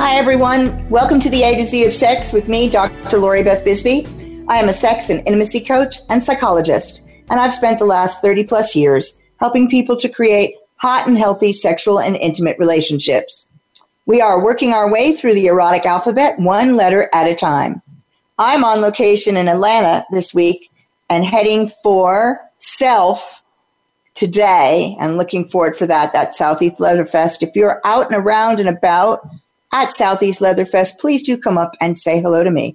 Hi, 0.00 0.14
everyone. 0.14 0.88
Welcome 0.88 1.20
to 1.20 1.28
the 1.28 1.42
A 1.42 1.56
to 1.56 1.64
Z 1.66 1.84
of 1.84 1.92
Sex 1.92 2.32
with 2.32 2.48
me, 2.48 2.70
Dr. 2.70 3.18
Lori 3.18 3.42
Beth 3.42 3.62
Bisbey. 3.66 4.06
I 4.48 4.56
am 4.56 4.70
a 4.70 4.72
sex 4.72 5.10
and 5.10 5.20
intimacy 5.26 5.60
coach 5.62 5.96
and 6.08 6.24
psychologist, 6.24 7.02
and 7.28 7.38
I've 7.38 7.54
spent 7.54 7.78
the 7.78 7.84
last 7.84 8.22
30 8.22 8.44
plus 8.44 8.74
years 8.74 9.20
helping 9.40 9.68
people 9.68 9.96
to 9.96 10.08
create 10.08 10.54
hot 10.76 11.06
and 11.06 11.18
healthy 11.18 11.52
sexual 11.52 12.00
and 12.00 12.16
intimate 12.16 12.58
relationships. 12.58 13.52
We 14.06 14.22
are 14.22 14.42
working 14.42 14.72
our 14.72 14.90
way 14.90 15.12
through 15.12 15.34
the 15.34 15.48
erotic 15.48 15.84
alphabet 15.84 16.38
one 16.38 16.76
letter 16.76 17.10
at 17.12 17.30
a 17.30 17.34
time. 17.34 17.82
I'm 18.38 18.64
on 18.64 18.80
location 18.80 19.36
in 19.36 19.48
Atlanta 19.48 20.06
this 20.10 20.32
week 20.32 20.70
and 21.10 21.26
heading 21.26 21.70
for 21.82 22.40
Self 22.56 23.42
today 24.14 24.96
and 24.98 25.18
looking 25.18 25.46
forward 25.46 25.76
for 25.76 25.86
that, 25.88 26.14
that 26.14 26.34
Southeast 26.34 26.80
Leather 26.80 27.04
Fest. 27.04 27.42
If 27.42 27.54
you're 27.54 27.82
out 27.84 28.10
and 28.10 28.14
around 28.14 28.60
and 28.60 28.68
about, 28.70 29.28
at 29.72 29.92
Southeast 29.92 30.40
Leatherfest, 30.40 30.98
please 30.98 31.22
do 31.22 31.36
come 31.36 31.58
up 31.58 31.76
and 31.80 31.98
say 31.98 32.20
hello 32.20 32.42
to 32.42 32.50
me. 32.50 32.74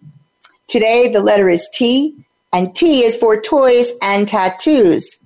Today, 0.68 1.12
the 1.12 1.20
letter 1.20 1.50
is 1.50 1.70
T, 1.74 2.16
and 2.54 2.74
T 2.76 3.04
is 3.04 3.18
for 3.18 3.40
toys 3.40 3.94
and 4.02 4.28
tattoos. 4.28 5.18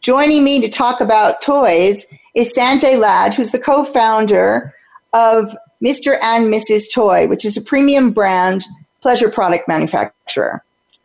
Joining 0.00 0.44
me 0.44 0.60
to 0.60 0.68
talk 0.68 1.00
about 1.00 1.42
toys 1.42 2.06
is 2.34 2.56
Sanjay 2.56 2.98
Ladd, 2.98 3.34
who's 3.34 3.52
the 3.52 3.58
co 3.58 3.84
founder 3.84 4.74
of 5.12 5.56
Mr. 5.84 6.18
and 6.22 6.52
Mrs. 6.52 6.92
Toy, 6.92 7.26
which 7.26 7.44
is 7.44 7.56
a 7.56 7.62
premium 7.62 8.10
brand 8.10 8.64
pleasure 9.00 9.30
product 9.30 9.68
manufacturer. 9.68 10.62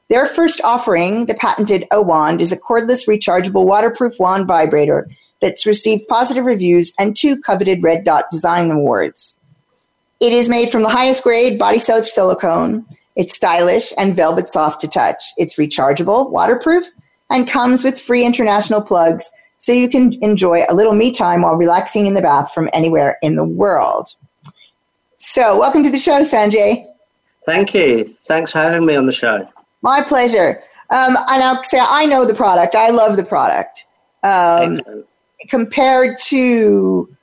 Their 0.09 0.25
first 0.25 0.61
offering, 0.61 1.27
the 1.27 1.33
patented 1.33 1.87
O 1.91 2.01
Wand, 2.01 2.41
is 2.41 2.51
a 2.51 2.57
cordless, 2.57 3.07
rechargeable, 3.07 3.65
waterproof 3.65 4.19
wand 4.19 4.47
vibrator 4.47 5.09
that's 5.41 5.65
received 5.65 6.07
positive 6.07 6.45
reviews 6.45 6.93
and 6.99 7.15
two 7.15 7.39
coveted 7.41 7.83
Red 7.83 8.03
Dot 8.03 8.25
Design 8.31 8.69
Awards. 8.71 9.35
It 10.23 10.31
is 10.31 10.47
made 10.47 10.69
from 10.69 10.83
the 10.83 10.89
highest 10.89 11.21
grade 11.21 11.59
body 11.59 11.79
safe 11.79 12.07
silicone. 12.07 12.85
It's 13.17 13.35
stylish 13.35 13.91
and 13.97 14.15
velvet 14.15 14.47
soft 14.47 14.79
to 14.79 14.87
touch. 14.87 15.21
It's 15.35 15.57
rechargeable, 15.57 16.31
waterproof, 16.31 16.85
and 17.29 17.45
comes 17.45 17.83
with 17.83 17.99
free 17.99 18.25
international 18.25 18.81
plugs 18.81 19.29
so 19.57 19.73
you 19.73 19.89
can 19.89 20.13
enjoy 20.23 20.63
a 20.69 20.73
little 20.73 20.93
me 20.93 21.11
time 21.11 21.41
while 21.41 21.55
relaxing 21.55 22.05
in 22.05 22.13
the 22.13 22.21
bath 22.21 22.53
from 22.53 22.69
anywhere 22.71 23.17
in 23.21 23.35
the 23.35 23.43
world. 23.43 24.15
So, 25.17 25.59
welcome 25.59 25.83
to 25.83 25.89
the 25.89 25.99
show, 25.99 26.21
Sanjay. 26.21 26.85
Thank 27.45 27.73
you. 27.73 28.05
Thanks 28.05 28.53
for 28.53 28.59
having 28.59 28.85
me 28.85 28.95
on 28.95 29.05
the 29.05 29.11
show. 29.11 29.45
My 29.81 30.01
pleasure. 30.01 30.63
Um, 30.89 31.17
and 31.17 31.43
I'll 31.43 31.65
say 31.65 31.79
I 31.81 32.05
know 32.05 32.23
the 32.23 32.33
product. 32.33 32.75
I 32.75 32.91
love 32.91 33.17
the 33.17 33.25
product. 33.25 33.87
Um, 34.23 34.79
compared 35.49 36.17
to 36.27 37.13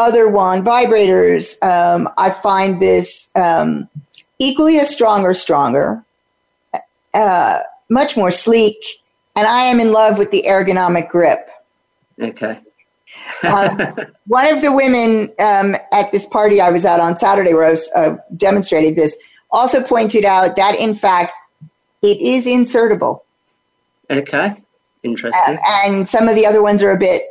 other 0.00 0.28
wand 0.28 0.64
vibrators, 0.64 1.62
um, 1.62 2.08
I 2.16 2.30
find 2.30 2.80
this 2.80 3.30
um, 3.36 3.86
equally 4.38 4.78
as 4.78 4.92
strong 4.92 5.24
or 5.24 5.34
stronger, 5.34 6.02
uh, 7.12 7.60
much 7.90 8.16
more 8.16 8.30
sleek, 8.30 8.82
and 9.36 9.46
I 9.46 9.64
am 9.64 9.78
in 9.78 9.92
love 9.92 10.16
with 10.16 10.30
the 10.30 10.44
ergonomic 10.48 11.10
grip. 11.10 11.40
Okay. 12.18 12.58
uh, 13.42 13.92
one 14.26 14.46
of 14.46 14.62
the 14.62 14.72
women 14.72 15.28
um, 15.38 15.76
at 15.92 16.10
this 16.12 16.26
party 16.26 16.62
I 16.62 16.70
was 16.70 16.86
at 16.86 16.98
on 16.98 17.16
Saturday, 17.16 17.52
where 17.52 17.66
I 17.66 17.70
was 17.70 17.90
uh, 17.94 18.16
demonstrated 18.36 18.96
this, 18.96 19.18
also 19.50 19.82
pointed 19.82 20.24
out 20.24 20.56
that 20.56 20.76
in 20.76 20.94
fact 20.94 21.32
it 22.02 22.18
is 22.20 22.46
insertable. 22.46 23.20
Okay, 24.08 24.60
interesting. 25.02 25.58
and 25.84 26.08
some 26.08 26.26
of 26.26 26.34
the 26.34 26.46
other 26.46 26.62
ones 26.62 26.82
are 26.82 26.90
a 26.90 26.98
bit 26.98 27.22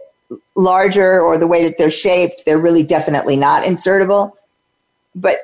larger 0.55 1.19
or 1.21 1.37
the 1.37 1.47
way 1.47 1.63
that 1.63 1.77
they're 1.77 1.89
shaped, 1.89 2.43
they're 2.45 2.59
really 2.59 2.83
definitely 2.83 3.35
not 3.35 3.63
insertable. 3.63 4.33
But 5.15 5.37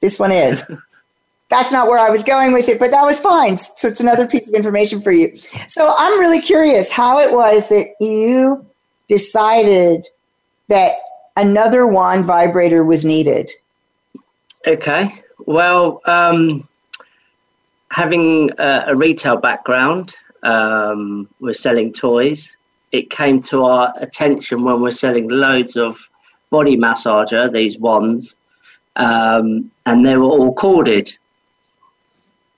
this 0.00 0.18
one 0.18 0.32
is. 0.32 0.70
That's 1.50 1.70
not 1.70 1.86
where 1.86 1.98
I 1.98 2.08
was 2.08 2.22
going 2.22 2.54
with 2.54 2.70
it, 2.70 2.78
but 2.78 2.90
that 2.92 3.02
was 3.02 3.18
fine. 3.18 3.58
So 3.58 3.86
it's 3.86 4.00
another 4.00 4.26
piece 4.26 4.48
of 4.48 4.54
information 4.54 5.02
for 5.02 5.12
you. 5.12 5.36
So 5.68 5.94
I'm 5.98 6.18
really 6.18 6.40
curious 6.40 6.90
how 6.90 7.18
it 7.18 7.30
was 7.30 7.68
that 7.68 7.88
you 8.00 8.64
decided 9.06 10.08
that 10.68 10.94
another 11.36 11.86
wand 11.86 12.24
vibrator 12.24 12.82
was 12.82 13.04
needed. 13.04 13.52
Okay. 14.66 15.22
Well, 15.40 16.00
um, 16.06 16.66
having 17.90 18.50
a, 18.58 18.84
a, 18.88 18.96
retail 18.96 19.36
background, 19.36 20.14
um, 20.42 21.28
we're 21.38 21.52
selling 21.52 21.92
toys 21.92 22.56
it 22.92 23.10
came 23.10 23.40
to 23.42 23.64
our 23.64 23.92
attention 23.96 24.64
when 24.64 24.80
we're 24.80 24.90
selling 24.90 25.28
loads 25.28 25.76
of 25.76 26.08
body 26.50 26.76
massager, 26.76 27.50
these 27.50 27.78
wands, 27.78 28.36
um, 28.96 29.70
and 29.86 30.04
they 30.04 30.16
were 30.16 30.24
all 30.24 30.52
corded. 30.54 31.10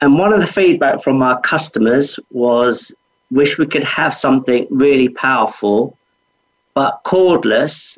And 0.00 0.18
one 0.18 0.32
of 0.32 0.40
the 0.40 0.46
feedback 0.46 1.02
from 1.02 1.22
our 1.22 1.40
customers 1.40 2.18
was, 2.30 2.92
wish 3.30 3.58
we 3.58 3.66
could 3.66 3.84
have 3.84 4.14
something 4.14 4.66
really 4.70 5.08
powerful, 5.08 5.96
but 6.74 7.00
cordless, 7.04 7.96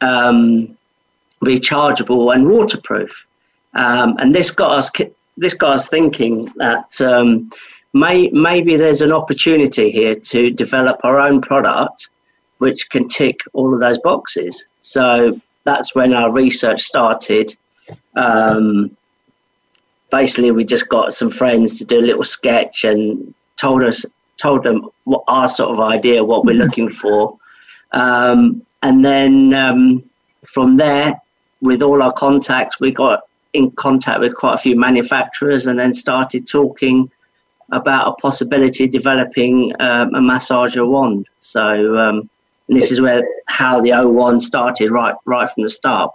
um, 0.00 0.76
rechargeable, 1.44 2.34
and 2.34 2.48
waterproof. 2.48 3.26
Um, 3.74 4.16
and 4.18 4.34
this 4.34 4.50
got 4.50 4.70
us 4.72 4.90
this 5.36 5.54
got 5.54 5.72
us 5.72 5.88
thinking 5.88 6.52
that 6.56 7.00
um, 7.00 7.50
may, 7.94 8.28
maybe 8.28 8.76
there's 8.76 9.02
an 9.02 9.12
opportunity 9.12 9.90
here 9.90 10.16
to 10.16 10.50
develop 10.50 11.00
our 11.04 11.18
own 11.18 11.40
product 11.40 12.10
which 12.58 12.88
can 12.90 13.08
tick 13.08 13.40
all 13.52 13.74
of 13.74 13.80
those 13.80 13.98
boxes. 13.98 14.66
So 14.82 15.40
that's 15.64 15.94
when 15.94 16.12
our 16.12 16.32
research 16.32 16.82
started. 16.82 17.56
Um, 18.16 18.96
basically, 20.10 20.50
we 20.50 20.64
just 20.64 20.88
got 20.88 21.14
some 21.14 21.30
friends 21.30 21.78
to 21.78 21.84
do 21.84 21.98
a 21.98 22.08
little 22.08 22.24
sketch 22.24 22.84
and 22.84 23.34
told 23.56 23.82
us 23.82 24.04
told 24.36 24.62
them 24.62 24.88
what 25.04 25.22
our 25.28 25.48
sort 25.48 25.70
of 25.70 25.80
idea, 25.80 26.24
what 26.24 26.44
we're 26.44 26.56
looking 26.56 26.88
for, 26.88 27.38
um, 27.92 28.64
and 28.82 29.04
then 29.04 29.54
um, 29.54 30.02
from 30.44 30.76
there, 30.76 31.20
with 31.60 31.82
all 31.82 32.02
our 32.02 32.12
contacts, 32.12 32.80
we 32.80 32.90
got 32.90 33.22
in 33.52 33.70
contact 33.72 34.20
with 34.20 34.34
quite 34.34 34.54
a 34.54 34.58
few 34.58 34.76
manufacturers, 34.76 35.66
and 35.66 35.78
then 35.78 35.94
started 35.94 36.46
talking 36.46 37.10
about 37.72 38.08
a 38.08 38.12
possibility 38.20 38.84
of 38.84 38.90
developing 38.90 39.72
um, 39.80 40.14
a 40.14 40.20
massager 40.20 40.86
wand. 40.86 41.28
So 41.40 41.96
um, 41.96 42.30
this 42.68 42.90
is 42.90 43.00
where 43.00 43.26
how 43.46 43.80
the 43.80 43.92
O 43.92 44.08
wand 44.08 44.42
started 44.42 44.90
right 44.90 45.14
right 45.24 45.48
from 45.50 45.62
the 45.62 45.70
start. 45.70 46.12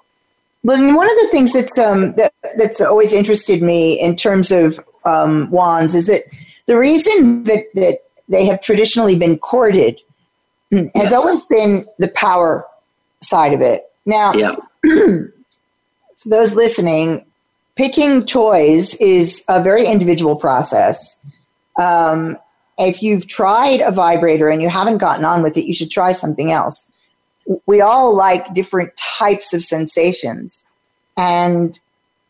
Well, 0.63 0.95
one 0.95 1.09
of 1.09 1.15
the 1.21 1.27
things 1.31 1.53
that's 1.53 1.77
um, 1.77 2.13
that, 2.15 2.33
that's 2.57 2.81
always 2.81 3.13
interested 3.13 3.61
me 3.61 3.99
in 3.99 4.15
terms 4.15 4.51
of 4.51 4.79
um, 5.05 5.49
wands 5.51 5.95
is 5.95 6.07
that 6.07 6.23
the 6.65 6.77
reason 6.77 7.45
that, 7.45 7.65
that 7.75 7.99
they 8.27 8.45
have 8.45 8.61
traditionally 8.61 9.15
been 9.15 9.37
corded 9.39 9.99
has 10.71 10.89
yes. 10.93 11.13
always 11.13 11.43
been 11.45 11.85
the 11.97 12.09
power 12.09 12.65
side 13.21 13.53
of 13.53 13.61
it. 13.61 13.85
Now, 14.05 14.33
yeah. 14.33 14.55
for 14.83 15.31
those 16.25 16.53
listening, 16.53 17.25
picking 17.75 18.25
toys 18.25 18.95
is 18.95 19.43
a 19.47 19.63
very 19.63 19.85
individual 19.85 20.35
process. 20.35 21.25
Um, 21.79 22.37
if 22.77 23.01
you've 23.01 23.27
tried 23.27 23.81
a 23.81 23.91
vibrator 23.91 24.49
and 24.49 24.61
you 24.61 24.69
haven't 24.69 24.99
gotten 24.99 25.25
on 25.25 25.41
with 25.41 25.57
it, 25.57 25.65
you 25.65 25.73
should 25.73 25.91
try 25.91 26.11
something 26.11 26.51
else. 26.51 26.89
We 27.65 27.81
all 27.81 28.15
like 28.15 28.53
different 28.53 28.95
types 28.95 29.53
of 29.53 29.63
sensations, 29.63 30.67
and 31.17 31.79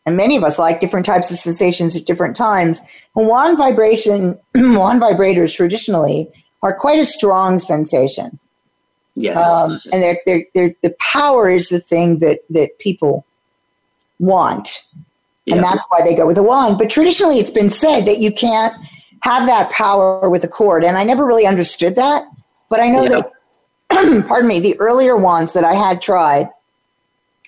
and 0.06 0.16
many 0.16 0.36
of 0.36 0.44
us 0.44 0.58
like 0.58 0.80
different 0.80 1.06
types 1.06 1.30
of 1.30 1.36
sensations 1.36 1.96
at 1.96 2.06
different 2.06 2.34
times. 2.34 2.80
And 3.14 3.28
wand 3.28 3.58
vibration, 3.58 4.38
wand 4.54 5.02
vibrators 5.02 5.54
traditionally 5.54 6.28
are 6.62 6.74
quite 6.74 6.98
a 6.98 7.04
strong 7.04 7.58
sensation. 7.58 8.38
Yes. 9.14 9.36
Um, 9.36 9.70
and 9.92 10.02
they're, 10.02 10.18
they're, 10.24 10.44
they're, 10.54 10.74
the 10.82 10.96
power 10.98 11.50
is 11.50 11.68
the 11.68 11.80
thing 11.80 12.18
that, 12.18 12.40
that 12.50 12.78
people 12.78 13.26
want. 14.18 14.84
And 15.46 15.62
that's 15.62 15.84
why 15.88 16.00
they 16.02 16.14
go 16.14 16.26
with 16.26 16.38
a 16.38 16.42
wand. 16.42 16.78
But 16.78 16.90
traditionally, 16.90 17.38
it's 17.38 17.50
been 17.50 17.70
said 17.70 18.02
that 18.02 18.18
you 18.18 18.32
can't 18.32 18.74
have 19.22 19.46
that 19.46 19.70
power 19.70 20.28
with 20.28 20.44
a 20.44 20.48
cord. 20.48 20.84
And 20.84 20.96
I 20.96 21.04
never 21.04 21.24
really 21.24 21.46
understood 21.46 21.96
that. 21.96 22.24
But 22.68 22.80
I 22.80 22.88
know 22.88 23.02
yeah. 23.02 23.22
that, 23.90 24.26
pardon 24.28 24.48
me, 24.48 24.60
the 24.60 24.78
earlier 24.80 25.16
ones 25.16 25.52
that 25.52 25.64
I 25.64 25.74
had 25.74 26.00
tried 26.00 26.48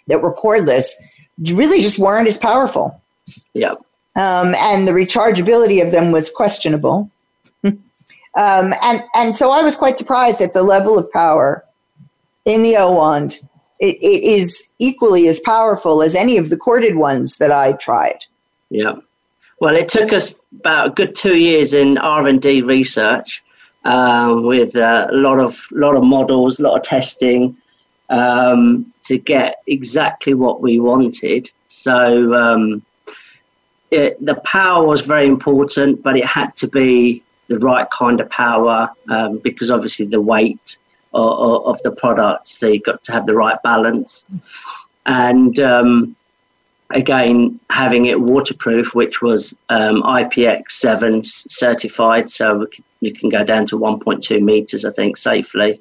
that 0.09 0.21
were 0.21 0.35
cordless 0.35 0.93
really 1.39 1.81
just 1.81 1.99
weren't 1.99 2.29
as 2.29 2.37
powerful. 2.37 3.01
Yeah. 3.55 3.75
Um, 4.17 4.55
and 4.57 4.87
the 4.87 4.93
rechargeability 4.93 5.85
of 5.85 5.91
them 5.91 6.13
was 6.13 6.29
questionable. 6.29 7.11
um, 7.65 7.79
and, 8.37 9.03
and 9.15 9.35
so 9.37 9.51
I 9.51 9.63
was 9.63 9.75
quite 9.75 9.97
surprised 9.97 10.41
at 10.41 10.53
the 10.53 10.63
level 10.63 10.99
of 10.99 11.11
power 11.13 11.65
in 12.45 12.63
the 12.63 12.77
O 12.77 12.93
wand. 12.93 13.41
It, 13.81 13.97
it 13.97 14.23
is 14.23 14.71
equally 14.79 15.29
as 15.29 15.41
powerful 15.41 16.03
as 16.03 16.15
any 16.15 16.37
of 16.37 16.51
the 16.51 16.57
corded 16.57 16.97
ones 16.97 17.39
that 17.39 17.51
I 17.51 17.73
tried. 17.73 18.27
Yeah. 18.71 18.97
Well, 19.63 19.77
it 19.77 19.89
took 19.89 20.13
us 20.13 20.35
about 20.59 20.87
a 20.89 20.91
good 20.91 21.15
two 21.15 21.37
years 21.37 21.73
in 21.73 21.97
R 21.97 22.27
and 22.27 22.43
D 22.43 22.63
research 22.63 23.45
uh, 23.85 24.35
with 24.39 24.75
a 24.75 25.09
lot 25.13 25.39
of 25.39 25.57
lot 25.71 25.95
of 25.95 26.03
models, 26.03 26.59
a 26.59 26.63
lot 26.65 26.79
of 26.79 26.83
testing 26.83 27.57
um, 28.11 28.93
to 29.05 29.19
get 29.19 29.63
exactly 29.69 30.35
what 30.35 30.63
we 30.63 30.81
wanted. 30.81 31.49
So 31.69 32.35
um, 32.35 32.83
it, 33.93 34.19
the 34.27 34.35
power 34.35 34.85
was 34.85 35.03
very 35.03 35.29
important, 35.29 36.03
but 36.03 36.17
it 36.17 36.27
had 36.27 36.57
to 36.57 36.67
be 36.67 37.23
the 37.47 37.61
right 37.61 37.89
kind 37.93 38.21
of 38.21 38.29
power 38.31 38.91
um, 39.11 39.39
because 39.39 39.71
obviously 39.71 40.07
the 40.07 40.21
weight 40.21 40.77
of, 41.15 41.67
of, 41.67 41.83
the 41.85 41.93
product, 41.93 42.49
so 42.49 42.67
you've 42.67 42.83
got 42.83 43.05
to 43.05 43.13
have 43.13 43.27
the 43.27 43.37
right 43.37 43.63
balance. 43.63 44.25
And 45.07 45.61
um, 45.61 46.17
again, 46.93 47.59
having 47.71 48.07
it 48.07 48.21
waterproof, 48.21 48.95
which 48.95 49.23
was 49.23 49.55
um, 49.69 50.03
IPX7 50.03 51.27
certified, 51.27 52.31
so 52.31 52.67
you 53.01 53.13
can 53.13 53.29
go 53.29 53.45
down 53.45 53.67
to 53.67 53.79
1.2 53.79 54.41
meters, 54.41 54.85
I 54.85 54.91
think, 54.91 55.17
safely 55.17 55.81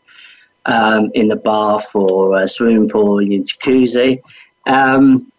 um, 0.66 1.12
in 1.14 1.28
the 1.28 1.36
bath 1.36 1.94
or 1.96 2.48
swimming 2.48 2.90
pool 2.90 3.20
in 3.20 3.44
jacuzzi. 3.44 4.22
Um, 4.66 5.32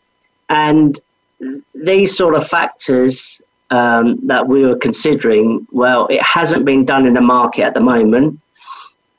and 0.48 0.98
these 1.74 2.16
sort 2.16 2.34
of 2.34 2.46
factors 2.46 3.40
um, 3.70 4.18
that 4.26 4.46
we 4.46 4.64
were 4.66 4.76
considering, 4.76 5.66
well, 5.72 6.06
it 6.08 6.22
hasn't 6.22 6.64
been 6.64 6.84
done 6.84 7.06
in 7.06 7.14
the 7.14 7.20
market 7.20 7.62
at 7.62 7.74
the 7.74 7.80
moment. 7.80 8.38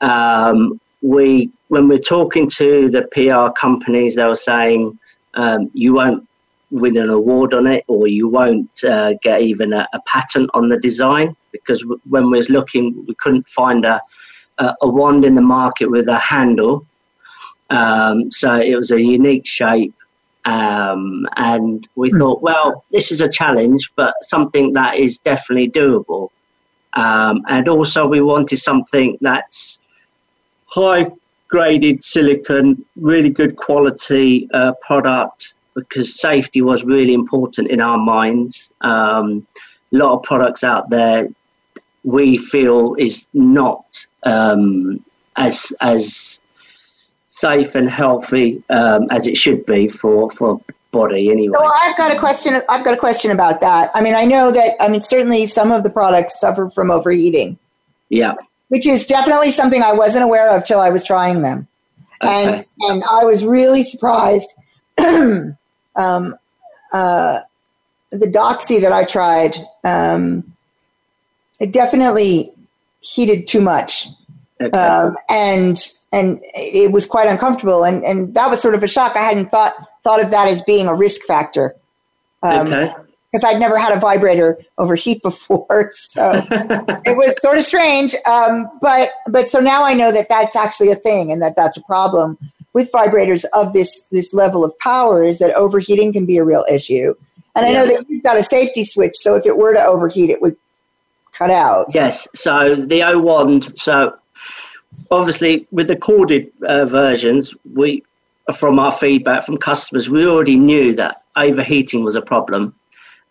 Um, 0.00 0.80
we, 1.02 1.50
when 1.68 1.88
we're 1.88 1.98
talking 1.98 2.48
to 2.50 2.88
the 2.88 3.02
PR 3.12 3.52
companies, 3.58 4.14
they 4.14 4.24
were 4.24 4.36
saying 4.36 4.98
um, 5.34 5.70
you 5.74 5.94
won't 5.94 6.26
win 6.70 6.96
an 6.96 7.10
award 7.10 7.54
on 7.54 7.66
it, 7.66 7.84
or 7.88 8.06
you 8.08 8.28
won't 8.28 8.84
uh, 8.84 9.14
get 9.22 9.42
even 9.42 9.72
a, 9.72 9.86
a, 9.92 10.00
patent 10.06 10.50
on 10.54 10.68
the 10.68 10.78
design 10.78 11.36
because 11.52 11.80
w- 11.82 12.00
when 12.08 12.30
we 12.30 12.38
was 12.38 12.48
looking, 12.48 13.04
we 13.06 13.14
couldn't 13.16 13.48
find 13.48 13.84
a, 13.84 14.00
a, 14.58 14.74
a 14.82 14.88
wand 14.88 15.24
in 15.24 15.34
the 15.34 15.42
market 15.42 15.90
with 15.90 16.08
a 16.08 16.18
handle. 16.18 16.86
Um, 17.70 18.30
so 18.30 18.56
it 18.56 18.76
was 18.76 18.90
a 18.90 19.00
unique 19.00 19.46
shape 19.46 19.94
um, 20.44 21.26
and 21.36 21.86
we 21.94 22.10
mm. 22.10 22.18
thought, 22.18 22.42
well, 22.42 22.84
this 22.90 23.10
is 23.10 23.20
a 23.20 23.28
challenge, 23.28 23.92
but 23.96 24.14
something 24.22 24.72
that 24.74 24.96
is 24.96 25.18
definitely 25.18 25.70
doable. 25.70 26.28
Um, 26.94 27.42
and 27.48 27.68
also, 27.68 28.06
we 28.06 28.20
wanted 28.20 28.58
something 28.58 29.18
that's 29.20 29.78
high 30.66 31.10
graded 31.48 32.04
silicon, 32.04 32.84
really 32.96 33.30
good 33.30 33.56
quality 33.56 34.48
uh, 34.52 34.72
product 34.82 35.53
because 35.74 36.18
safety 36.20 36.62
was 36.62 36.84
really 36.84 37.14
important 37.14 37.68
in 37.68 37.80
our 37.80 37.98
minds. 37.98 38.72
Um, 38.80 39.46
a 39.92 39.96
lot 39.96 40.14
of 40.14 40.22
products 40.22 40.64
out 40.64 40.90
there 40.90 41.28
we 42.04 42.36
feel 42.36 42.94
is 42.94 43.26
not 43.32 44.06
um, 44.24 45.04
as 45.36 45.72
as 45.80 46.38
safe 47.30 47.74
and 47.74 47.90
healthy 47.90 48.62
um, 48.70 49.08
as 49.10 49.26
it 49.26 49.36
should 49.36 49.66
be 49.66 49.88
for 49.88 50.30
for 50.30 50.60
body 50.92 51.30
anyway. 51.30 51.54
So 51.54 51.64
I've 51.64 51.96
got 51.96 52.14
a 52.14 52.18
question. 52.18 52.62
I've 52.68 52.84
got 52.84 52.94
a 52.94 52.98
question 52.98 53.30
about 53.32 53.60
that. 53.60 53.90
I 53.94 54.00
mean, 54.00 54.14
I 54.14 54.24
know 54.24 54.52
that. 54.52 54.80
I 54.80 54.88
mean, 54.88 55.00
certainly 55.00 55.46
some 55.46 55.72
of 55.72 55.82
the 55.82 55.90
products 55.90 56.38
suffer 56.38 56.70
from 56.70 56.90
overheating. 56.90 57.58
Yeah. 58.10 58.34
Which 58.68 58.86
is 58.86 59.06
definitely 59.06 59.50
something 59.50 59.82
I 59.82 59.92
wasn't 59.92 60.24
aware 60.24 60.54
of 60.54 60.64
till 60.64 60.80
I 60.80 60.90
was 60.90 61.04
trying 61.04 61.42
them, 61.42 61.68
okay. 62.22 62.44
and 62.44 62.64
and 62.80 63.02
I 63.10 63.24
was 63.24 63.44
really 63.44 63.82
surprised. 63.82 64.48
um, 65.96 66.36
uh, 66.92 67.40
the 68.10 68.26
Doxy 68.26 68.80
that 68.80 68.92
I 68.92 69.04
tried, 69.04 69.56
um, 69.82 70.54
it 71.60 71.72
definitely 71.72 72.52
heated 73.00 73.46
too 73.46 73.60
much, 73.60 74.08
okay. 74.60 74.76
um, 74.76 75.16
and 75.28 75.76
and 76.12 76.40
it 76.54 76.92
was 76.92 77.06
quite 77.06 77.28
uncomfortable. 77.28 77.84
And, 77.84 78.04
and 78.04 78.34
that 78.34 78.48
was 78.48 78.62
sort 78.62 78.76
of 78.76 78.82
a 78.84 78.86
shock. 78.86 79.16
I 79.16 79.22
hadn't 79.22 79.46
thought 79.46 79.74
thought 80.02 80.22
of 80.22 80.30
that 80.30 80.48
as 80.48 80.62
being 80.62 80.86
a 80.86 80.94
risk 80.94 81.22
factor. 81.22 81.74
Um, 82.42 82.68
okay. 82.68 82.92
Because 83.32 83.42
I'd 83.42 83.58
never 83.58 83.76
had 83.76 83.96
a 83.96 83.98
vibrator 83.98 84.60
overheat 84.78 85.20
before, 85.20 85.90
so 85.92 86.30
it 86.50 87.16
was 87.16 87.40
sort 87.42 87.58
of 87.58 87.64
strange. 87.64 88.14
Um, 88.26 88.70
but 88.80 89.10
but 89.28 89.50
so 89.50 89.58
now 89.58 89.84
I 89.84 89.92
know 89.92 90.12
that 90.12 90.28
that's 90.28 90.54
actually 90.54 90.92
a 90.92 90.96
thing, 90.96 91.32
and 91.32 91.42
that 91.42 91.56
that's 91.56 91.76
a 91.76 91.82
problem 91.82 92.38
with 92.74 92.92
vibrators 92.92 93.44
of 93.54 93.72
this 93.72 94.08
this 94.08 94.34
level 94.34 94.64
of 94.64 94.78
power. 94.78 95.22
Is 95.22 95.38
that 95.38 95.54
overheating 95.54 96.12
can 96.12 96.26
be 96.26 96.36
a 96.36 96.44
real 96.44 96.64
issue, 96.70 97.14
and 97.54 97.66
I 97.66 97.72
know 97.72 97.86
that 97.86 98.04
you've 98.08 98.22
got 98.22 98.36
a 98.36 98.42
safety 98.42 98.84
switch, 98.84 99.16
so 99.16 99.36
if 99.36 99.46
it 99.46 99.56
were 99.56 99.72
to 99.72 99.82
overheat, 99.82 100.30
it 100.30 100.42
would 100.42 100.56
cut 101.32 101.50
out. 101.50 101.86
Yes. 101.94 102.28
So 102.34 102.74
the 102.74 103.02
O 103.02 103.18
wand. 103.18 103.72
So 103.78 104.16
obviously 105.10 105.66
with 105.70 105.88
the 105.88 105.96
corded 105.96 106.50
uh, 106.66 106.86
versions, 106.86 107.54
we 107.74 108.02
from 108.54 108.78
our 108.78 108.92
feedback 108.92 109.44
from 109.44 109.56
customers, 109.56 110.10
we 110.10 110.26
already 110.26 110.56
knew 110.56 110.94
that 110.94 111.16
overheating 111.36 112.04
was 112.04 112.14
a 112.14 112.22
problem. 112.22 112.74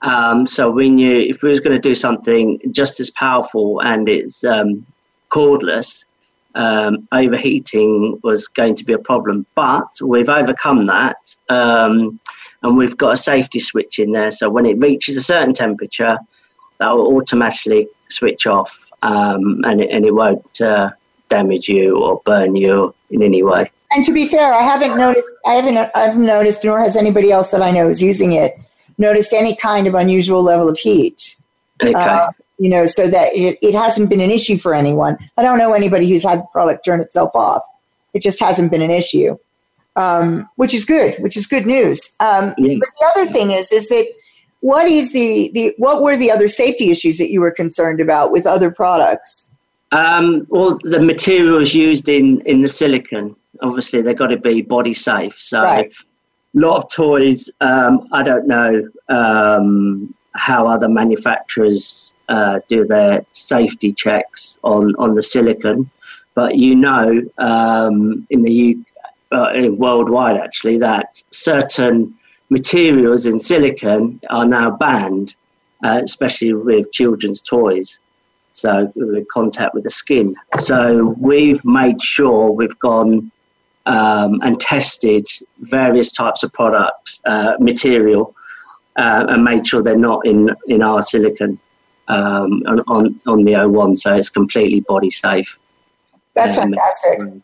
Um, 0.02 0.48
so 0.48 0.70
we 0.70 0.90
knew 0.90 1.20
if 1.20 1.42
we 1.42 1.50
was 1.50 1.60
going 1.60 1.80
to 1.80 1.90
do 1.90 1.96
something 1.96 2.60
just 2.72 3.00
as 3.00 3.10
powerful 3.12 3.80
and 3.82 4.10
it's 4.10 4.44
um, 4.44 4.86
cordless, 5.30 6.04
um, 6.56 7.08
overheating 7.12 8.20
was 8.24 8.48
going 8.48 8.76
to 8.76 8.84
be 8.84 8.94
a 8.94 9.00
problem. 9.00 9.46
But 9.56 9.88
we've 10.02 10.30
overcome 10.30 10.86
that, 10.88 11.18
um, 11.50 12.20
and 12.62 12.78
we've 12.78 12.98
got 12.98 13.14
a 13.14 13.18
safety 13.18 13.60
switch 13.60 14.00
in 14.00 14.12
there. 14.12 14.32
So 14.32 14.50
when 14.50 14.66
it 14.66 14.80
reaches 14.80 15.18
a 15.18 15.22
certain 15.22 15.54
temperature, 15.54 16.18
that 16.80 16.92
will 16.92 17.18
automatically 17.18 17.88
switch 18.10 18.48
off, 18.48 18.90
um, 19.02 19.64
and 19.66 19.82
it, 19.82 19.90
and 19.92 20.06
it 20.06 20.14
won't. 20.14 20.62
Uh, 20.62 20.92
damage 21.30 21.68
you 21.68 21.98
or 21.98 22.22
burn 22.26 22.56
you 22.56 22.94
in 23.10 23.24
any 23.24 23.42
way. 23.42 23.72
And 23.92 24.06
to 24.06 24.14
be 24.14 24.28
fair, 24.28 24.54
I 24.54 24.62
haven't 24.62 24.96
noticed. 24.98 25.32
I 25.48 25.54
haven't. 25.54 25.90
I've 25.96 26.18
noticed, 26.18 26.64
nor 26.64 26.80
has 26.80 26.96
anybody 26.96 27.32
else 27.32 27.50
that 27.52 27.62
I 27.62 27.72
know 27.72 27.90
is 27.90 28.04
using 28.04 28.34
it 28.34 28.54
noticed 28.98 29.34
any 29.34 29.56
kind 29.56 29.88
of 29.88 29.96
unusual 29.96 30.44
level 30.44 30.70
of 30.70 30.78
heat. 30.78 31.36
Okay. 31.82 31.94
Uh, 31.94 32.30
you 32.60 32.70
know, 32.70 32.86
so 32.86 33.08
that 33.08 33.34
it, 33.34 33.58
it 33.62 33.74
hasn't 33.74 34.10
been 34.10 34.22
an 34.22 34.32
issue 34.32 34.58
for 34.58 34.74
anyone. 34.74 35.18
I 35.38 35.42
don't 35.42 35.58
know 35.58 35.74
anybody 35.74 36.08
who's 36.10 36.24
had 36.24 36.40
the 36.40 36.48
product 36.52 36.86
turn 36.86 37.02
itself 37.02 37.32
off. 37.36 37.64
It 38.14 38.22
just 38.22 38.40
hasn't 38.40 38.72
been 38.72 38.82
an 38.82 38.92
issue, 38.92 39.38
um, 39.96 40.48
which 40.56 40.74
is 40.74 40.86
good. 40.86 41.16
Which 41.20 41.36
is 41.36 41.48
good 41.48 41.66
news. 41.66 42.14
Um, 42.20 42.54
yeah. 42.58 42.76
But 42.80 42.90
the 43.00 43.12
other 43.16 43.26
thing 43.26 43.52
is, 43.52 43.72
is 43.72 43.90
that 43.90 44.08
what 44.60 44.88
is 44.88 45.14
the 45.14 45.52
the 45.54 45.74
what 45.78 46.02
were 46.02 46.16
the 46.16 46.32
other 46.32 46.48
safety 46.48 46.92
issues 46.92 47.18
that 47.18 47.32
you 47.32 47.42
were 47.42 47.52
concerned 47.52 48.00
about 48.00 48.32
with 48.32 48.46
other 48.46 48.72
products? 48.72 49.50
Um, 49.92 50.48
well, 50.50 50.80
the 50.84 51.02
materials 51.02 51.74
used 51.74 52.10
in, 52.10 52.42
in 52.42 52.62
the 52.62 52.68
silicon, 52.68 53.36
obviously, 53.62 54.02
they've 54.02 54.18
got 54.18 54.28
to 54.28 54.38
be 54.38 54.62
body 54.62 54.94
safe. 54.94 55.36
So, 55.40 55.62
right. 55.62 55.92
a 55.92 56.60
lot 56.60 56.78
of 56.78 56.92
toys, 56.92 57.50
um, 57.62 58.08
I 58.12 58.24
don't 58.24 58.48
know 58.48 58.90
um, 59.10 60.14
how 60.34 60.66
other 60.68 60.90
manufacturers 60.90 62.13
uh, 62.30 62.60
do 62.68 62.86
their 62.86 63.26
safety 63.34 63.92
checks 63.92 64.58
on, 64.64 64.96
on 64.98 65.16
the 65.16 65.24
silicon, 65.24 65.90
but 66.36 66.56
you 66.58 66.76
know, 66.76 67.22
um, 67.38 68.26
in 68.30 68.42
the 68.42 68.52
U- 68.52 68.86
uh, 69.32 69.52
worldwide 69.72 70.38
actually, 70.38 70.78
that 70.78 71.22
certain 71.32 72.14
materials 72.50 73.26
in 73.26 73.40
silicon 73.40 74.20
are 74.30 74.46
now 74.46 74.70
banned, 74.70 75.36
uh, 75.84 76.00
especially 76.04 76.54
with 76.54 76.92
children's 76.92 77.42
toys. 77.42 78.00
So 78.54 78.92
with 78.96 79.28
contact 79.30 79.74
with 79.74 79.84
the 79.84 79.90
skin. 79.90 80.36
So 80.60 81.16
we've 81.20 81.64
made 81.66 82.00
sure 82.02 82.52
we've 82.52 82.78
gone 82.78 83.32
um, 83.88 84.42
and 84.44 84.60
tested 84.60 85.28
various 85.60 86.12
types 86.12 86.44
of 86.44 86.54
products, 86.54 87.20
uh, 87.26 87.54
material, 87.60 88.36
uh, 88.96 89.26
and 89.28 89.44
made 89.44 89.66
sure 89.66 89.82
they're 89.82 89.98
not 89.98 90.26
in, 90.26 90.56
in 90.68 90.84
our 90.84 91.02
silicon 91.02 91.60
um, 92.08 92.64
on, 92.88 93.20
on 93.26 93.44
the 93.44 93.56
O 93.56 93.68
wand, 93.70 94.00
so 94.00 94.16
it's 94.16 94.30
completely 94.30 94.82
body 94.82 95.12
safe. 95.12 95.58
That's 96.34 96.58
um, 96.58 96.72
fantastic. 96.72 97.42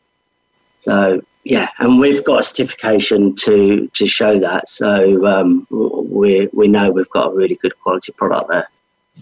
So 0.79 1.21
yeah, 1.43 1.69
and 1.79 1.99
we've 1.99 2.23
got 2.23 2.39
a 2.39 2.43
certification 2.43 3.35
to 3.37 3.87
to 3.93 4.07
show 4.07 4.39
that. 4.39 4.69
So 4.69 5.25
um, 5.25 5.67
we 5.69 6.49
we 6.53 6.67
know 6.67 6.91
we've 6.91 7.09
got 7.09 7.31
a 7.31 7.35
really 7.35 7.55
good 7.55 7.79
quality 7.81 8.11
product 8.13 8.49
there. 8.49 8.67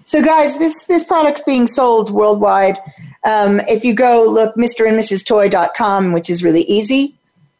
So, 0.06 0.24
guys, 0.24 0.58
this 0.58 0.86
this 0.86 1.04
product's 1.04 1.42
being 1.42 1.68
sold 1.68 2.12
worldwide. 2.12 2.78
Um, 3.26 3.60
if 3.68 3.84
you 3.84 3.94
go 3.94 4.26
look 4.30 4.56
Mr. 4.56 4.88
and 4.88 4.98
Mrs. 4.98 5.26
Toy.com, 5.26 6.14
which 6.14 6.30
is 6.30 6.44
really 6.44 6.62
easy 6.62 7.18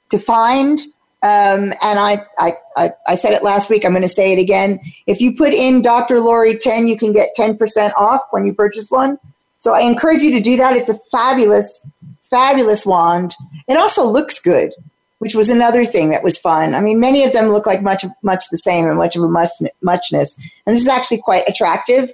to 0.10 0.18
find. 0.18 0.82
Um, 1.24 1.74
and 1.82 2.00
I, 2.00 2.26
I, 2.38 2.54
I, 2.76 2.92
I, 3.08 3.16
said 3.16 3.34
it 3.34 3.42
last 3.42 3.72
week. 3.72 3.84
I'm 3.84 3.92
going 3.92 4.04
to 4.04 4.10
say 4.10 4.34
it 4.34 4.40
again. 4.40 4.80
If 5.08 5.20
you 5.20 5.36
put 5.36 5.52
in 5.52 5.82
Dr. 5.82 6.22
Lori 6.22 6.56
10, 6.56 6.88
you 6.88 6.96
can 6.96 7.12
get 7.12 7.30
10% 7.36 7.92
off 7.98 8.22
when 8.30 8.46
you 8.46 8.54
purchase 8.54 8.92
one. 8.92 9.18
So 9.58 9.74
I 9.74 9.82
encourage 9.82 10.22
you 10.22 10.32
to 10.32 10.40
do 10.40 10.58
that. 10.58 10.78
It's 10.78 10.92
a 10.92 11.00
fabulous, 11.12 11.86
fabulous 12.22 12.86
wand. 12.86 13.36
It 13.68 13.78
also 13.78 14.04
looks 14.04 14.40
good, 14.40 14.74
which 15.18 15.34
was 15.34 15.50
another 15.50 15.86
thing 15.86 16.12
that 16.12 16.24
was 16.24 16.38
fun. 16.38 16.76
I 16.76 16.82
mean, 16.82 17.00
many 17.00 17.24
of 17.24 17.34
them 17.34 17.48
look 17.48 17.66
like 17.66 17.82
much, 17.82 18.06
much 18.22 18.46
the 18.52 18.58
same 18.58 18.86
and 18.86 18.98
much 18.98 19.16
of 19.16 19.24
a 19.24 19.28
much, 19.28 19.50
muchness. 19.82 20.38
And 20.68 20.76
this 20.76 20.84
is 20.84 20.88
actually 20.88 21.18
quite 21.18 21.50
attractive 21.50 22.14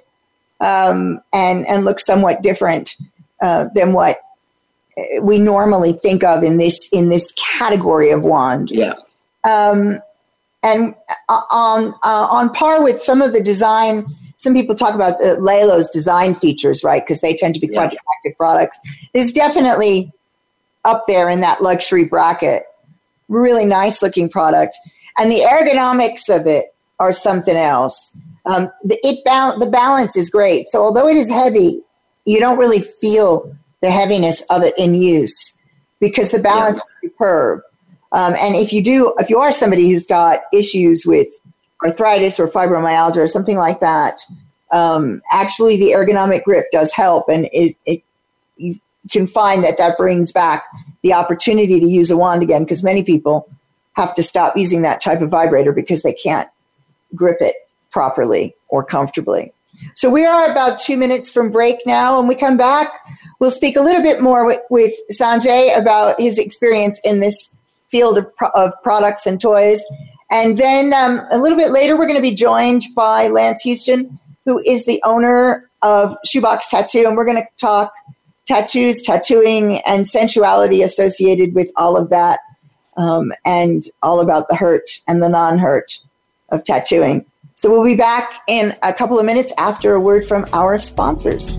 um, 0.60 1.20
and 1.32 1.66
and 1.66 1.84
looks 1.84 2.06
somewhat 2.06 2.42
different 2.42 2.96
uh, 3.42 3.66
than 3.74 3.92
what 3.92 4.18
we 5.22 5.38
normally 5.38 5.92
think 5.92 6.24
of 6.24 6.42
in 6.42 6.58
this 6.58 6.88
in 6.92 7.08
this 7.08 7.32
category 7.58 8.10
of 8.10 8.22
wand. 8.22 8.70
Yeah. 8.70 8.94
Um, 9.44 9.98
and 10.62 10.94
uh, 11.28 11.40
on 11.50 11.94
uh, 12.02 12.26
on 12.30 12.52
par 12.52 12.82
with 12.82 13.02
some 13.02 13.22
of 13.22 13.32
the 13.32 13.42
design. 13.42 14.06
Some 14.36 14.52
people 14.52 14.74
talk 14.74 14.94
about 14.94 15.20
the 15.20 15.36
Lelo's 15.40 15.88
design 15.90 16.34
features, 16.34 16.82
right? 16.82 17.02
Because 17.02 17.20
they 17.20 17.34
tend 17.34 17.54
to 17.54 17.60
be 17.60 17.68
quite 17.68 17.92
yeah. 17.92 17.98
attractive 17.98 18.36
products. 18.36 18.78
Is 19.14 19.32
definitely 19.32 20.12
up 20.84 21.04
there 21.06 21.28
in 21.30 21.40
that 21.40 21.62
luxury 21.62 22.04
bracket. 22.04 22.64
Really 23.28 23.64
nice 23.64 24.02
looking 24.02 24.28
product, 24.28 24.76
and 25.18 25.30
the 25.30 25.40
ergonomics 25.40 26.34
of 26.34 26.46
it 26.46 26.74
are 26.98 27.12
something 27.12 27.56
else. 27.56 28.16
Um, 28.46 28.70
the, 28.82 28.98
it 29.02 29.24
ba- 29.24 29.56
the 29.58 29.70
balance 29.70 30.16
is 30.16 30.28
great. 30.28 30.68
So 30.68 30.82
although 30.82 31.08
it 31.08 31.16
is 31.16 31.30
heavy, 31.30 31.82
you 32.26 32.38
don't 32.38 32.58
really 32.58 32.80
feel 32.80 33.54
the 33.80 33.90
heaviness 33.90 34.42
of 34.50 34.62
it 34.62 34.74
in 34.78 34.94
use 34.94 35.60
because 36.00 36.30
the 36.30 36.38
balance 36.38 36.78
yeah. 36.78 37.08
is 37.08 37.12
superb. 37.12 37.60
Um, 38.12 38.34
and 38.38 38.54
if 38.54 38.72
you 38.72 38.82
do, 38.82 39.14
if 39.18 39.28
you 39.28 39.38
are 39.38 39.52
somebody 39.52 39.90
who's 39.90 40.06
got 40.06 40.42
issues 40.52 41.04
with 41.04 41.28
arthritis 41.84 42.38
or 42.38 42.48
fibromyalgia 42.48 43.18
or 43.18 43.26
something 43.26 43.56
like 43.56 43.80
that, 43.80 44.20
um, 44.70 45.20
actually 45.32 45.76
the 45.76 45.90
ergonomic 45.90 46.44
grip 46.44 46.66
does 46.72 46.92
help, 46.94 47.28
and 47.28 47.48
it, 47.52 47.76
it, 47.86 48.02
you 48.56 48.78
can 49.10 49.26
find 49.26 49.62
that 49.64 49.78
that 49.78 49.96
brings 49.96 50.32
back 50.32 50.64
the 51.02 51.12
opportunity 51.12 51.80
to 51.80 51.86
use 51.86 52.10
a 52.10 52.16
wand 52.16 52.42
again 52.42 52.64
because 52.64 52.82
many 52.82 53.02
people 53.02 53.48
have 53.94 54.14
to 54.14 54.22
stop 54.22 54.56
using 54.56 54.82
that 54.82 55.00
type 55.00 55.20
of 55.20 55.30
vibrator 55.30 55.72
because 55.72 56.02
they 56.02 56.12
can't 56.12 56.48
grip 57.14 57.36
it 57.40 57.54
properly 57.90 58.54
or 58.68 58.84
comfortably. 58.84 59.52
So 59.94 60.10
we 60.10 60.24
are 60.24 60.50
about 60.50 60.78
two 60.78 60.96
minutes 60.96 61.30
from 61.30 61.50
break 61.50 61.78
now. 61.86 62.18
When 62.18 62.26
we 62.28 62.34
come 62.34 62.56
back, 62.56 62.90
we'll 63.38 63.50
speak 63.50 63.76
a 63.76 63.80
little 63.80 64.02
bit 64.02 64.20
more 64.20 64.46
with, 64.46 64.60
with 64.70 64.92
Sanjay 65.12 65.76
about 65.76 66.20
his 66.20 66.38
experience 66.38 67.00
in 67.04 67.20
this 67.20 67.54
field 67.88 68.18
of, 68.18 68.26
of 68.54 68.72
products 68.82 69.26
and 69.26 69.40
toys. 69.40 69.84
And 70.30 70.58
then 70.58 70.92
um, 70.92 71.20
a 71.30 71.38
little 71.38 71.58
bit 71.58 71.70
later, 71.70 71.96
we're 71.96 72.06
going 72.06 72.18
to 72.18 72.22
be 72.22 72.34
joined 72.34 72.82
by 72.96 73.28
Lance 73.28 73.62
Houston, 73.62 74.18
who 74.44 74.60
is 74.66 74.84
the 74.86 75.00
owner 75.04 75.70
of 75.82 76.16
Shoebox 76.24 76.68
Tattoo. 76.68 77.06
And 77.06 77.16
we're 77.16 77.24
going 77.24 77.42
to 77.42 77.48
talk 77.56 77.92
tattoos, 78.46 79.02
tattooing, 79.02 79.80
and 79.86 80.08
sensuality 80.08 80.82
associated 80.82 81.54
with 81.54 81.70
all 81.76 81.96
of 81.96 82.10
that, 82.10 82.40
um, 82.96 83.32
and 83.44 83.88
all 84.02 84.20
about 84.20 84.48
the 84.48 84.56
hurt 84.56 84.88
and 85.06 85.22
the 85.22 85.28
non 85.28 85.58
hurt 85.58 85.98
of 86.50 86.64
tattooing. 86.64 87.24
So 87.56 87.70
we'll 87.70 87.84
be 87.84 87.94
back 87.94 88.42
in 88.48 88.76
a 88.82 88.92
couple 88.92 89.18
of 89.18 89.24
minutes 89.24 89.52
after 89.58 89.94
a 89.94 90.00
word 90.00 90.26
from 90.26 90.44
our 90.52 90.76
sponsors. 90.78 91.56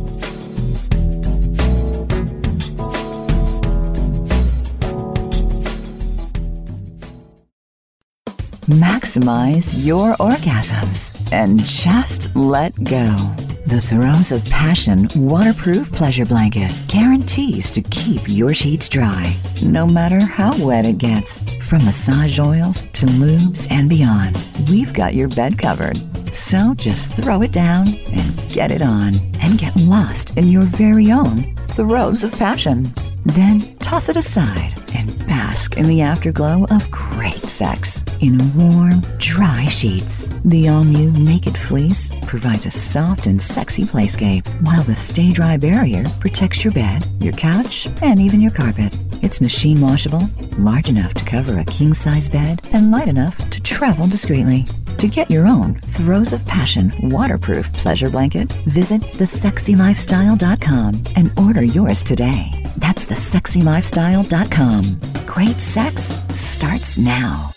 Maximize 8.66 9.86
your 9.86 10.16
orgasms 10.16 11.32
and 11.32 11.64
just 11.64 12.36
let 12.36 12.74
go. 12.84 13.16
The 13.68 13.80
Throes 13.80 14.32
of 14.32 14.44
Passion 14.46 15.08
waterproof 15.16 15.92
pleasure 15.92 16.26
blanket 16.26 16.72
guarantees 16.88 17.70
to 17.70 17.84
keep 17.84 18.28
your 18.28 18.56
sheets 18.56 18.90
dry, 18.90 19.36
no 19.62 19.86
matter 19.86 20.20
how 20.20 20.52
wet 20.58 20.86
it 20.86 20.98
gets. 20.98 21.42
From 21.62 21.86
massage 21.86 22.40
oils 22.40 22.86
to 22.94 23.06
lubes 23.06 23.70
and 23.70 23.88
beyond, 23.88 24.36
we've 24.68 24.94
got 24.94 25.14
your 25.14 25.30
bed 25.30 25.60
covered. 25.60 25.98
So 26.32 26.74
just 26.76 27.14
throw 27.14 27.42
it 27.42 27.52
down 27.52 27.88
and 27.88 28.50
get 28.50 28.72
it 28.72 28.82
on, 28.82 29.14
and 29.42 29.58
get 29.58 29.76
lost 29.76 30.38
in 30.38 30.48
your 30.50 30.64
very 30.64 31.12
own 31.12 31.56
Throes 31.56 32.24
of 32.24 32.32
Passion. 32.38 32.88
Then 33.26 33.60
toss 33.80 34.10
it 34.10 34.18
aside 34.18 34.74
and 34.96 35.18
bask 35.28 35.78
in 35.78 35.88
the 35.88 36.02
afterglow 36.02 36.66
of 36.70 36.90
great 36.92 37.34
sex 37.34 38.04
in 38.22 38.38
warm, 38.56 39.02
dry 39.18 39.66
sheets. 39.66 40.26
The 40.46 40.70
all 40.70 40.84
new 40.84 41.12
Naked 41.12 41.58
Fleece 41.58 42.14
provides 42.28 42.66
a 42.66 42.72
soft 42.72 43.26
and 43.26 43.42
sexy 43.42 43.84
playscape, 43.84 44.48
while 44.66 44.84
the 44.84 44.96
Stay 44.96 45.32
Dry 45.32 45.58
barrier 45.58 46.04
protects 46.20 46.64
your 46.64 46.74
bed, 46.74 47.06
your 47.20 47.34
couch, 47.34 47.88
and 48.02 48.20
even 48.20 48.42
your 48.42 48.52
carpet. 48.52 48.96
It's 49.24 49.42
machine 49.42 49.82
washable, 49.82 50.22
large 50.60 50.90
enough 50.90 51.14
to 51.16 51.26
cover 51.26 51.60
a 51.60 51.66
king 51.66 51.94
size 51.94 52.30
bed, 52.30 52.62
and 52.74 52.92
light 52.92 53.08
enough 53.08 53.38
to 53.50 53.62
travel 53.64 54.08
discreetly. 54.08 54.66
To 55.06 55.12
get 55.12 55.30
your 55.30 55.46
own 55.46 55.76
Throes 55.76 56.34
of 56.34 56.44
Passion 56.48 56.92
waterproof 57.00 57.72
pleasure 57.74 58.10
blanket, 58.10 58.52
visit 58.66 59.02
thesexylifestyle.com 59.02 61.04
and 61.16 61.32
order 61.38 61.64
yours 61.64 62.02
today. 62.02 62.52
That's 62.78 63.06
thesexylifestyle.com. 63.06 65.26
Great 65.28 65.62
sex 65.62 66.18
starts 66.32 66.98
now. 66.98 67.52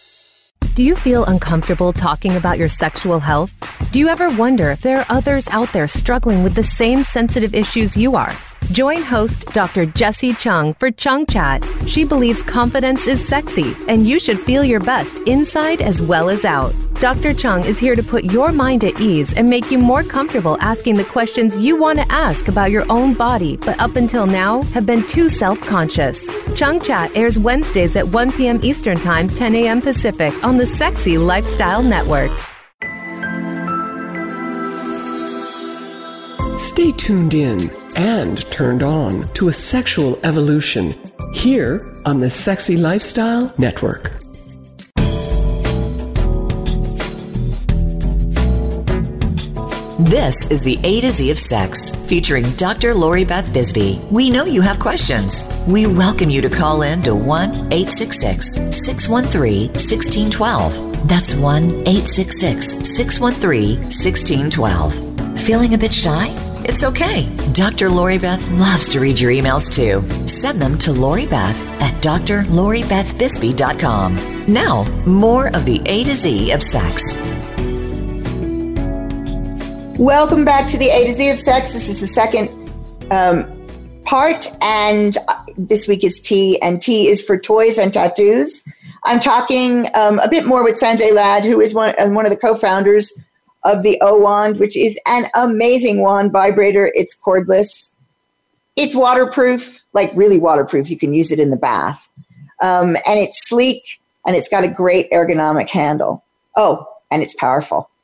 Do 0.75 0.83
you 0.83 0.95
feel 0.95 1.25
uncomfortable 1.25 1.95
talking 1.95 2.37
about 2.37 2.59
your 2.59 2.69
sexual 2.69 3.19
health? 3.19 3.55
Do 3.93 3.99
you 3.99 4.09
ever 4.09 4.29
wonder 4.37 4.71
if 4.71 4.83
there 4.83 4.99
are 4.99 5.07
others 5.09 5.49
out 5.49 5.73
there 5.73 5.89
struggling 5.89 6.43
with 6.43 6.55
the 6.55 6.63
same 6.63 7.03
sensitive 7.03 7.55
issues 7.55 7.97
you 7.97 8.15
are? 8.15 8.35
Join 8.73 9.03
host 9.03 9.53
Dr. 9.55 9.87
Jessie 9.87 10.35
Chung 10.35 10.75
for 10.75 10.91
Chung 10.91 11.27
Chat. 11.27 11.67
She 11.87 12.05
believes 12.05 12.43
confidence 12.43 13.07
is 13.07 13.27
sexy, 13.27 13.75
and 13.89 14.07
you 14.07 14.21
should 14.21 14.39
feel 14.39 14.63
your 14.63 14.81
best 14.81 15.21
inside 15.21 15.81
as 15.81 16.03
well 16.03 16.29
as 16.29 16.45
out. 16.45 16.75
Dr. 17.01 17.33
Chung 17.33 17.65
is 17.65 17.79
here 17.79 17.95
to 17.95 18.03
put 18.03 18.25
your 18.25 18.53
mind 18.53 18.85
at 18.85 19.01
ease 19.01 19.33
and 19.35 19.49
make 19.49 19.71
you 19.71 19.79
more 19.79 20.03
comfortable 20.03 20.59
asking 20.61 20.97
the 20.97 21.05
questions 21.05 21.59
you 21.59 21.77
want 21.77 21.99
to 21.99 22.13
ask 22.13 22.49
about 22.49 22.71
your 22.71 22.85
own 22.91 23.15
body, 23.15 23.57
but 23.57 23.79
up 23.81 23.97
until 23.97 24.27
now 24.27 24.63
have 24.75 24.85
been 24.85 25.07
too 25.07 25.29
self 25.29 25.61
conscious. 25.61 26.29
Chung 26.55 26.81
Chat 26.81 27.17
airs 27.17 27.39
Wednesdays 27.39 27.97
at 27.97 28.07
1 28.07 28.33
p.m. 28.33 28.61
Eastern 28.63 28.99
Time, 28.99 29.29
10 29.29 29.55
a.m. 29.55 29.81
Pacific 29.81 30.33
on 30.45 30.57
the 30.57 30.67
Sexy 30.67 31.17
Lifestyle 31.17 31.83
Network. 31.83 32.33
Stay 36.59 36.91
tuned 36.91 37.35
in 37.35 37.71
and 37.95 38.45
turned 38.51 38.83
on 38.83 39.33
to 39.35 39.47
a 39.47 39.53
sexual 39.53 40.19
evolution 40.25 40.93
here 41.33 41.95
on 42.05 42.19
the 42.19 42.29
Sexy 42.29 42.77
Lifestyle 42.77 43.55
Network. 43.59 44.11
This 50.01 50.51
is 50.51 50.61
the 50.61 50.81
A 50.83 51.01
to 51.01 51.13
Z 51.13 51.31
of 51.31 51.39
Sex, 51.39 51.91
featuring 52.09 52.51
Dr. 52.57 52.93
Lori 52.93 53.25
Beth 53.25 53.47
Bisbey. 53.53 54.05
We 54.11 54.29
know 54.29 54.45
you 54.45 54.61
have 54.61 54.81
questions. 54.81 55.45
We 55.69 55.87
welcome 55.87 56.29
you 56.29 56.41
to 56.41 56.51
call 56.51 56.83
in 56.83 57.03
to 57.03 57.15
1 57.15 57.51
866 57.73 58.55
613 58.85 59.69
1612. 59.69 61.07
That's 61.07 61.37
1 61.37 61.65
866 61.87 62.97
613 62.97 63.77
1612. 63.79 65.39
Feeling 65.41 65.75
a 65.75 65.79
bit 65.79 65.95
shy? 65.95 66.48
It's 66.69 66.85
okay. 66.85 67.27
Dr. 67.55 67.89
Lori 67.89 68.19
Beth 68.19 68.47
loves 68.51 68.91
to 68.91 69.01
read 69.01 69.19
your 69.19 69.33
emails 69.33 69.73
too. 69.73 70.03
Send 70.29 70.61
them 70.61 70.77
to 70.81 70.93
Lori 70.93 71.25
Beth 71.25 71.59
at 71.81 71.95
drloribethbisbey.com. 72.03 74.45
Now, 74.47 74.85
more 75.07 75.47
of 75.57 75.65
the 75.65 75.81
A 75.87 76.05
to 76.05 76.15
Z 76.15 76.51
of 76.51 76.63
sex. 76.63 77.17
Welcome 79.99 80.45
back 80.45 80.69
to 80.69 80.77
the 80.77 80.91
A 80.91 81.07
to 81.07 81.15
Z 81.15 81.31
of 81.31 81.41
sex. 81.41 81.73
This 81.73 81.89
is 81.89 82.03
the 82.03 82.07
second 82.07 82.51
um, 83.11 83.47
part, 84.05 84.47
and 84.61 85.17
uh, 85.27 85.43
this 85.57 85.89
week 85.89 86.05
is 86.05 86.21
T, 86.21 86.61
and 86.61 86.83
T 86.83 87.09
is 87.09 87.23
for 87.23 87.39
toys 87.39 87.79
and 87.79 87.95
tattoos. 87.95 88.63
I'm 89.05 89.21
talking 89.21 89.87
um, 89.95 90.19
a 90.19 90.29
bit 90.29 90.45
more 90.45 90.63
with 90.63 90.79
Sanjay 90.79 91.15
Ladd, 91.15 91.47
who 91.47 91.63
is 91.63 91.73
one, 91.73 91.95
uh, 91.99 92.11
one 92.11 92.27
of 92.27 92.31
the 92.31 92.37
co 92.37 92.55
founders 92.55 93.11
of 93.69 93.83
the 93.83 93.99
O 94.01 94.19
wand, 94.19 94.59
which 94.59 94.77
is 94.77 94.99
an 95.07 95.27
amazing 95.35 96.01
wand 96.01 96.33
vibrator. 96.33 96.91
It's 96.95 97.17
cordless. 97.21 97.95
It's 98.77 98.95
waterproof, 98.95 99.81
like 99.93 100.11
really 100.15 100.39
waterproof. 100.39 100.89
You 100.91 100.99
can 100.99 101.13
use 101.13 101.31
it 101.31 101.39
in 101.39 101.51
the 101.51 101.57
bath. 101.57 102.09
Um, 102.63 102.97
and 103.07 103.19
it's 103.19 103.49
sleek 103.49 104.01
and 104.27 104.35
it's 104.35 104.49
got 104.49 104.65
a 104.65 104.69
great 104.69 105.11
ergonomic 105.13 105.69
handle. 105.69 106.25
Oh, 106.57 106.87
and 107.11 107.23
it's 107.23 107.35
powerful. 107.35 107.91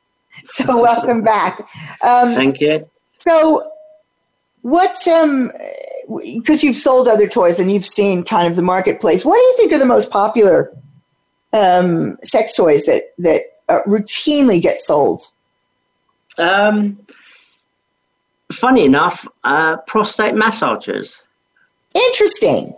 So 0.47 0.81
welcome 0.81 1.23
back. 1.23 1.61
Um, 2.01 2.35
Thank 2.35 2.59
you. 2.59 2.85
So 3.19 3.71
what 4.63 5.07
um 5.07 5.49
because 6.33 6.61
you've 6.61 6.75
sold 6.75 7.07
other 7.07 7.25
toys 7.25 7.57
and 7.57 7.71
you've 7.71 7.85
seen 7.85 8.21
kind 8.21 8.47
of 8.47 8.55
the 8.55 8.61
marketplace 8.61 9.23
what 9.23 9.35
do 9.35 9.41
you 9.41 9.53
think 9.57 9.71
are 9.71 9.79
the 9.79 9.85
most 9.85 10.11
popular 10.11 10.75
um, 11.53 12.17
sex 12.23 12.55
toys 12.55 12.85
that 12.85 13.13
that 13.19 13.43
uh, 13.69 13.79
routinely 13.87 14.61
get 14.61 14.81
sold 14.81 15.23
um, 16.39 16.97
funny 18.51 18.85
enough, 18.85 19.27
uh, 19.43 19.77
prostate 19.77 20.33
massagers. 20.33 21.21
Interesting. 21.93 22.73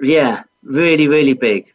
Yeah, 0.00 0.42
really, 0.62 1.08
really 1.08 1.34
big. 1.34 1.72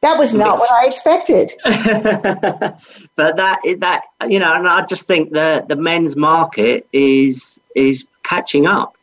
That 0.00 0.16
was 0.16 0.32
not 0.32 0.58
what 0.58 0.70
I 0.70 0.86
expected. 0.88 1.52
but 1.64 3.36
that 3.36 3.58
that 3.78 4.02
you 4.28 4.38
know, 4.38 4.54
and 4.54 4.68
I 4.68 4.84
just 4.86 5.06
think 5.08 5.32
the 5.32 5.64
the 5.68 5.74
men's 5.74 6.14
market 6.14 6.86
is 6.92 7.60
is 7.74 8.04
catching 8.22 8.66
up. 8.66 8.94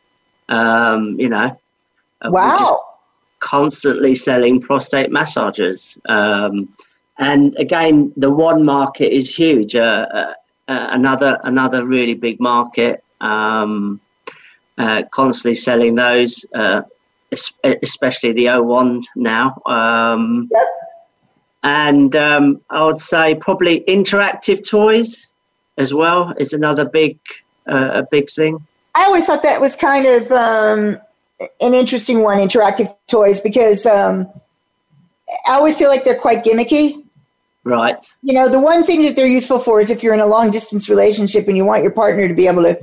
Um, 0.48 1.16
you 1.18 1.28
know, 1.28 1.58
wow. 2.24 2.84
constantly 3.40 4.14
selling 4.14 4.60
prostate 4.60 5.10
massagers. 5.10 5.98
Um, 6.08 6.68
and 7.18 7.54
again, 7.58 8.12
the 8.16 8.30
one 8.30 8.64
market 8.64 9.14
is 9.14 9.34
huge. 9.34 9.74
Uh, 9.74 10.06
uh, 10.12 10.34
uh 10.68 10.88
another 10.90 11.38
another 11.44 11.86
really 11.86 12.14
big 12.14 12.40
market. 12.40 13.02
Um, 13.20 14.00
uh, 14.78 15.02
constantly 15.10 15.54
selling 15.54 15.94
those, 15.94 16.44
uh, 16.54 16.82
especially 17.82 18.32
the 18.32 18.48
O 18.50 18.62
wand 18.62 19.08
now. 19.16 19.56
Um, 19.64 20.50
yep. 20.52 20.66
And 21.62 22.14
um, 22.14 22.60
I 22.68 22.84
would 22.84 23.00
say 23.00 23.34
probably 23.36 23.80
interactive 23.88 24.68
toys 24.68 25.28
as 25.78 25.94
well 25.94 26.34
is 26.38 26.52
another 26.52 26.84
big 26.84 27.18
a 27.66 28.06
big 28.10 28.30
thing. 28.30 28.64
I 28.94 29.04
always 29.04 29.26
thought 29.26 29.42
that 29.42 29.60
was 29.60 29.76
kind 29.76 30.06
of 30.06 30.30
um, 30.30 30.98
an 31.60 31.74
interesting 31.74 32.22
one, 32.22 32.38
interactive 32.38 32.94
toys, 33.08 33.40
because 33.40 33.86
um, 33.86 34.26
I 35.46 35.52
always 35.54 35.76
feel 35.76 35.88
like 35.88 36.04
they're 36.04 36.18
quite 36.18 36.44
gimmicky. 36.44 37.02
Right. 37.66 37.96
You 38.22 38.32
know, 38.32 38.48
the 38.48 38.60
one 38.60 38.84
thing 38.84 39.02
that 39.02 39.16
they're 39.16 39.26
useful 39.26 39.58
for 39.58 39.80
is 39.80 39.90
if 39.90 40.00
you're 40.00 40.14
in 40.14 40.20
a 40.20 40.26
long 40.26 40.52
distance 40.52 40.88
relationship 40.88 41.48
and 41.48 41.56
you 41.56 41.64
want 41.64 41.82
your 41.82 41.90
partner 41.90 42.28
to 42.28 42.34
be 42.34 42.46
able 42.46 42.62
to 42.62 42.74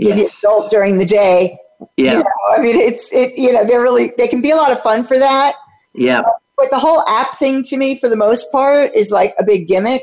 give 0.00 0.16
yes. 0.16 0.42
you 0.42 0.50
adult 0.50 0.68
during 0.68 0.98
the 0.98 1.06
day. 1.06 1.56
Yeah. 1.96 2.14
You 2.14 2.18
know, 2.18 2.24
I 2.56 2.60
mean, 2.60 2.74
it's, 2.74 3.12
it, 3.12 3.38
you 3.38 3.52
know, 3.52 3.64
they're 3.64 3.80
really, 3.80 4.12
they 4.18 4.26
can 4.26 4.40
be 4.40 4.50
a 4.50 4.56
lot 4.56 4.72
of 4.72 4.80
fun 4.80 5.04
for 5.04 5.16
that. 5.16 5.54
Yeah. 5.92 6.22
But 6.56 6.70
the 6.70 6.78
whole 6.80 7.06
app 7.06 7.36
thing 7.36 7.62
to 7.62 7.76
me, 7.76 7.96
for 7.96 8.08
the 8.08 8.16
most 8.16 8.50
part, 8.50 8.92
is 8.96 9.12
like 9.12 9.32
a 9.38 9.44
big 9.44 9.68
gimmick. 9.68 10.02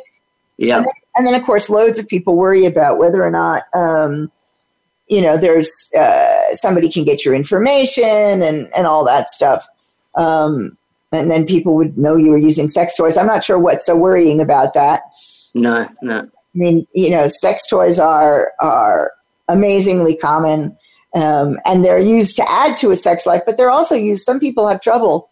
Yeah. 0.56 0.78
And 0.78 0.86
then, 0.86 0.94
and 1.18 1.28
then 1.28 1.36
of 1.36 1.46
course, 1.46 1.70
loads 1.70 2.00
of 2.00 2.08
people 2.08 2.38
worry 2.38 2.64
about 2.64 2.98
whether 2.98 3.22
or 3.22 3.32
not, 3.32 3.64
um, 3.74 4.32
you 5.08 5.22
know, 5.22 5.36
there's 5.36 5.90
uh, 5.98 6.54
somebody 6.54 6.90
can 6.90 7.04
get 7.04 7.26
your 7.26 7.36
information 7.36 8.42
and, 8.42 8.70
and 8.74 8.88
all 8.88 9.04
that 9.04 9.28
stuff. 9.28 9.68
Um, 10.16 10.78
and 11.12 11.30
then 11.30 11.46
people 11.46 11.76
would 11.76 11.98
know 11.98 12.16
you 12.16 12.30
were 12.30 12.38
using 12.38 12.68
sex 12.68 12.96
toys. 12.96 13.18
I'm 13.18 13.28
not 13.28 13.44
sure 13.44 13.60
what's 13.60 13.86
so 13.86 13.96
worrying 13.96 14.40
about 14.40 14.74
that. 14.74 15.02
No, 15.54 15.88
no. 16.02 16.20
I 16.20 16.58
mean, 16.58 16.88
you 16.94 17.10
know, 17.10 17.28
sex 17.28 17.68
toys 17.68 18.00
are 18.00 18.54
are 18.60 19.12
amazingly 19.48 20.16
common, 20.16 20.78
um, 21.14 21.60
and 21.66 21.84
they're 21.84 22.00
used 22.00 22.36
to 22.38 22.50
add 22.50 22.78
to 22.78 22.92
a 22.92 22.96
sex 22.96 23.26
life, 23.26 23.44
but 23.46 23.58
they're 23.58 23.70
also 23.70 23.96
used. 23.96 24.24
Some 24.24 24.40
people 24.40 24.68
have 24.68 24.82
trouble 24.82 25.30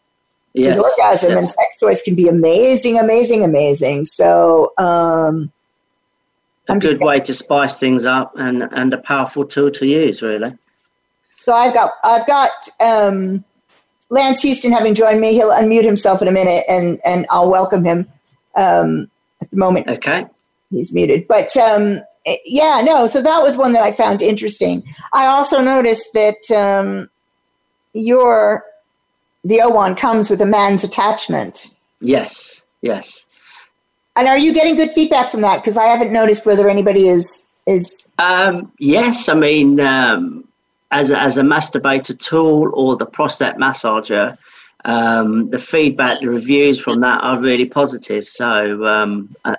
yes. 0.53 0.75
with 0.77 0.85
orgasm, 0.85 1.31
yes. 1.31 1.39
and 1.39 1.49
sex 1.49 1.77
toys 1.79 2.01
can 2.01 2.15
be 2.15 2.27
amazing, 2.27 2.97
amazing, 2.97 3.43
amazing. 3.43 4.05
So, 4.05 4.73
um, 4.77 5.51
a 6.67 6.73
I'm 6.73 6.79
good 6.79 7.01
way 7.01 7.19
to 7.21 7.33
spice 7.33 7.79
things 7.79 8.05
up, 8.05 8.33
and 8.37 8.63
and 8.71 8.93
a 8.93 8.97
powerful 8.97 9.45
tool 9.45 9.71
to 9.71 9.85
use, 9.85 10.21
really. 10.21 10.53
So 11.45 11.53
I've 11.53 11.73
got 11.73 11.93
I've 12.03 12.27
got 12.27 12.51
um, 12.79 13.43
Lance 14.09 14.41
Houston 14.41 14.71
having 14.71 14.95
joined 14.95 15.21
me. 15.21 15.33
He'll 15.33 15.51
unmute 15.51 15.83
himself 15.83 16.21
in 16.21 16.27
a 16.27 16.31
minute, 16.31 16.63
and 16.67 16.99
and 17.05 17.25
I'll 17.29 17.49
welcome 17.49 17.83
him 17.83 18.07
um, 18.55 19.09
at 19.41 19.49
the 19.51 19.57
moment. 19.57 19.87
Okay, 19.87 20.25
he's 20.71 20.93
muted. 20.93 21.27
But 21.27 21.55
um, 21.57 22.01
yeah, 22.45 22.81
no. 22.83 23.07
So 23.07 23.21
that 23.21 23.41
was 23.41 23.57
one 23.57 23.73
that 23.73 23.83
I 23.83 23.91
found 23.91 24.21
interesting. 24.21 24.83
I 25.13 25.27
also 25.27 25.61
noticed 25.61 26.09
that 26.13 26.51
um, 26.51 27.09
your 27.93 28.63
the 29.43 29.61
O 29.61 29.69
wand 29.69 29.97
comes 29.97 30.29
with 30.29 30.41
a 30.41 30.45
man's 30.45 30.83
attachment. 30.83 31.73
Yes, 32.01 32.63
yes. 32.81 33.25
And 34.15 34.27
are 34.27 34.37
you 34.37 34.53
getting 34.53 34.75
good 34.75 34.91
feedback 34.91 35.31
from 35.31 35.41
that? 35.41 35.57
Because 35.57 35.77
I 35.77 35.85
haven't 35.85 36.11
noticed 36.11 36.45
whether 36.45 36.69
anybody 36.69 37.07
is 37.07 37.47
is. 37.67 38.09
Um, 38.17 38.71
yes, 38.79 39.29
I 39.29 39.35
mean, 39.35 39.79
um, 39.79 40.48
as 40.91 41.11
a, 41.11 41.19
as 41.19 41.37
a 41.37 41.41
masturbator 41.41 42.17
tool 42.19 42.71
or 42.73 42.95
the 42.95 43.05
prostate 43.05 43.55
massager, 43.55 44.37
um, 44.85 45.49
the 45.49 45.59
feedback, 45.59 46.19
the 46.21 46.29
reviews 46.29 46.79
from 46.79 47.01
that 47.01 47.21
are 47.23 47.39
really 47.39 47.65
positive. 47.65 48.27
So, 48.27 48.85
um, 48.85 49.35
uh, 49.45 49.55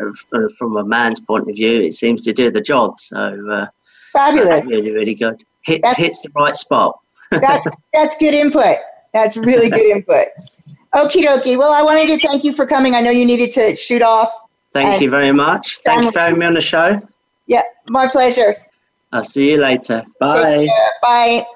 uh, 0.00 0.48
from 0.58 0.76
a 0.76 0.84
man's 0.84 1.20
point 1.20 1.48
of 1.48 1.54
view, 1.54 1.80
it 1.80 1.94
seems 1.94 2.22
to 2.22 2.32
do 2.32 2.50
the 2.50 2.60
job. 2.60 3.00
So, 3.00 3.50
uh, 3.50 3.66
fabulous, 4.12 4.66
really, 4.66 4.90
really 4.90 5.14
good. 5.14 5.42
Hit, 5.62 5.82
hits 5.96 6.20
the 6.20 6.30
right 6.34 6.56
spot. 6.56 6.98
that's 7.30 7.66
that's 7.92 8.16
good 8.18 8.34
input. 8.34 8.76
That's 9.12 9.36
really 9.36 9.70
good 9.70 9.86
input. 9.86 10.26
Okie 10.94 11.24
dokie. 11.24 11.56
Well, 11.56 11.72
I 11.72 11.82
wanted 11.82 12.06
to 12.08 12.26
thank 12.26 12.44
you 12.44 12.52
for 12.52 12.66
coming. 12.66 12.94
I 12.94 13.00
know 13.00 13.10
you 13.10 13.24
needed 13.24 13.52
to 13.52 13.76
shoot 13.76 14.02
off. 14.02 14.32
Thank 14.72 15.00
you 15.00 15.08
very 15.08 15.32
much. 15.32 15.78
Thanks 15.84 16.12
for 16.12 16.18
having 16.18 16.38
me 16.38 16.46
on 16.46 16.54
the 16.54 16.60
show. 16.60 17.00
Yeah, 17.46 17.62
my 17.88 18.08
pleasure. 18.08 18.56
I'll 19.14 19.22
see 19.22 19.52
you 19.52 19.58
later. 19.58 20.04
Bye. 20.18 20.66
Bye. 21.00 21.46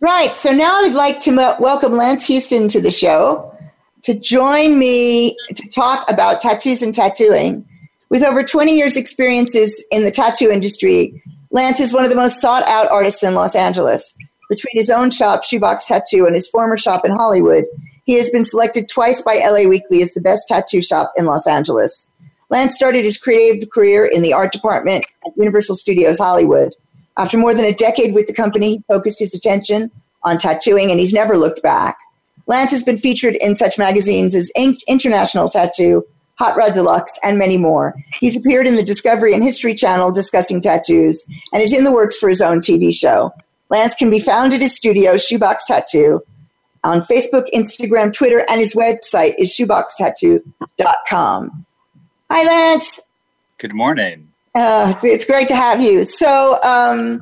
Right. 0.00 0.32
So 0.32 0.50
now 0.50 0.80
I'd 0.80 0.94
like 0.94 1.20
to 1.20 1.56
welcome 1.60 1.92
Lance 1.92 2.26
Houston 2.26 2.68
to 2.68 2.80
the 2.80 2.90
show 2.90 3.54
to 4.02 4.14
join 4.14 4.78
me 4.78 5.36
to 5.54 5.68
talk 5.68 6.10
about 6.10 6.40
tattoos 6.40 6.82
and 6.82 6.94
tattooing. 6.94 7.66
With 8.08 8.22
over 8.22 8.42
20 8.42 8.74
years' 8.74 8.96
experiences 8.96 9.84
in 9.92 10.04
the 10.04 10.10
tattoo 10.10 10.50
industry, 10.50 11.22
Lance 11.50 11.80
is 11.80 11.92
one 11.92 12.02
of 12.02 12.10
the 12.10 12.16
most 12.16 12.40
sought 12.40 12.66
out 12.66 12.90
artists 12.90 13.22
in 13.22 13.34
Los 13.34 13.54
Angeles. 13.54 14.16
Between 14.48 14.72
his 14.72 14.88
own 14.88 15.10
shop, 15.10 15.44
Shoebox 15.44 15.86
Tattoo, 15.86 16.24
and 16.24 16.34
his 16.34 16.48
former 16.48 16.78
shop 16.78 17.04
in 17.04 17.12
Hollywood, 17.12 17.66
he 18.04 18.14
has 18.14 18.30
been 18.30 18.44
selected 18.44 18.88
twice 18.88 19.20
by 19.20 19.36
LA 19.36 19.68
Weekly 19.68 20.02
as 20.02 20.14
the 20.14 20.20
best 20.20 20.48
tattoo 20.48 20.82
shop 20.82 21.12
in 21.16 21.26
Los 21.26 21.46
Angeles. 21.46 22.09
Lance 22.50 22.74
started 22.74 23.04
his 23.04 23.16
creative 23.16 23.70
career 23.70 24.04
in 24.04 24.22
the 24.22 24.32
art 24.32 24.52
department 24.52 25.06
at 25.26 25.36
Universal 25.36 25.76
Studios 25.76 26.18
Hollywood. 26.18 26.74
After 27.16 27.38
more 27.38 27.54
than 27.54 27.64
a 27.64 27.72
decade 27.72 28.14
with 28.14 28.26
the 28.26 28.34
company, 28.34 28.76
he 28.76 28.84
focused 28.88 29.20
his 29.20 29.34
attention 29.34 29.90
on 30.24 30.38
tattooing 30.38 30.90
and 30.90 31.00
he's 31.00 31.12
never 31.12 31.36
looked 31.36 31.62
back. 31.62 31.96
Lance 32.46 32.72
has 32.72 32.82
been 32.82 32.98
featured 32.98 33.36
in 33.36 33.54
such 33.54 33.78
magazines 33.78 34.34
as 34.34 34.50
Inked 34.56 34.82
International 34.88 35.48
Tattoo, 35.48 36.04
Hot 36.40 36.56
Rod 36.56 36.74
Deluxe, 36.74 37.18
and 37.22 37.38
many 37.38 37.56
more. 37.56 37.94
He's 38.18 38.36
appeared 38.36 38.66
in 38.66 38.74
the 38.76 38.82
Discovery 38.82 39.34
and 39.34 39.44
History 39.44 39.74
Channel 39.74 40.10
discussing 40.10 40.60
tattoos 40.60 41.24
and 41.52 41.62
is 41.62 41.72
in 41.72 41.84
the 41.84 41.92
works 41.92 42.16
for 42.16 42.28
his 42.28 42.40
own 42.40 42.58
TV 42.60 42.92
show. 42.94 43.32
Lance 43.68 43.94
can 43.94 44.10
be 44.10 44.18
found 44.18 44.52
at 44.52 44.60
his 44.60 44.74
studio, 44.74 45.16
Shoebox 45.16 45.66
Tattoo, 45.66 46.22
on 46.82 47.02
Facebook, 47.02 47.44
Instagram, 47.54 48.12
Twitter, 48.12 48.44
and 48.48 48.58
his 48.58 48.74
website 48.74 49.34
is 49.38 49.54
shoeboxtattoo.com. 49.54 51.66
Hi, 52.30 52.44
Lance. 52.44 53.00
Good 53.58 53.74
morning. 53.74 54.28
Uh, 54.54 54.94
it's 55.02 55.24
great 55.24 55.48
to 55.48 55.56
have 55.56 55.80
you. 55.80 56.04
So, 56.04 56.62
um, 56.62 57.20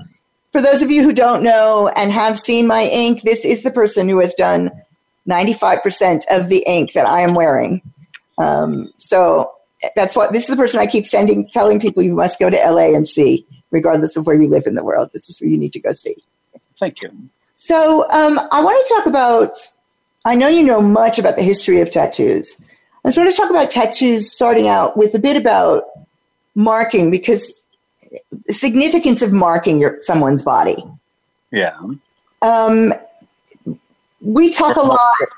for 0.52 0.60
those 0.60 0.82
of 0.82 0.90
you 0.90 1.02
who 1.02 1.14
don't 1.14 1.42
know 1.42 1.90
and 1.96 2.12
have 2.12 2.38
seen 2.38 2.66
my 2.66 2.82
ink, 2.82 3.22
this 3.22 3.46
is 3.46 3.62
the 3.62 3.70
person 3.70 4.06
who 4.06 4.20
has 4.20 4.34
done 4.34 4.70
95% 5.26 6.24
of 6.28 6.50
the 6.50 6.62
ink 6.66 6.92
that 6.92 7.08
I 7.08 7.20
am 7.20 7.34
wearing. 7.34 7.80
Um, 8.36 8.92
so 8.98 9.50
that's 9.96 10.14
what 10.14 10.32
this 10.32 10.50
is 10.50 10.50
the 10.50 10.60
person 10.60 10.78
I 10.78 10.86
keep 10.86 11.06
sending, 11.06 11.48
telling 11.48 11.80
people 11.80 12.02
you 12.02 12.14
must 12.14 12.38
go 12.38 12.50
to 12.50 12.56
LA 12.56 12.94
and 12.94 13.08
see, 13.08 13.46
regardless 13.70 14.14
of 14.14 14.26
where 14.26 14.36
you 14.40 14.48
live 14.48 14.66
in 14.66 14.74
the 14.74 14.84
world. 14.84 15.08
This 15.14 15.30
is 15.30 15.40
where 15.40 15.48
you 15.48 15.56
need 15.56 15.72
to 15.72 15.80
go 15.80 15.92
see. 15.92 16.16
Thank 16.78 17.00
you. 17.00 17.10
So 17.54 18.02
um, 18.10 18.38
I 18.52 18.62
want 18.62 18.78
to 18.86 18.94
talk 18.94 19.06
about. 19.06 19.58
I 20.26 20.34
know 20.34 20.48
you 20.48 20.64
know 20.64 20.82
much 20.82 21.18
about 21.18 21.36
the 21.36 21.42
history 21.42 21.80
of 21.80 21.90
tattoos. 21.90 22.62
I 23.04 23.10
want 23.10 23.30
to 23.30 23.36
talk 23.36 23.50
about 23.50 23.70
tattoos 23.70 24.30
starting 24.30 24.68
out 24.68 24.96
with 24.96 25.14
a 25.14 25.18
bit 25.18 25.36
about 25.36 25.84
marking 26.54 27.10
because 27.10 27.62
the 28.46 28.52
significance 28.52 29.22
of 29.22 29.32
marking 29.32 29.78
your 29.78 29.98
someone's 30.00 30.42
body. 30.42 30.82
Yeah. 31.50 31.78
Um, 32.42 32.92
we 34.20 34.52
talk 34.52 34.74
from 34.74 34.86
a 34.86 34.88
lot. 34.88 35.28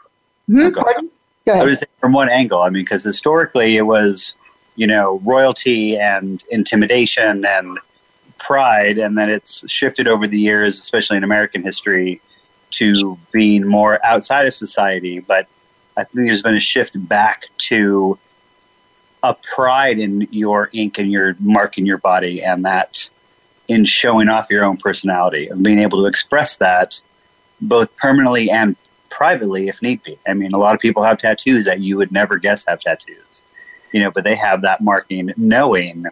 Hmm? 0.47 0.71
Go 0.71 0.81
ahead. 0.81 1.05
Go 1.47 1.53
ahead. 1.53 1.63
I 1.63 1.65
was 1.65 1.85
from 2.01 2.13
one 2.13 2.29
angle. 2.29 2.63
I 2.63 2.71
mean, 2.71 2.83
because 2.83 3.05
historically 3.05 3.77
it 3.77 3.83
was, 3.83 4.35
you 4.77 4.87
know, 4.87 5.21
royalty 5.25 5.99
and 5.99 6.43
intimidation 6.51 7.45
and 7.45 7.79
pride, 8.39 8.99
and 8.99 9.17
then 9.19 9.29
it's 9.29 9.63
shifted 9.71 10.09
over 10.09 10.27
the 10.27 10.41
years, 10.41 10.81
especially 10.81 11.19
in 11.19 11.25
American 11.25 11.63
history, 11.63 12.21
to 12.71 13.19
being 13.33 13.67
more 13.67 14.05
outside 14.05 14.47
of 14.47 14.55
society. 14.55 15.21
But 15.21 15.47
I 16.01 16.05
think 16.05 16.27
there's 16.27 16.43
been 16.43 16.57
a 16.57 16.61
shift 16.61 16.93
back 17.09 17.47
to 17.69 18.19
a 19.23 19.35
pride 19.35 19.99
in 19.99 20.27
your 20.31 20.71
ink 20.73 20.99
and 20.99 21.13
your 21.13 21.37
mark 21.39 21.77
in 21.77 21.85
your 21.85 21.99
body, 21.99 22.43
and 22.43 22.65
that 22.65 23.09
in 23.69 23.85
showing 23.85 24.29
off 24.29 24.49
your 24.51 24.65
own 24.65 24.79
personality 24.79 25.49
and 25.49 25.63
being 25.63 25.79
able 25.79 25.99
to 25.99 26.07
express 26.07 26.57
that 26.57 27.01
both 27.61 27.95
permanently 27.97 28.51
and 28.51 28.77
privately 29.11 29.69
if 29.69 29.83
need 29.83 30.03
be. 30.03 30.19
I 30.27 30.33
mean, 30.33 30.55
a 30.55 30.59
lot 30.59 30.75
of 30.75 30.81
people 30.81 31.03
have 31.03 31.19
tattoos 31.19 31.67
that 31.67 31.81
you 31.81 31.99
would 31.99 32.11
never 32.11 32.39
guess 32.39 32.65
have 32.67 32.81
tattoos, 32.81 33.43
you 33.93 34.01
know, 34.01 34.11
but 34.11 34.25
they 34.25 34.37
have 34.37 34.63
that 34.63 34.81
marking 34.81 35.33
knowing 35.37 36.07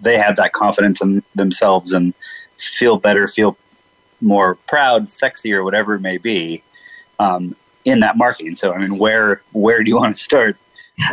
they 0.00 0.18
have 0.18 0.34
that 0.36 0.52
confidence 0.52 1.00
in 1.00 1.22
themselves 1.36 1.92
and 1.92 2.12
feel 2.58 2.98
better, 2.98 3.28
feel 3.28 3.56
more 4.20 4.56
proud, 4.66 5.08
sexy, 5.10 5.52
or 5.52 5.62
whatever 5.62 5.94
it 5.94 6.00
may 6.00 6.16
be. 6.16 6.64
Um, 7.20 7.54
in 7.86 8.00
that 8.00 8.18
marketing. 8.18 8.56
So, 8.56 8.72
I 8.72 8.78
mean, 8.78 8.98
where 8.98 9.40
where 9.52 9.82
do 9.82 9.88
you 9.88 9.96
want 9.96 10.14
to 10.16 10.22
start? 10.22 10.56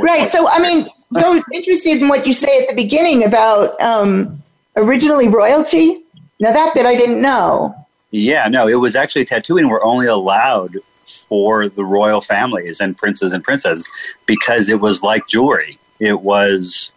Right. 0.02 0.28
So, 0.28 0.50
I 0.50 0.60
mean, 0.60 0.90
so 1.14 1.42
interested 1.54 2.02
in 2.02 2.10
what 2.10 2.28
you 2.28 2.34
say 2.34 2.64
at 2.64 2.70
the 2.70 2.76
beginning 2.76 3.24
about 3.24 3.80
um, 3.80 4.42
originally 4.76 5.30
royalty. 5.30 6.04
Now, 6.40 6.52
that 6.52 6.74
bit 6.74 6.86
I 6.86 6.96
didn't 6.96 7.22
know. 7.22 7.76
Yeah, 8.12 8.48
no, 8.48 8.68
it 8.68 8.76
was 8.76 8.96
actually 8.96 9.26
tattooing 9.26 9.70
were 9.70 9.84
only 9.84 10.08
allowed 10.08 10.78
for 11.06 11.70
the 11.70 11.86
royal 11.86 12.22
families 12.22 12.80
and 12.80 12.98
princes 12.98 13.34
and 13.34 13.44
princesses 13.44 13.88
because 14.26 14.70
it 14.70 14.80
was 14.80 15.04
like 15.04 15.28
jewelry. 15.28 15.80
It 16.00 16.22
was 16.22 16.92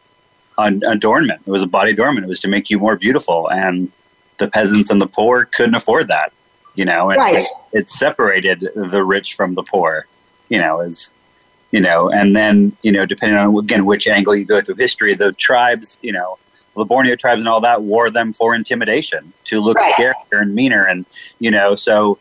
an 0.58 0.82
adornment. 0.84 1.42
It 1.46 1.50
was 1.50 1.62
a 1.62 1.66
body 1.66 1.92
adornment. 1.92 2.24
It 2.24 2.28
was 2.28 2.40
to 2.40 2.48
make 2.48 2.70
you 2.70 2.78
more 2.78 2.96
beautiful, 2.96 3.50
and 3.50 3.90
the 4.38 4.48
peasants 4.48 4.90
and 4.90 5.00
the 5.00 5.06
poor 5.06 5.44
couldn't 5.44 5.74
afford 5.74 6.08
that. 6.08 6.32
You 6.76 6.84
know, 6.84 7.10
and 7.10 7.18
right. 7.18 7.36
it, 7.36 7.44
it 7.72 7.90
separated 7.90 8.68
the 8.74 9.02
rich 9.02 9.34
from 9.34 9.54
the 9.54 9.62
poor. 9.62 10.06
You 10.48 10.58
know, 10.58 10.80
as 10.80 11.10
you 11.72 11.80
know, 11.80 12.10
and 12.10 12.36
then 12.36 12.76
you 12.82 12.92
know, 12.92 13.06
depending 13.06 13.38
on 13.38 13.56
again 13.58 13.84
which 13.84 14.06
angle 14.06 14.36
you 14.36 14.44
go 14.44 14.60
through 14.60 14.76
history, 14.76 15.14
the 15.14 15.32
tribes, 15.32 15.98
you 16.02 16.12
know, 16.12 16.38
the 16.76 16.84
Borneo 16.84 17.16
tribes 17.16 17.40
and 17.40 17.48
all 17.48 17.60
that 17.62 17.82
wore 17.82 18.10
them 18.10 18.32
for 18.32 18.54
intimidation 18.54 19.32
to 19.44 19.60
look 19.60 19.76
right. 19.76 19.94
scarier 19.94 20.40
and 20.40 20.54
meaner, 20.54 20.84
and 20.84 21.06
you 21.38 21.50
know, 21.50 21.74
so, 21.74 22.18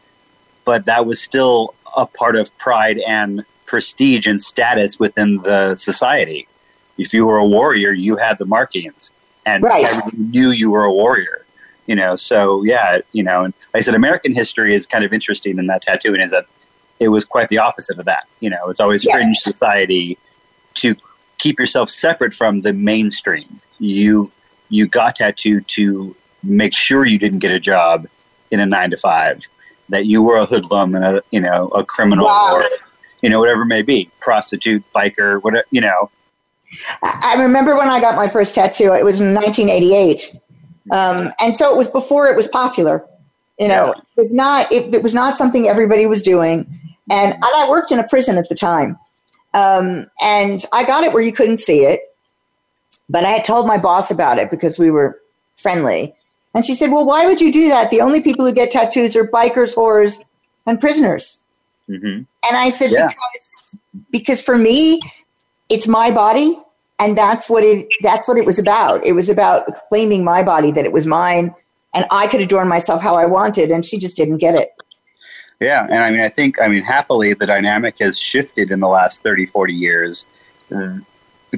but 0.63 0.85
that 0.85 1.05
was 1.05 1.21
still 1.21 1.73
a 1.95 2.05
part 2.05 2.35
of 2.35 2.55
pride 2.57 2.99
and 2.99 3.45
prestige 3.65 4.27
and 4.27 4.41
status 4.41 4.99
within 4.99 5.37
the 5.43 5.75
society. 5.75 6.47
If 6.97 7.13
you 7.13 7.25
were 7.25 7.37
a 7.37 7.45
warrior, 7.45 7.91
you 7.91 8.15
had 8.15 8.37
the 8.37 8.45
markings, 8.45 9.11
and 9.45 9.63
right. 9.63 9.85
everyone 9.85 10.31
knew 10.31 10.51
you 10.51 10.71
were 10.71 10.85
a 10.85 10.91
warrior. 10.91 11.44
You 11.87 11.95
know, 11.95 12.15
so 12.15 12.63
yeah, 12.63 12.99
you 13.11 13.23
know, 13.23 13.43
and 13.43 13.53
like 13.73 13.81
I 13.81 13.83
said, 13.83 13.95
American 13.95 14.33
history 14.33 14.73
is 14.73 14.87
kind 14.87 15.03
of 15.03 15.13
interesting 15.13 15.59
in 15.59 15.67
that 15.67 15.83
tattooing 15.83 16.21
is 16.21 16.31
that 16.31 16.45
it 16.99 17.09
was 17.09 17.25
quite 17.25 17.49
the 17.49 17.57
opposite 17.57 17.99
of 17.99 18.05
that. 18.05 18.27
You 18.39 18.49
know, 18.49 18.69
it's 18.69 18.79
always 18.79 19.05
yes. 19.05 19.13
fringe 19.13 19.37
society 19.37 20.17
to 20.75 20.95
keep 21.37 21.59
yourself 21.59 21.89
separate 21.89 22.33
from 22.33 22.61
the 22.61 22.73
mainstream. 22.73 23.59
You 23.79 24.31
you 24.69 24.87
got 24.87 25.15
tattooed 25.15 25.67
to 25.69 26.15
make 26.43 26.73
sure 26.73 27.05
you 27.05 27.19
didn't 27.19 27.39
get 27.39 27.51
a 27.51 27.59
job 27.59 28.07
in 28.51 28.59
a 28.59 28.65
nine 28.65 28.91
to 28.91 28.97
five, 28.97 29.47
that 29.89 30.05
you 30.05 30.21
were 30.21 30.37
a 30.37 30.45
hoodlum 30.45 30.95
and 30.95 31.05
a 31.05 31.23
you 31.31 31.39
know 31.39 31.67
a 31.69 31.83
criminal 31.83 32.25
wow. 32.25 32.55
or 32.55 32.69
you 33.21 33.29
know 33.29 33.39
whatever 33.39 33.63
it 33.63 33.67
may 33.67 33.81
be, 33.81 34.09
prostitute, 34.19 34.83
biker, 34.93 35.41
whatever 35.43 35.65
you 35.71 35.81
know. 35.81 36.09
I 37.03 37.35
remember 37.39 37.77
when 37.77 37.89
I 37.89 38.01
got 38.01 38.15
my 38.15 38.27
first 38.27 38.55
tattoo. 38.55 38.93
It 38.93 39.05
was 39.05 39.19
in 39.19 39.33
1988, 39.33 40.35
um, 40.91 41.33
and 41.39 41.57
so 41.57 41.73
it 41.73 41.77
was 41.77 41.87
before 41.87 42.27
it 42.27 42.35
was 42.35 42.47
popular. 42.47 43.05
You 43.59 43.69
know, 43.69 43.87
yeah. 43.87 44.01
it 44.01 44.17
was 44.17 44.33
not 44.33 44.71
it, 44.71 44.93
it, 44.93 45.03
was 45.03 45.13
not 45.13 45.37
something 45.37 45.67
everybody 45.67 46.05
was 46.05 46.21
doing, 46.21 46.67
and, 47.09 47.33
and 47.33 47.43
I 47.43 47.67
worked 47.69 47.91
in 47.91 47.99
a 47.99 48.07
prison 48.07 48.37
at 48.37 48.49
the 48.49 48.55
time, 48.55 48.97
um, 49.53 50.07
and 50.21 50.65
I 50.73 50.83
got 50.83 51.03
it 51.05 51.13
where 51.13 51.23
you 51.23 51.31
couldn't 51.31 51.59
see 51.59 51.85
it, 51.85 52.01
but 53.09 53.23
I 53.23 53.29
had 53.29 53.45
told 53.45 53.65
my 53.65 53.77
boss 53.77 54.11
about 54.11 54.39
it 54.39 54.51
because 54.51 54.77
we 54.77 54.91
were 54.91 55.21
friendly, 55.55 56.13
and 56.53 56.65
she 56.65 56.73
said, 56.73 56.91
"Well, 56.91 57.05
why 57.05 57.25
would 57.25 57.39
you 57.39 57.51
do 57.51 57.69
that? 57.69 57.91
The 57.91 58.01
only 58.01 58.21
people 58.21 58.45
who 58.45 58.51
get 58.51 58.71
tattoos 58.71 59.15
are 59.15 59.25
bikers, 59.25 59.73
whores, 59.73 60.21
and 60.65 60.79
prisoners." 60.79 61.41
Mm-hmm. 61.89 62.07
And 62.07 62.27
I 62.57 62.67
said, 62.69 62.91
yeah. 62.91 63.07
"Because 63.07 63.77
because 64.11 64.41
for 64.41 64.57
me, 64.57 64.99
it's 65.69 65.87
my 65.87 66.11
body." 66.11 66.59
And 66.99 67.17
that's 67.17 67.49
what 67.49 67.63
it 67.63 67.87
that's 68.01 68.27
what 68.27 68.37
it 68.37 68.45
was 68.45 68.57
about. 68.57 69.05
It 69.05 69.13
was 69.13 69.29
about 69.29 69.73
claiming 69.89 70.23
my 70.23 70.43
body, 70.43 70.71
that 70.71 70.85
it 70.85 70.93
was 70.93 71.05
mine, 71.05 71.53
and 71.93 72.05
I 72.11 72.27
could 72.27 72.41
adorn 72.41 72.67
myself 72.67 73.01
how 73.01 73.15
I 73.15 73.25
wanted, 73.25 73.69
and 73.69 73.83
she 73.83 73.97
just 73.97 74.15
didn't 74.15 74.37
get 74.37 74.55
it. 74.55 74.69
Yeah, 75.59 75.85
and 75.85 75.99
I 75.99 76.11
mean, 76.11 76.19
I 76.19 76.29
think, 76.29 76.59
I 76.59 76.67
mean, 76.67 76.83
happily, 76.83 77.33
the 77.33 77.45
dynamic 77.45 77.95
has 77.99 78.19
shifted 78.19 78.71
in 78.71 78.81
the 78.81 78.89
last 78.89 79.23
30, 79.23 79.45
40 79.45 79.73
years. 79.73 80.25
Uh, 80.73 80.97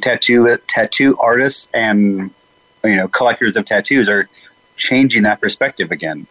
tattoo 0.01 0.55
tattoo 0.67 1.17
artists 1.17 1.67
and 1.73 2.29
you 2.83 2.95
know 2.95 3.07
collectors 3.07 3.55
of 3.55 3.65
tattoos 3.65 4.07
are 4.07 4.29
changing 4.75 5.23
that 5.23 5.41
perspective 5.41 5.91
again 5.91 6.27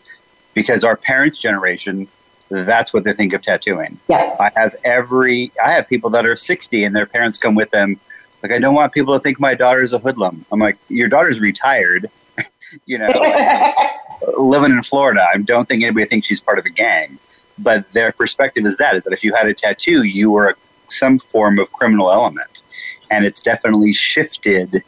because 0.57 0.83
our 0.83 0.97
parents' 0.97 1.39
generation, 1.39 2.09
that's 2.49 2.93
what 2.95 3.05
they 3.05 3.13
think 3.13 3.35
of 3.35 3.43
tattooing. 3.43 4.01
Yeah. 4.09 4.35
I 4.41 4.51
have 4.57 4.75
every, 4.85 5.53
I 5.63 5.73
have 5.73 5.87
people 5.87 6.09
that 6.11 6.25
are 6.25 6.35
60 6.35 6.83
and 6.83 6.97
their 6.97 7.05
parents 7.05 7.37
come 7.37 7.55
with 7.55 7.71
them. 7.71 8.01
Like, 8.43 8.53
I 8.53 8.59
don't 8.59 8.75
want 8.75 8.93
people 8.93 9.15
to 9.15 9.21
think 9.21 9.41
my 9.41 9.55
daughter's 9.55 9.93
a 9.93 9.99
hoodlum. 9.99 10.45
I'm 10.53 10.61
like, 10.61 10.79
your 10.89 11.09
daughter's 11.09 11.41
retired 11.41 12.11
you 12.87 12.99
know, 12.99 13.09
living 14.39 14.73
in 14.73 14.83
Florida, 14.83 15.27
I 15.33 15.39
don't 15.39 15.69
think 15.69 15.83
anybody 15.83 16.07
thinks 16.07 16.27
she's 16.27 16.41
part 16.41 16.59
of 16.59 16.67
a 16.67 16.71
gang. 16.71 17.19
But 17.59 17.91
their 17.93 18.13
perspective 18.13 18.67
is 18.67 18.77
that, 18.77 18.97
is 18.97 19.05
that 19.05 19.13
if 19.13 19.25
you 19.25 19.35
had 19.35 19.47
a 19.47 19.55
tattoo, 19.55 20.03
you 20.03 20.31
were 20.31 20.51
a, 20.51 20.55
some 20.89 21.19
form 21.19 21.59
of 21.59 21.73
criminal 21.73 22.13
element. 22.13 22.63
And 23.11 23.25
it's 23.25 23.41
definitely 23.41 23.95
shifted, 23.95 24.83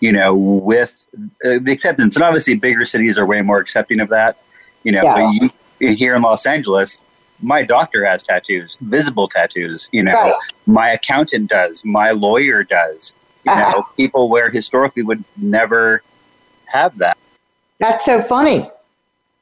you 0.00 0.12
know, 0.12 0.34
with 0.34 0.98
uh, 1.44 1.58
the 1.60 1.72
acceptance. 1.72 2.16
And 2.16 2.22
obviously, 2.22 2.54
bigger 2.54 2.84
cities 2.84 3.18
are 3.18 3.24
way 3.24 3.40
more 3.40 3.58
accepting 3.58 4.00
of 4.00 4.08
that. 4.10 4.42
You 4.84 4.92
know, 4.92 5.02
yeah. 5.02 5.30
you, 5.80 5.94
here 5.94 6.14
in 6.14 6.22
Los 6.22 6.44
Angeles, 6.44 6.98
my 7.42 7.62
doctor 7.62 8.04
has 8.04 8.22
tattoos, 8.22 8.76
visible 8.80 9.28
tattoos. 9.28 9.88
You 9.92 10.04
know, 10.04 10.12
right. 10.12 10.34
my 10.66 10.90
accountant 10.90 11.50
does, 11.50 11.84
my 11.84 12.12
lawyer 12.12 12.64
does. 12.64 13.14
You 13.44 13.52
uh-huh. 13.52 13.70
know, 13.70 13.88
people 13.96 14.28
where 14.28 14.50
historically 14.50 15.02
would 15.02 15.24
never 15.36 16.02
have 16.66 16.96
that. 16.98 17.18
That's 17.78 18.04
so 18.04 18.22
funny. 18.22 18.70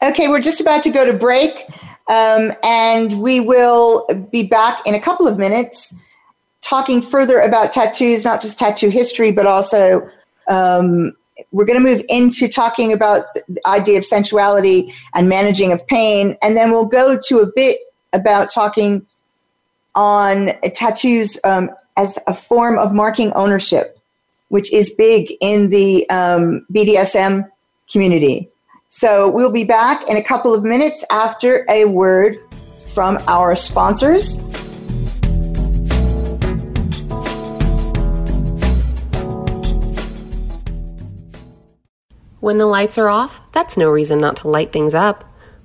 Okay, 0.02 0.28
we're 0.28 0.40
just 0.40 0.60
about 0.60 0.82
to 0.84 0.90
go 0.90 1.04
to 1.04 1.12
break, 1.12 1.66
um, 2.08 2.54
and 2.64 3.20
we 3.20 3.38
will 3.38 4.06
be 4.32 4.46
back 4.46 4.86
in 4.86 4.94
a 4.94 5.00
couple 5.00 5.28
of 5.28 5.36
minutes 5.36 5.94
talking 6.62 7.02
further 7.02 7.40
about 7.40 7.72
tattoos, 7.72 8.24
not 8.24 8.40
just 8.40 8.58
tattoo 8.58 8.88
history, 8.88 9.30
but 9.30 9.46
also 9.46 10.08
um, 10.48 11.12
we're 11.52 11.64
going 11.64 11.78
to 11.78 11.84
move 11.84 12.02
into 12.08 12.48
talking 12.48 12.92
about 12.92 13.24
the 13.34 13.60
idea 13.66 13.98
of 13.98 14.04
sensuality 14.04 14.92
and 15.14 15.28
managing 15.28 15.72
of 15.72 15.86
pain, 15.86 16.36
and 16.42 16.56
then 16.56 16.70
we'll 16.70 16.86
go 16.86 17.18
to 17.28 17.40
a 17.40 17.46
bit 17.54 17.78
about 18.12 18.50
talking 18.50 19.06
on 19.94 20.50
tattoos 20.74 21.38
um, 21.44 21.70
as 21.96 22.18
a 22.26 22.34
form 22.34 22.78
of 22.78 22.92
marking 22.92 23.32
ownership 23.32 23.96
which 24.50 24.72
is 24.72 24.90
big 24.90 25.32
in 25.40 25.68
the 25.68 26.08
um, 26.10 26.66
BDSM 26.72 27.48
community. 27.90 28.50
So 28.88 29.30
we'll 29.30 29.52
be 29.52 29.64
back 29.64 30.08
in 30.08 30.16
a 30.16 30.22
couple 30.22 30.52
of 30.52 30.64
minutes 30.64 31.04
after 31.10 31.64
a 31.70 31.84
word 31.84 32.38
from 32.92 33.18
our 33.28 33.54
sponsors. 33.54 34.40
When 42.40 42.58
the 42.58 42.66
lights 42.66 42.98
are 42.98 43.08
off, 43.08 43.40
that's 43.52 43.76
no 43.76 43.88
reason 43.88 44.18
not 44.18 44.36
to 44.38 44.48
light 44.48 44.72
things 44.72 44.94
up. 44.94 45.29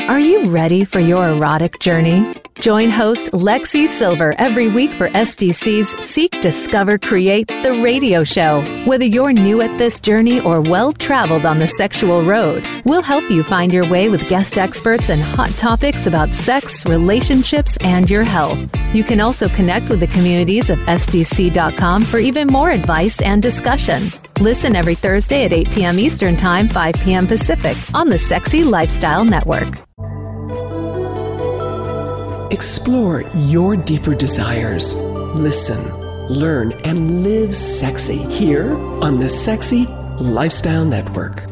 Are 0.00 0.18
you 0.18 0.50
ready 0.50 0.84
for 0.84 0.98
your 0.98 1.28
erotic 1.28 1.78
journey? 1.78 2.34
Join 2.60 2.90
host 2.90 3.30
Lexi 3.32 3.86
Silver 3.86 4.34
every 4.36 4.68
week 4.68 4.92
for 4.92 5.08
SDC's 5.10 6.04
Seek, 6.04 6.32
Discover, 6.42 6.98
Create, 6.98 7.46
the 7.46 7.80
radio 7.82 8.24
show. 8.24 8.62
Whether 8.84 9.04
you're 9.04 9.32
new 9.32 9.62
at 9.62 9.78
this 9.78 10.00
journey 10.00 10.40
or 10.40 10.60
well 10.60 10.92
traveled 10.92 11.46
on 11.46 11.58
the 11.58 11.68
sexual 11.68 12.22
road, 12.24 12.66
we'll 12.84 13.00
help 13.00 13.30
you 13.30 13.42
find 13.44 13.72
your 13.72 13.88
way 13.88 14.08
with 14.08 14.28
guest 14.28 14.58
experts 14.58 15.08
and 15.08 15.22
hot 15.22 15.50
topics 15.52 16.06
about 16.06 16.34
sex, 16.34 16.84
relationships, 16.84 17.76
and 17.78 18.10
your 18.10 18.24
health. 18.24 18.58
You 18.92 19.04
can 19.04 19.20
also 19.20 19.48
connect 19.48 19.88
with 19.88 20.00
the 20.00 20.08
communities 20.08 20.68
of 20.68 20.78
SDC.com 20.80 22.04
for 22.04 22.18
even 22.18 22.48
more 22.48 22.70
advice 22.70 23.22
and 23.22 23.40
discussion. 23.40 24.10
Listen 24.42 24.74
every 24.74 24.96
Thursday 24.96 25.44
at 25.44 25.52
8 25.52 25.70
p.m. 25.70 26.00
Eastern 26.00 26.36
Time, 26.36 26.68
5 26.68 26.96
p.m. 26.96 27.28
Pacific 27.28 27.76
on 27.94 28.08
the 28.08 28.18
Sexy 28.18 28.64
Lifestyle 28.64 29.24
Network. 29.24 29.78
Explore 32.50 33.22
your 33.36 33.76
deeper 33.76 34.16
desires. 34.16 34.96
Listen, 34.96 35.80
learn, 36.26 36.72
and 36.84 37.22
live 37.22 37.54
sexy 37.54 38.18
here 38.18 38.74
on 39.00 39.20
the 39.20 39.28
Sexy 39.28 39.86
Lifestyle 40.18 40.84
Network. 40.84 41.51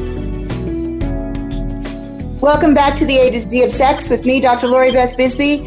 Welcome 2.41 2.73
back 2.73 2.95
to 2.95 3.05
the 3.05 3.19
A 3.19 3.29
to 3.29 3.39
Z 3.39 3.61
of 3.61 3.71
Sex 3.71 4.09
with 4.09 4.25
me, 4.25 4.41
Dr. 4.41 4.67
Lori 4.67 4.91
Beth 4.91 5.15
Bisbey. 5.15 5.61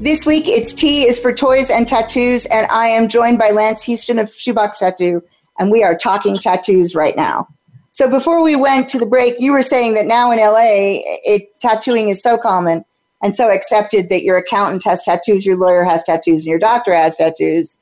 This 0.00 0.26
week, 0.26 0.48
it's 0.48 0.72
T 0.72 1.06
is 1.06 1.20
for 1.20 1.32
toys 1.32 1.70
and 1.70 1.86
tattoos, 1.86 2.46
and 2.46 2.66
I 2.66 2.88
am 2.88 3.06
joined 3.06 3.38
by 3.38 3.50
Lance 3.50 3.84
Houston 3.84 4.18
of 4.18 4.34
Shoebox 4.34 4.80
Tattoo, 4.80 5.22
and 5.56 5.70
we 5.70 5.84
are 5.84 5.96
talking 5.96 6.36
tattoos 6.36 6.96
right 6.96 7.14
now. 7.14 7.46
So 7.92 8.10
before 8.10 8.42
we 8.42 8.56
went 8.56 8.88
to 8.88 8.98
the 8.98 9.06
break, 9.06 9.36
you 9.38 9.52
were 9.52 9.62
saying 9.62 9.94
that 9.94 10.06
now 10.06 10.32
in 10.32 10.40
LA, 10.40 10.98
it, 11.22 11.42
tattooing 11.60 12.08
is 12.08 12.20
so 12.20 12.36
common 12.36 12.84
and 13.22 13.36
so 13.36 13.48
accepted 13.48 14.08
that 14.08 14.24
your 14.24 14.36
accountant 14.36 14.82
has 14.82 15.04
tattoos, 15.04 15.46
your 15.46 15.56
lawyer 15.56 15.84
has 15.84 16.02
tattoos, 16.02 16.42
and 16.42 16.50
your 16.50 16.58
doctor 16.58 16.92
has 16.92 17.14
tattoos. 17.14 17.78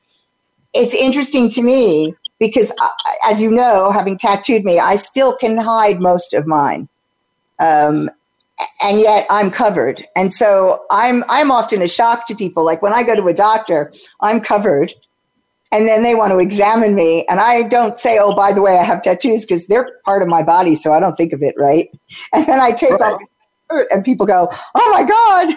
It's 0.75 0.93
interesting 0.93 1.49
to 1.49 1.63
me 1.63 2.15
because, 2.39 2.73
uh, 2.79 2.89
as 3.25 3.41
you 3.41 3.51
know, 3.51 3.91
having 3.91 4.19
tattooed 4.19 4.65
me, 4.65 4.79
I 4.79 4.97
still 4.97 5.35
can 5.35 5.57
hide 5.57 5.99
most 5.99 6.35
of 6.35 6.47
mine. 6.47 6.91
Um, 7.59 8.11
and 8.85 9.01
yet 9.01 9.27
I'm 9.31 9.51
covered. 9.51 10.07
And 10.15 10.33
so 10.33 10.85
I'm 10.91 11.25
I'm 11.29 11.51
often 11.51 11.83
a 11.83 11.89
shock 11.89 12.27
to 12.29 12.37
people. 12.37 12.65
Like 12.65 12.83
when 12.83 12.93
I 12.93 13.03
go 13.03 13.17
to 13.17 13.27
a 13.27 13.35
doctor, 13.35 13.93
I'm 14.21 14.41
covered. 14.41 14.93
And 15.73 15.89
then 15.89 16.05
they 16.05 16.15
want 16.15 16.31
to 16.31 16.39
examine 16.39 16.95
me. 16.95 17.27
And 17.29 17.41
I 17.41 17.63
don't 17.63 17.99
say, 17.99 18.19
oh, 18.21 18.33
by 18.33 18.53
the 18.53 18.63
way, 18.63 18.79
I 18.79 18.85
have 18.85 19.03
tattoos 19.03 19.45
because 19.45 19.67
they're 19.67 19.99
part 20.05 20.23
of 20.23 20.29
my 20.29 20.41
body. 20.45 20.77
So 20.77 20.93
I 20.93 21.01
don't 21.01 21.17
think 21.17 21.33
of 21.33 21.43
it, 21.43 21.57
right? 21.59 21.91
And 22.33 22.47
then 22.47 22.61
I 22.61 22.71
take 22.71 22.93
right. 22.93 23.15
off 23.15 23.21
and 23.91 24.05
people 24.05 24.25
go, 24.25 24.49
oh 24.75 24.91
my 24.93 25.03
God. 25.03 25.55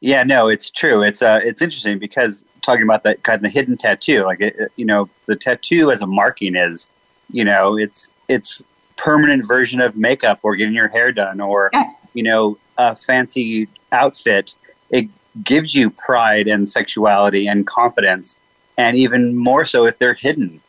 Yeah, 0.00 0.24
no, 0.24 0.48
it's 0.48 0.68
true. 0.70 1.02
It's 1.02 1.22
uh, 1.22 1.40
it's 1.42 1.62
interesting 1.62 1.98
because 1.98 2.44
talking 2.60 2.82
about 2.82 3.04
that 3.04 3.22
kind 3.22 3.46
of 3.46 3.50
hidden 3.52 3.78
tattoo, 3.78 4.24
like 4.24 4.40
it, 4.40 4.70
you 4.76 4.84
know, 4.84 5.08
the 5.24 5.36
tattoo 5.36 5.90
as 5.90 6.02
a 6.02 6.06
marking 6.06 6.56
is, 6.56 6.88
you 7.30 7.44
know, 7.44 7.78
it's 7.78 8.08
it's 8.28 8.62
permanent 8.96 9.46
version 9.46 9.80
of 9.80 9.96
makeup 9.96 10.40
or 10.42 10.56
getting 10.56 10.74
your 10.74 10.88
hair 10.88 11.12
done 11.12 11.40
or 11.40 11.70
you 12.14 12.22
know 12.22 12.56
a 12.78 12.96
fancy 12.96 13.68
outfit 13.92 14.54
it 14.90 15.08
gives 15.42 15.74
you 15.74 15.90
pride 15.90 16.48
and 16.48 16.68
sexuality 16.68 17.46
and 17.46 17.66
confidence 17.66 18.38
and 18.78 18.96
even 18.96 19.36
more 19.36 19.64
so 19.64 19.84
if 19.84 19.98
they're 19.98 20.14
hidden 20.14 20.60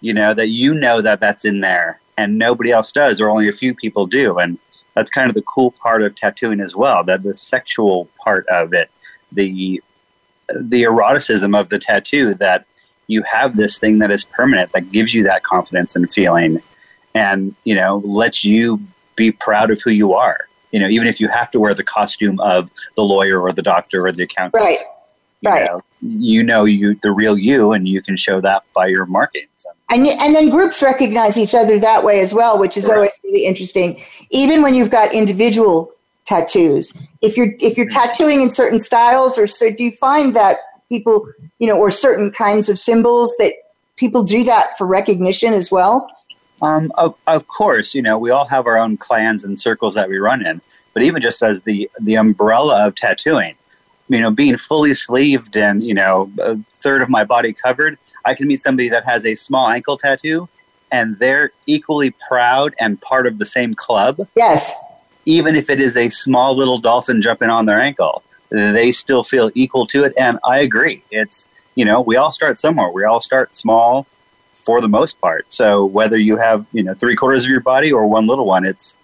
you 0.00 0.12
know 0.12 0.34
that 0.34 0.48
you 0.48 0.74
know 0.74 1.00
that 1.00 1.20
that's 1.20 1.44
in 1.44 1.60
there 1.60 2.00
and 2.16 2.38
nobody 2.38 2.70
else 2.70 2.92
does 2.92 3.20
or 3.20 3.30
only 3.30 3.48
a 3.48 3.52
few 3.52 3.74
people 3.74 4.06
do 4.06 4.38
and 4.38 4.58
that's 4.94 5.10
kind 5.10 5.28
of 5.28 5.34
the 5.34 5.42
cool 5.42 5.70
part 5.72 6.02
of 6.02 6.14
tattooing 6.14 6.60
as 6.60 6.74
well 6.74 7.04
that 7.04 7.22
the 7.22 7.34
sexual 7.34 8.08
part 8.22 8.46
of 8.48 8.72
it 8.72 8.90
the 9.32 9.82
the 10.54 10.82
eroticism 10.82 11.58
of 11.58 11.68
the 11.68 11.78
tattoo 11.78 12.34
that 12.34 12.66
you 13.06 13.22
have 13.22 13.56
this 13.56 13.78
thing 13.78 13.98
that 13.98 14.10
is 14.10 14.24
permanent 14.24 14.72
that 14.72 14.90
gives 14.90 15.12
you 15.12 15.22
that 15.24 15.42
confidence 15.42 15.96
and 15.96 16.12
feeling 16.12 16.60
and 17.14 17.54
you 17.64 17.74
know 17.74 17.98
lets 18.04 18.44
you 18.44 18.80
be 19.16 19.30
proud 19.30 19.70
of 19.70 19.80
who 19.82 19.90
you 19.90 20.12
are 20.12 20.48
you 20.74 20.80
know 20.80 20.88
even 20.88 21.06
if 21.06 21.20
you 21.20 21.28
have 21.28 21.50
to 21.52 21.60
wear 21.60 21.72
the 21.72 21.84
costume 21.84 22.40
of 22.40 22.68
the 22.96 23.02
lawyer 23.02 23.40
or 23.40 23.52
the 23.52 23.62
doctor 23.62 24.06
or 24.06 24.12
the 24.12 24.24
accountant 24.24 24.60
right. 24.60 24.80
you 25.40 25.50
right. 25.50 25.66
know, 25.66 25.80
you 26.00 26.42
know 26.42 26.64
you 26.64 26.98
the 27.02 27.12
real 27.12 27.38
you 27.38 27.72
and 27.72 27.86
you 27.86 28.02
can 28.02 28.16
show 28.16 28.40
that 28.40 28.64
by 28.74 28.86
your 28.88 29.06
markings 29.06 29.48
and, 29.90 30.06
and 30.06 30.34
then 30.34 30.50
groups 30.50 30.82
recognize 30.82 31.38
each 31.38 31.54
other 31.54 31.78
that 31.78 32.02
way 32.02 32.18
as 32.18 32.34
well 32.34 32.58
which 32.58 32.76
is 32.76 32.90
always 32.90 33.12
really 33.22 33.46
interesting. 33.46 34.00
Even 34.30 34.62
when 34.62 34.74
you've 34.74 34.90
got 34.90 35.14
individual 35.14 35.92
tattoos 36.24 36.92
if 37.22 37.36
you're 37.36 37.54
if 37.60 37.76
you're 37.76 37.86
mm-hmm. 37.86 38.08
tattooing 38.08 38.40
in 38.40 38.50
certain 38.50 38.80
styles 38.80 39.38
or 39.38 39.46
so 39.46 39.70
do 39.70 39.84
you 39.84 39.92
find 39.92 40.34
that 40.34 40.58
people 40.88 41.30
you 41.58 41.68
know 41.68 41.78
or 41.78 41.90
certain 41.90 42.32
kinds 42.32 42.68
of 42.68 42.78
symbols 42.78 43.34
that 43.38 43.52
people 43.96 44.24
do 44.24 44.42
that 44.42 44.76
for 44.76 44.86
recognition 44.86 45.52
as 45.52 45.70
well 45.70 46.10
um, 46.62 46.92
of, 46.96 47.14
of 47.26 47.46
course, 47.48 47.94
you 47.94 48.02
know, 48.02 48.18
we 48.18 48.30
all 48.30 48.46
have 48.46 48.66
our 48.66 48.78
own 48.78 48.96
clans 48.96 49.44
and 49.44 49.60
circles 49.60 49.94
that 49.94 50.08
we 50.08 50.18
run 50.18 50.46
in, 50.46 50.60
but 50.92 51.02
even 51.02 51.20
just 51.20 51.42
as 51.42 51.60
the, 51.62 51.90
the 52.00 52.14
umbrella 52.14 52.86
of 52.86 52.94
tattooing, 52.94 53.54
you 54.08 54.20
know, 54.20 54.30
being 54.30 54.56
fully 54.56 54.94
sleeved 54.94 55.56
and, 55.56 55.82
you 55.82 55.94
know, 55.94 56.30
a 56.38 56.58
third 56.74 57.02
of 57.02 57.08
my 57.08 57.24
body 57.24 57.52
covered, 57.52 57.98
I 58.24 58.34
can 58.34 58.46
meet 58.46 58.60
somebody 58.60 58.88
that 58.88 59.04
has 59.04 59.26
a 59.26 59.34
small 59.34 59.68
ankle 59.68 59.96
tattoo 59.96 60.48
and 60.92 61.18
they're 61.18 61.50
equally 61.66 62.14
proud 62.28 62.74
and 62.78 63.00
part 63.00 63.26
of 63.26 63.38
the 63.38 63.46
same 63.46 63.74
club. 63.74 64.26
Yes. 64.36 64.74
Even 65.26 65.56
if 65.56 65.68
it 65.68 65.80
is 65.80 65.96
a 65.96 66.08
small 66.08 66.54
little 66.54 66.78
dolphin 66.78 67.20
jumping 67.20 67.50
on 67.50 67.66
their 67.66 67.80
ankle, 67.80 68.22
they 68.50 68.92
still 68.92 69.24
feel 69.24 69.50
equal 69.54 69.86
to 69.88 70.04
it. 70.04 70.12
And 70.16 70.38
I 70.44 70.60
agree. 70.60 71.02
It's, 71.10 71.48
you 71.74 71.84
know, 71.84 72.00
we 72.00 72.16
all 72.16 72.30
start 72.30 72.60
somewhere. 72.60 72.90
We 72.90 73.04
all 73.04 73.20
start 73.20 73.56
small 73.56 74.06
for 74.64 74.80
the 74.80 74.88
most 74.88 75.20
part. 75.20 75.50
So 75.52 75.84
whether 75.84 76.18
you 76.18 76.36
have 76.38 76.66
you 76.72 76.82
know 76.82 76.94
three 76.94 77.16
quarters 77.16 77.44
of 77.44 77.50
your 77.50 77.60
body 77.60 77.92
or 77.92 78.06
one 78.06 78.26
little 78.26 78.46
one, 78.46 78.64
it's 78.64 78.96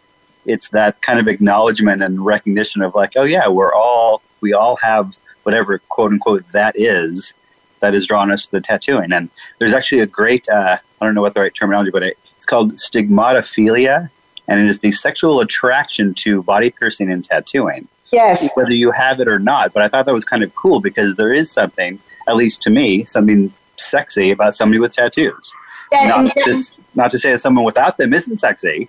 it's 0.47 0.69
that 0.71 1.01
kind 1.03 1.21
of 1.21 1.29
acknowledgement 1.29 2.03
and 2.03 2.25
recognition 2.25 2.83
of 2.83 2.95
like, 2.95 3.13
oh 3.17 3.25
yeah, 3.25 3.49
we're 3.49 3.73
all 3.73 4.23
we 4.41 4.53
all 4.53 4.77
have 4.77 5.17
whatever 5.43 5.79
quote 5.89 6.13
unquote 6.13 6.47
that 6.49 6.75
is 6.77 7.35
that 7.81 7.95
is 7.95 8.07
drawn 8.07 8.31
us 8.31 8.47
to 8.47 8.53
the 8.53 8.61
tattooing. 8.61 9.13
And 9.13 9.31
there's 9.59 9.73
actually 9.73 10.01
a 10.01 10.07
great 10.07 10.49
uh, 10.49 10.79
I 11.01 11.05
don't 11.05 11.15
know 11.15 11.23
what 11.23 11.35
the 11.35 11.41
right 11.41 11.55
terminology, 11.55 11.91
but 11.91 12.03
it's 12.03 12.47
called 12.47 12.73
stigmatophilia, 12.73 14.11
and 14.49 14.61
it 14.61 14.67
is 14.67 14.81
the 14.81 14.93
sexual 14.93 15.41
attraction 15.41 16.15
to 16.15 16.43
body 16.43 16.71
piercing 16.71 17.11
and 17.11 17.25
tattooing. 17.25 17.89
Yes, 18.13 18.51
whether 18.57 18.73
you 18.73 18.91
have 18.91 19.21
it 19.21 19.29
or 19.29 19.39
not. 19.39 19.73
But 19.73 19.83
I 19.83 19.89
thought 19.89 20.07
that 20.07 20.15
was 20.15 20.25
kind 20.25 20.43
of 20.43 20.55
cool 20.57 20.81
because 20.81 21.15
there 21.15 21.33
is 21.33 21.51
something, 21.51 22.01
at 22.29 22.35
least 22.35 22.61
to 22.63 22.71
me, 22.71 23.05
something 23.05 23.53
sexy 23.81 24.31
about 24.31 24.55
somebody 24.55 24.79
with 24.79 24.95
tattoos. 24.95 25.53
Yeah, 25.93 26.09
not, 26.09 26.37
to, 26.37 26.65
not 26.95 27.11
to 27.11 27.19
say 27.19 27.33
that 27.33 27.41
someone 27.41 27.65
without 27.65 27.99
them 27.99 28.13
isn't 28.13 28.39
sexy, 28.39 28.89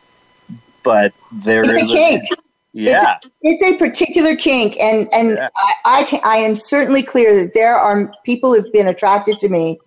but 0.83 1.13
there 1.31 1.61
is 1.61 1.69
a 1.69 1.85
kink. 1.85 2.23
A, 2.31 2.35
yeah, 2.73 3.17
it's 3.17 3.25
a, 3.25 3.31
it's 3.41 3.63
a, 3.63 3.77
particular 3.77 4.35
kink, 4.35 4.77
and 4.79 5.07
and 5.11 5.31
yeah. 5.31 5.49
I 5.85 5.99
I, 5.99 6.03
can, 6.03 6.21
I 6.23 6.37
am 6.37 6.55
certainly 6.55 7.03
clear 7.03 7.35
that 7.43 7.53
there 7.53 7.75
are 7.75 8.13
people 8.23 8.53
who've 8.53 8.71
been 8.71 8.87
attracted 8.87 9.39
to 9.39 9.49
me 9.49 9.79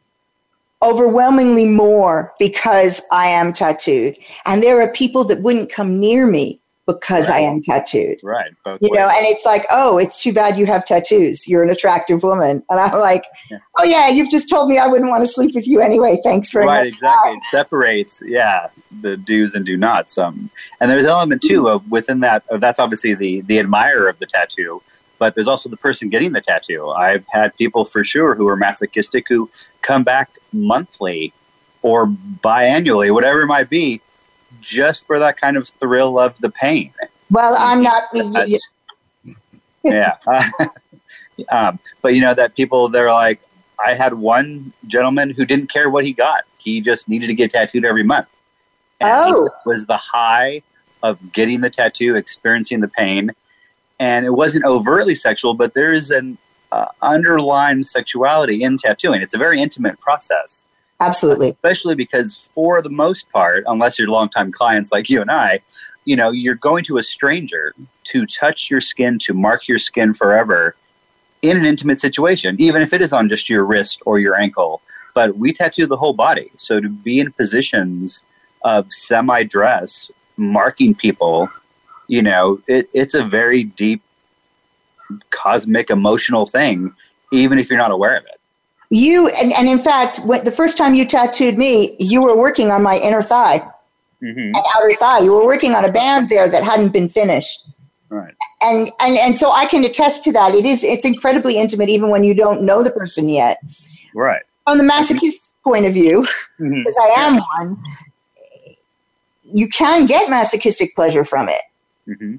overwhelmingly 0.83 1.65
more 1.65 2.35
because 2.39 3.01
I 3.11 3.27
am 3.27 3.53
tattooed, 3.53 4.19
and 4.45 4.63
there 4.63 4.83
are 4.83 4.89
people 4.89 5.25
that 5.25 5.41
wouldn't 5.41 5.71
come 5.71 5.99
near 6.01 6.27
me 6.27 6.61
because 6.87 7.31
right. 7.31 7.37
I 7.37 7.41
am 7.41 7.63
tattooed. 7.63 8.21
Right. 8.23 8.53
Both 8.65 8.83
you 8.83 8.91
ways. 8.91 8.99
know, 8.99 9.09
and 9.09 9.27
it's 9.27 9.45
like, 9.47 9.67
oh, 9.71 9.97
it's 9.99 10.23
too 10.23 10.33
bad 10.33 10.59
you 10.59 10.67
have 10.67 10.85
tattoos. 10.85 11.49
You're 11.49 11.63
an 11.63 11.71
attractive 11.71 12.23
woman. 12.23 12.63
And 12.69 12.81
I'm 12.81 12.99
like, 12.99 13.25
yeah. 13.51 13.59
oh, 13.79 13.85
yeah, 13.85 14.09
you've 14.09 14.31
just 14.31 14.51
told 14.51 14.69
me 14.69 14.79
I 14.79 14.87
wouldn't 14.87 15.09
want 15.09 15.23
to 15.23 15.27
sleep 15.27 15.55
with 15.55 15.67
you 15.67 15.81
anyway. 15.81 16.19
Thanks 16.23 16.51
very 16.51 16.67
right, 16.67 16.93
much. 16.93 17.03
Right, 17.03 17.13
exactly. 17.13 17.33
It 17.35 17.43
separates, 17.51 18.23
yeah, 18.27 18.69
the 19.01 19.17
do's 19.17 19.55
and 19.55 19.65
do 19.65 19.77
nots. 19.77 20.19
Um, 20.19 20.51
and 20.81 20.91
there's 20.91 21.05
an 21.05 21.11
element, 21.11 21.43
too, 21.43 21.69
of 21.69 21.91
within 21.91 22.21
that, 22.21 22.45
of 22.51 22.61
that's 22.61 22.79
obviously 22.79 23.15
the, 23.15 23.41
the 23.43 23.59
admirer 23.59 24.09
of 24.09 24.19
the 24.19 24.27
tattoo. 24.27 24.83
But 25.19 25.35
there's 25.35 25.49
also 25.49 25.69
the 25.69 25.77
person 25.77 26.11
getting 26.11 26.33
the 26.33 26.41
tattoo. 26.41 26.91
I've 26.91 27.25
had 27.29 27.57
people 27.57 27.85
for 27.85 28.05
sure 28.05 28.35
who 28.35 28.49
are 28.49 28.57
masochistic 28.57 29.27
who 29.29 29.49
come 29.81 30.03
back 30.03 30.31
monthly 30.53 31.33
or 31.83 32.07
biannually, 32.07 33.13
whatever 33.13 33.43
it 33.43 33.47
might 33.47 33.71
be, 33.71 34.01
just 34.61 35.07
for 35.07 35.19
that 35.19 35.37
kind 35.37 35.57
of 35.57 35.69
thrill 35.69 36.19
of 36.19 36.39
the 36.41 36.51
pain. 36.51 36.93
Well, 37.31 37.57
I'm 37.59 37.83
not. 37.83 38.05
yeah. 39.85 40.17
um, 41.51 41.79
but 42.03 42.15
you 42.15 42.21
know 42.21 42.35
that 42.35 42.55
people 42.55 42.89
they're 42.89 43.13
like, 43.13 43.41
I 43.85 43.95
had 43.95 44.15
one 44.15 44.73
gentleman 44.87 45.31
who 45.31 45.45
didn't 45.45 45.69
care 45.69 45.91
what 45.91 46.05
he 46.05 46.13
got. 46.13 46.45
He 46.59 46.81
just 46.81 47.09
needed 47.09 47.29
to 47.29 47.35
get 47.35 47.51
tattooed 47.51 47.85
every 47.85 48.05
month. 48.05 48.29
And 49.01 49.11
oh, 49.13 49.51
was 49.67 49.87
the 49.87 49.97
high 49.97 50.63
of 51.03 51.19
getting 51.33 51.61
the 51.61 51.71
tattoo, 51.71 52.15
experiencing 52.15 52.81
the 52.81 52.89
pain, 52.89 53.33
and 53.99 54.25
it 54.25 54.31
wasn't 54.31 54.65
overtly 54.65 55.15
sexual, 55.15 55.55
but 55.55 55.75
there 55.75 55.93
is 55.93 56.11
an 56.11 56.39
uh, 56.73 56.87
underlying 57.03 57.85
sexuality 57.85 58.63
in 58.63 58.77
tattooing. 58.79 59.23
It's 59.23 59.35
a 59.35 59.39
very 59.39 59.61
intimate 59.61 60.01
process. 60.01 60.65
Absolutely. 61.05 61.51
Especially 61.51 61.95
because 61.95 62.39
for 62.55 62.81
the 62.81 62.89
most 62.89 63.29
part, 63.31 63.63
unless 63.67 63.99
you're 63.99 64.09
longtime 64.09 64.51
clients 64.53 64.91
like 64.91 65.11
you 65.11 65.21
and 65.21 65.31
I, 65.31 65.61
you 66.07 66.17
know, 66.17 66.31
you're 66.31 66.55
going 66.55 66.83
to 66.85 66.97
a 66.97 67.03
stranger 67.03 67.75
to 68.05 68.25
touch 68.25 68.71
your 68.71 68.81
skin, 68.81 69.19
to 69.21 69.35
mark 69.35 69.69
your 69.69 69.79
skin 69.79 70.15
forever 70.15 70.75
in 71.43 71.59
an 71.59 71.67
intimate 71.67 72.01
situation, 72.01 72.57
even 72.59 72.81
if 72.81 72.95
it 72.95 73.03
is 73.03 73.13
on 73.13 73.29
just 73.29 73.51
your 73.51 73.65
wrist 73.65 74.01
or 74.07 74.19
your 74.19 74.35
ankle. 74.35 74.81
But 75.13 75.37
we 75.37 75.53
tattoo 75.53 75.87
the 75.87 75.99
whole 75.99 76.15
body. 76.15 76.51
So 76.57 76.81
to 76.81 76.89
be 76.89 77.21
in 77.21 77.33
positions 77.33 78.25
of 78.63 78.91
semi 78.91 79.43
dress, 79.43 80.11
marking 80.39 80.95
people, 80.95 81.51
you 82.09 82.23
know, 82.23 82.63
it, 82.67 82.87
it's 82.95 83.13
a 83.13 83.25
very 83.25 83.65
deep, 83.65 84.03
cosmic, 85.29 85.91
emotional 85.91 86.47
thing, 86.47 86.95
even 87.31 87.59
if 87.59 87.69
you're 87.69 87.79
not 87.79 87.91
aware 87.91 88.17
of 88.17 88.25
it 88.25 88.41
you 88.95 89.29
and, 89.29 89.53
and 89.53 89.69
in 89.69 89.79
fact 89.79 90.19
when, 90.21 90.45
the 90.45 90.53
first 90.53 90.77
time 90.77 90.95
you 90.95 91.05
tattooed 91.05 91.59
me 91.59 91.97
you 91.99 92.23
were 92.23 92.37
working 92.37 92.71
on 92.71 92.83
my 92.83 92.99
inner 92.99 93.23
thigh 93.23 93.59
mm-hmm. 94.23 94.39
and 94.39 94.57
outer 94.77 94.93
thigh 94.95 95.19
you 95.19 95.33
were 95.33 95.45
working 95.45 95.73
on 95.73 95.85
a 95.85 95.93
band 95.93 96.29
there 96.29 96.49
that 96.49 96.63
hadn't 96.63 96.93
been 96.93 97.09
finished 97.09 97.65
Right. 98.15 98.35
And 98.61 98.93
and 99.01 99.19
and 99.19 99.37
so 99.37 99.51
I 99.51 99.67
can 99.67 99.83
attest 99.83 100.23
to 100.25 100.33
that. 100.33 100.55
It 100.55 100.65
is 100.65 100.85
it's 100.85 101.05
incredibly 101.05 101.59
intimate 101.59 101.89
even 101.89 102.11
when 102.11 102.23
you 102.23 102.33
don't 102.33 102.63
know 102.63 102.83
the 102.85 102.91
person 102.91 103.29
yet. 103.29 103.61
Right. 104.15 104.43
From 104.65 104.79
the 104.79 104.85
masochist 104.85 105.51
point 105.65 105.87
of 105.87 105.95
view, 105.95 106.23
mm-hmm. 106.61 106.75
because 106.79 106.97
I 106.97 107.09
am 107.17 107.41
one, 107.59 107.83
you 109.43 109.69
can 109.69 110.07
get 110.07 110.31
masochistic 110.31 110.95
pleasure 110.95 111.25
from 111.25 111.49
it. 111.49 111.63
Mm-hmm. 112.07 112.37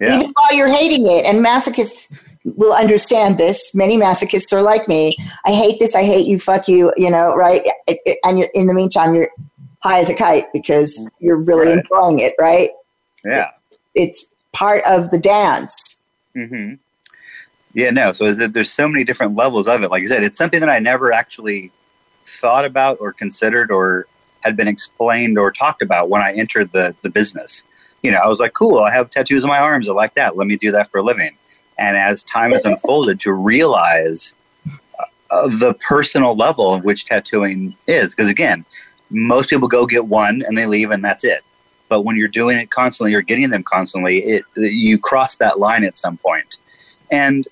Yeah. 0.00 0.18
Even 0.18 0.32
while 0.34 0.54
you're 0.54 0.74
hating 0.74 1.06
it. 1.06 1.26
And 1.26 1.44
masochists 1.44 2.18
will 2.44 2.72
understand 2.72 3.38
this. 3.38 3.74
Many 3.74 3.96
masochists 3.96 4.52
are 4.52 4.62
like 4.62 4.88
me. 4.88 5.16
I 5.44 5.52
hate 5.52 5.78
this. 5.78 5.94
I 5.94 6.04
hate 6.04 6.26
you. 6.26 6.38
Fuck 6.38 6.68
you. 6.68 6.92
You 6.96 7.10
know, 7.10 7.34
right? 7.34 7.66
And 8.24 8.46
in 8.54 8.66
the 8.66 8.74
meantime, 8.74 9.14
you're 9.14 9.30
high 9.80 9.98
as 9.98 10.08
a 10.08 10.14
kite 10.14 10.46
because 10.52 11.08
you're 11.18 11.36
really 11.36 11.68
right. 11.68 11.78
enjoying 11.78 12.18
it, 12.20 12.34
right? 12.38 12.70
Yeah. 13.24 13.50
It's 13.94 14.34
part 14.52 14.82
of 14.86 15.10
the 15.10 15.18
dance. 15.18 16.02
Mm-hmm. 16.36 16.74
Yeah, 17.74 17.90
no. 17.90 18.12
So 18.12 18.32
there's 18.34 18.72
so 18.72 18.86
many 18.86 19.04
different 19.04 19.34
levels 19.34 19.66
of 19.66 19.82
it. 19.82 19.90
Like 19.90 20.02
I 20.02 20.06
said, 20.06 20.24
it's 20.24 20.38
something 20.38 20.60
that 20.60 20.68
I 20.68 20.78
never 20.78 21.12
actually 21.12 21.70
thought 22.40 22.64
about 22.64 22.98
or 23.00 23.12
considered 23.12 23.70
or 23.70 24.06
had 24.40 24.56
been 24.56 24.68
explained 24.68 25.38
or 25.38 25.50
talked 25.50 25.82
about 25.82 26.08
when 26.08 26.20
I 26.22 26.32
entered 26.32 26.72
the 26.72 26.94
the 27.02 27.10
business. 27.10 27.64
You 28.02 28.10
know, 28.10 28.18
I 28.18 28.26
was 28.26 28.40
like, 28.40 28.52
cool, 28.52 28.80
I 28.80 28.92
have 28.92 29.10
tattoos 29.10 29.44
on 29.44 29.48
my 29.48 29.58
arms. 29.58 29.88
I 29.88 29.92
like 29.92 30.14
that. 30.14 30.36
Let 30.36 30.48
me 30.48 30.56
do 30.56 30.70
that 30.72 30.90
for 30.90 30.98
a 30.98 31.02
living. 31.02 31.36
And 31.78 31.96
as 31.96 32.22
time 32.22 32.52
has 32.52 32.64
unfolded, 32.64 33.20
to 33.20 33.32
realize 33.32 34.34
uh, 35.30 35.48
the 35.48 35.74
personal 35.74 36.36
level 36.36 36.74
of 36.74 36.84
which 36.84 37.06
tattooing 37.06 37.74
is, 37.86 38.14
because 38.14 38.30
again, 38.30 38.64
most 39.10 39.50
people 39.50 39.68
go 39.68 39.86
get 39.86 40.06
one 40.06 40.42
and 40.46 40.56
they 40.56 40.66
leave 40.66 40.90
and 40.90 41.04
that's 41.04 41.24
it. 41.24 41.42
But 41.88 42.02
when 42.02 42.16
you're 42.16 42.28
doing 42.28 42.58
it 42.58 42.70
constantly 42.70 43.12
you're 43.12 43.22
getting 43.22 43.50
them 43.50 43.62
constantly, 43.62 44.24
it 44.24 44.44
you 44.56 44.98
cross 44.98 45.36
that 45.36 45.58
line 45.58 45.84
at 45.84 45.96
some. 45.96 46.18
And 47.10 47.46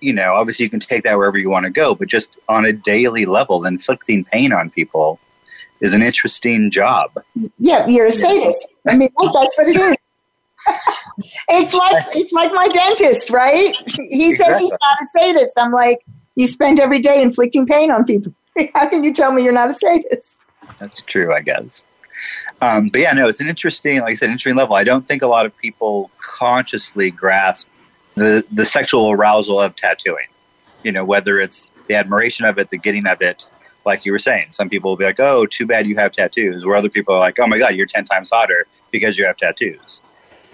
you 0.00 0.12
know, 0.12 0.34
obviously 0.34 0.64
you 0.64 0.70
can 0.70 0.80
take 0.80 1.04
that 1.04 1.16
wherever 1.16 1.38
you 1.38 1.50
want 1.50 1.64
to 1.64 1.70
go, 1.70 1.94
but 1.94 2.08
just 2.08 2.36
on 2.48 2.64
a 2.64 2.72
daily 2.72 3.26
level, 3.26 3.64
inflicting 3.64 4.24
pain 4.24 4.52
on 4.52 4.70
people 4.70 5.18
is 5.80 5.94
an 5.94 6.02
interesting 6.02 6.70
job. 6.70 7.12
Yeah, 7.58 7.86
you're 7.86 8.06
a 8.06 8.12
sadist. 8.12 8.68
I 8.86 8.96
mean, 8.96 9.10
that's 9.18 9.58
what 9.58 9.68
it 9.68 9.76
is. 9.76 9.96
It's 11.48 11.74
like 11.74 12.04
it's 12.14 12.32
like 12.32 12.52
my 12.52 12.68
dentist, 12.68 13.30
right? 13.30 13.76
He 13.86 14.32
says 14.32 14.58
he's 14.58 14.70
not 14.70 14.96
a 15.00 15.06
sadist. 15.06 15.58
I'm 15.58 15.72
like, 15.72 16.04
you 16.34 16.46
spend 16.46 16.80
every 16.80 17.00
day 17.00 17.22
inflicting 17.22 17.66
pain 17.66 17.90
on 17.90 18.04
people. 18.04 18.32
How 18.74 18.88
can 18.88 19.04
you 19.04 19.12
tell 19.12 19.32
me 19.32 19.42
you're 19.42 19.52
not 19.52 19.70
a 19.70 19.74
sadist? 19.74 20.40
That's 20.78 21.02
true, 21.02 21.32
I 21.32 21.40
guess. 21.40 21.84
Um, 22.60 22.88
but 22.88 23.00
yeah, 23.00 23.12
no, 23.12 23.28
it's 23.28 23.40
an 23.40 23.48
interesting, 23.48 24.00
like 24.00 24.10
I 24.10 24.14
said, 24.14 24.26
interesting 24.26 24.56
level. 24.56 24.74
I 24.74 24.84
don't 24.84 25.06
think 25.06 25.22
a 25.22 25.26
lot 25.26 25.46
of 25.46 25.56
people 25.56 26.10
consciously 26.18 27.10
grasp 27.10 27.68
the 28.14 28.44
the 28.50 28.66
sexual 28.66 29.10
arousal 29.10 29.60
of 29.60 29.76
tattooing. 29.76 30.26
You 30.82 30.92
know, 30.92 31.04
whether 31.04 31.40
it's 31.40 31.68
the 31.88 31.94
admiration 31.94 32.46
of 32.46 32.58
it, 32.58 32.70
the 32.70 32.78
getting 32.78 33.06
of 33.06 33.20
it, 33.22 33.46
like 33.86 34.04
you 34.04 34.12
were 34.12 34.18
saying. 34.18 34.48
Some 34.50 34.68
people 34.68 34.90
will 34.90 34.96
be 34.96 35.04
like, 35.04 35.20
"Oh, 35.20 35.46
too 35.46 35.66
bad 35.66 35.86
you 35.86 35.96
have 35.96 36.12
tattoos," 36.12 36.64
where 36.64 36.76
other 36.76 36.90
people 36.90 37.14
are 37.14 37.20
like, 37.20 37.38
"Oh 37.38 37.46
my 37.46 37.58
god, 37.58 37.74
you're 37.74 37.86
ten 37.86 38.04
times 38.04 38.30
hotter 38.30 38.66
because 38.90 39.16
you 39.16 39.24
have 39.24 39.36
tattoos." 39.36 40.00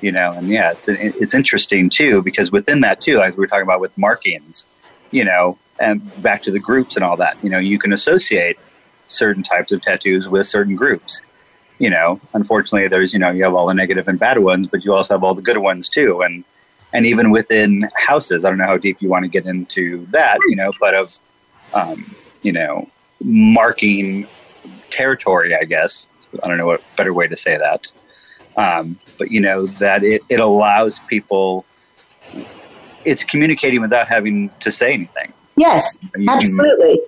You 0.00 0.12
know, 0.12 0.32
and 0.32 0.48
yeah, 0.48 0.72
it's 0.72 0.88
it's 0.88 1.34
interesting 1.34 1.88
too 1.88 2.22
because 2.22 2.52
within 2.52 2.80
that 2.82 3.00
too, 3.00 3.20
as 3.20 3.34
we 3.34 3.40
were 3.40 3.46
talking 3.46 3.62
about 3.62 3.80
with 3.80 3.96
markings, 3.96 4.66
you 5.10 5.24
know, 5.24 5.58
and 5.80 6.00
back 6.22 6.42
to 6.42 6.50
the 6.50 6.58
groups 6.58 6.96
and 6.96 7.04
all 7.04 7.16
that, 7.16 7.36
you 7.42 7.48
know, 7.48 7.58
you 7.58 7.78
can 7.78 7.92
associate 7.92 8.58
certain 9.08 9.42
types 9.42 9.72
of 9.72 9.80
tattoos 9.80 10.28
with 10.28 10.46
certain 10.46 10.76
groups. 10.76 11.22
You 11.78 11.90
know, 11.90 12.20
unfortunately, 12.34 12.88
there's 12.88 13.12
you 13.12 13.18
know 13.18 13.30
you 13.30 13.44
have 13.44 13.54
all 13.54 13.66
the 13.66 13.74
negative 13.74 14.08
and 14.08 14.18
bad 14.18 14.38
ones, 14.38 14.66
but 14.66 14.84
you 14.84 14.94
also 14.94 15.14
have 15.14 15.24
all 15.24 15.34
the 15.34 15.42
good 15.42 15.58
ones 15.58 15.88
too, 15.88 16.22
and 16.22 16.44
and 16.92 17.04
even 17.04 17.30
within 17.30 17.88
houses, 17.94 18.44
I 18.44 18.48
don't 18.48 18.58
know 18.58 18.66
how 18.66 18.78
deep 18.78 19.02
you 19.02 19.08
want 19.08 19.24
to 19.24 19.28
get 19.28 19.46
into 19.46 20.06
that, 20.06 20.38
you 20.48 20.56
know, 20.56 20.72
but 20.80 20.94
of 20.94 21.18
um, 21.74 22.14
you 22.42 22.52
know 22.52 22.88
marking 23.22 24.26
territory, 24.90 25.54
I 25.54 25.64
guess. 25.64 26.06
I 26.42 26.48
don't 26.48 26.58
know 26.58 26.66
what 26.66 26.82
better 26.96 27.12
way 27.12 27.26
to 27.28 27.36
say 27.36 27.56
that. 27.56 27.92
Um, 28.56 28.98
but 29.18 29.30
you 29.30 29.40
know 29.40 29.66
that 29.66 30.02
it, 30.02 30.22
it 30.28 30.40
allows 30.40 30.98
people 31.00 31.64
it's 33.04 33.24
communicating 33.24 33.80
without 33.80 34.08
having 34.08 34.50
to 34.60 34.70
say 34.70 34.92
anything. 34.92 35.32
Yes 35.56 35.96
you 36.16 36.26
absolutely. 36.28 36.96
Can, 36.96 37.06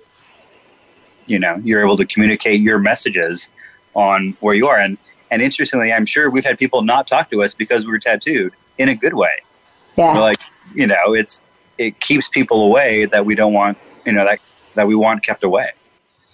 you 1.27 1.39
know 1.39 1.55
you're 1.63 1.83
able 1.83 1.97
to 1.97 2.05
communicate 2.05 2.61
your 2.61 2.79
messages 2.79 3.49
on 3.95 4.35
where 4.39 4.55
you 4.55 4.67
are. 4.67 4.77
And 4.77 4.97
and 5.31 5.41
interestingly 5.41 5.93
i'm 5.93 6.07
sure 6.07 6.29
we've 6.29 6.45
had 6.45 6.57
people 6.57 6.81
not 6.81 7.07
talk 7.07 7.29
to 7.29 7.43
us 7.43 7.53
because 7.53 7.85
we 7.85 7.91
were 7.91 7.99
tattooed 7.99 8.53
in 8.77 8.89
a 8.89 8.95
good 8.95 9.13
way. 9.13 9.31
Yeah. 9.97 10.13
We're 10.13 10.21
like 10.21 10.39
you 10.73 10.87
know 10.87 11.13
it's 11.13 11.41
it 11.77 11.99
keeps 11.99 12.29
people 12.29 12.63
away 12.63 13.05
that 13.05 13.25
we 13.25 13.35
don't 13.35 13.53
want 13.53 13.77
you 14.05 14.11
know 14.11 14.25
that 14.25 14.39
that 14.75 14.87
we 14.87 14.95
want 14.95 15.23
kept 15.23 15.43
away 15.43 15.71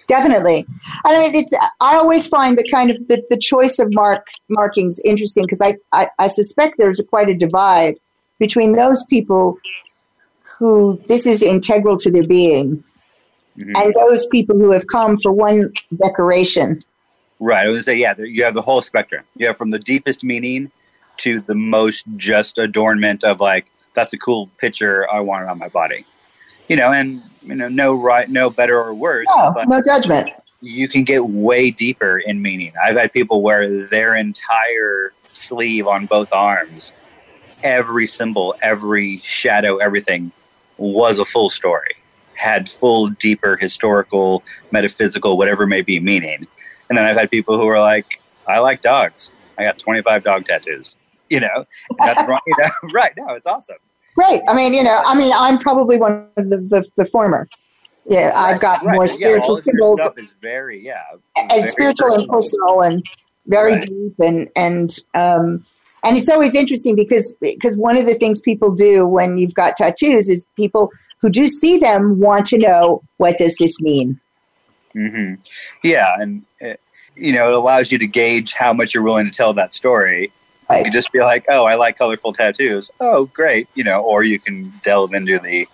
definitely. 0.08 0.65
I 1.06 1.20
mean, 1.20 1.36
it's, 1.36 1.54
I 1.82 1.96
always 1.96 2.28
find 2.28 2.58
the 2.58 2.68
kind 2.70 2.91
of 2.91 3.08
the, 3.08 3.24
the 3.30 3.38
choice 3.38 3.80
of 3.80 3.94
mark 3.94 4.28
markings 4.50 5.00
interesting 5.06 5.44
because 5.44 5.62
I, 5.62 5.76
I, 5.91 6.10
I 6.20 6.28
suspect 6.28 6.76
there's 6.78 7.00
a, 7.00 7.04
quite 7.04 7.30
a 7.30 7.36
divide 7.36 7.96
between 8.39 8.74
those 8.74 9.04
people 9.06 9.58
who 10.58 11.02
this 11.08 11.26
is 11.26 11.41
integral 11.41 11.98
to 11.98 12.12
their 12.12 12.26
being 12.26 12.84
mm-hmm. 13.58 13.72
and 13.76 13.94
those 13.94 14.26
people 14.28 14.58
who 14.58 14.72
have 14.72 14.88
come 14.88 15.18
for 15.20 15.32
one 15.32 15.72
decoration. 16.04 16.80
Right. 17.39 17.68
I 17.68 17.70
was 17.70 17.86
say, 17.86 17.96
yeah, 17.96 18.13
you 18.18 18.44
have 18.44 18.54
the 18.54 18.62
whole 18.62 18.82
spectrum. 18.82 19.26
You 19.36 19.48
have 19.48 19.58
from 19.58 19.70
the 19.70 19.80
deepest 19.80 20.24
meaning 20.24 20.72
to 21.18 21.41
the 21.41 21.56
most 21.56 22.06
just 22.15 22.58
adornment 22.58 23.24
of 23.24 23.39
like, 23.39 23.68
that's 23.94 24.13
a 24.13 24.18
cool 24.18 24.50
picture. 24.58 25.10
I 25.10 25.20
want 25.20 25.44
it 25.44 25.50
on 25.50 25.58
my 25.58 25.70
body. 25.70 26.06
You 26.67 26.75
know, 26.75 26.91
and 26.91 27.21
you 27.41 27.56
know, 27.56 27.67
no 27.67 27.93
right, 27.93 28.30
no 28.30 28.49
better 28.49 28.80
or 28.80 28.93
worse. 28.93 29.28
No, 29.30 29.54
no 29.67 29.82
judgment. 29.84 30.30
You 30.62 30.88
can 30.88 31.04
get 31.04 31.25
way 31.25 31.69
deeper 31.69 32.19
in 32.19 32.41
meaning. 32.41 32.73
I've 32.84 32.95
had 32.95 33.13
people 33.13 33.41
wear 33.41 33.86
their 33.88 34.15
entire 34.15 35.13
sleeve 35.34 35.88
on 35.88 36.06
both 36.08 36.32
arms, 36.32 36.91
every 37.63 38.08
symbol, 38.08 38.56
every 38.62 39.21
shadow, 39.23 39.78
everything 39.78 40.32
was 40.78 41.19
a 41.19 41.25
full 41.25 41.49
story, 41.49 41.95
had 42.34 42.69
full, 42.69 43.10
deeper 43.10 43.56
historical, 43.56 44.43
metaphysical, 44.71 45.38
whatever 45.38 45.67
may 45.67 45.82
be 45.82 45.99
meaning. 45.99 46.47
And 46.89 46.97
then 46.97 47.06
I've 47.06 47.17
had 47.17 47.32
people 47.32 47.58
who 47.58 47.67
are 47.67 47.80
like, 47.80 48.21
I 48.47 48.60
like 48.60 48.82
dogs. 48.82 49.32
I 49.58 49.63
got 49.63 49.80
25 49.80 50.23
dog 50.23 50.45
tattoos. 50.45 50.95
You 51.30 51.39
know, 51.39 51.65
that's 51.99 52.28
wrong. 52.28 52.39
You 52.45 52.54
know, 52.60 52.69
right. 52.93 53.13
No, 53.17 53.34
it's 53.34 53.47
awesome. 53.47 53.78
Right. 54.15 54.41
I 54.47 54.54
mean, 54.54 54.73
you 54.73 54.84
know, 54.84 55.01
I 55.06 55.17
mean, 55.17 55.32
I'm 55.34 55.58
probably 55.58 55.97
one 55.97 56.30
of 56.38 56.49
the, 56.49 56.58
the, 56.58 56.86
the 56.95 57.06
former. 57.06 57.47
Yeah, 58.08 58.32
I've 58.36 58.62
got 58.62 58.86
right. 58.86 58.95
more 58.95 59.08
spiritual 59.08 59.56
symbols. 59.56 59.99
Is 60.17 60.34
very, 60.41 60.84
yeah, 60.84 61.01
and 61.36 61.49
very 61.49 61.67
spiritual 61.67 62.10
personal. 62.10 62.21
and 62.21 62.30
personal 62.30 62.82
and 62.82 63.06
very 63.47 63.73
right. 63.73 63.82
deep 63.82 64.13
and 64.19 64.47
and 64.56 64.99
um, 65.15 65.65
and 66.04 66.15
it's 66.15 66.30
always 66.30 66.54
interesting 66.54 66.95
because 66.95 67.36
because 67.41 67.75
one 67.78 67.97
of 67.97 68.06
the 68.06 68.13
things 68.13 68.39
people 68.39 68.75
do 68.75 69.08
when 69.08 69.39
you've 69.39 69.56
got 69.56 69.75
tattoos 69.75 70.30
is 70.30 70.45
people 70.56 70.91
who 71.19 71.32
do 71.32 71.49
see 71.49 71.80
them 71.80 72.19
want 72.19 72.45
to 72.45 72.60
know 72.60 73.01
what 73.17 73.38
does 73.38 73.56
this 73.58 73.82
mean. 73.82 74.19
Mm-hmm. 74.95 75.41
Yeah, 75.84 76.15
and 76.19 76.45
it, 76.60 76.80
you 77.15 77.34
know, 77.34 77.49
it 77.49 77.56
allows 77.56 77.91
you 77.91 77.97
to 77.97 78.08
gauge 78.08 78.54
how 78.54 78.71
much 78.71 78.93
you're 78.93 79.04
willing 79.04 79.25
to 79.25 79.32
tell 79.32 79.54
that 79.56 79.73
story 79.73 80.32
Right. 80.69 80.80
You 80.80 80.84
can 80.86 80.93
just 80.93 81.12
be 81.12 81.19
like, 81.19 81.45
"Oh, 81.47 81.65
I 81.65 81.75
like 81.75 81.97
colorful 81.97 82.34
tattoos." 82.34 82.89
Oh, 82.99 83.25
great, 83.25 83.67
you 83.75 83.84
know. 83.84 84.01
Or 84.01 84.23
you 84.23 84.39
can 84.39 84.73
delve 84.84 85.13
into 85.13 85.38
the, 85.38 85.67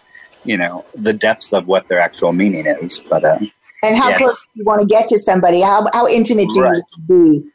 you 0.43 0.57
know, 0.57 0.85
the 0.95 1.13
depths 1.13 1.53
of 1.53 1.67
what 1.67 1.87
their 1.87 1.99
actual 1.99 2.33
meaning 2.33 2.65
is. 2.65 2.99
But 2.99 3.23
uh, 3.23 3.39
and 3.83 3.97
how 3.97 4.09
yeah. 4.09 4.17
close 4.17 4.43
do 4.43 4.49
you 4.55 4.65
want 4.65 4.81
to 4.81 4.87
get 4.87 5.07
to 5.09 5.17
somebody? 5.17 5.61
How 5.61 5.87
how 5.93 6.07
intimate 6.07 6.49
do 6.51 6.61
right. 6.61 6.77
you 7.07 7.41
be? 7.41 7.49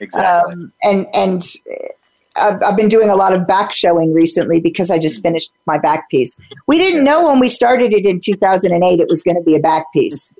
Exactly. 0.00 0.52
Um, 0.52 0.72
and 0.84 1.06
and 1.12 1.42
I've, 2.36 2.62
I've, 2.62 2.76
been 2.76 2.88
doing 2.88 3.08
a 3.08 3.16
lot 3.16 3.32
of 3.32 3.46
back 3.46 3.72
showing 3.72 4.12
recently 4.12 4.60
because 4.60 4.90
I 4.90 4.98
just 4.98 5.22
finished 5.22 5.50
my 5.66 5.78
back 5.78 6.08
piece. 6.10 6.38
We 6.66 6.78
didn't 6.78 7.02
know 7.02 7.28
when 7.28 7.40
we 7.40 7.48
started 7.48 7.92
it 7.92 8.06
in 8.06 8.20
2008 8.20 9.00
it 9.00 9.08
was 9.08 9.22
going 9.22 9.36
to 9.36 9.42
be 9.42 9.56
a 9.56 9.60
back 9.60 9.90
piece. 9.92 10.32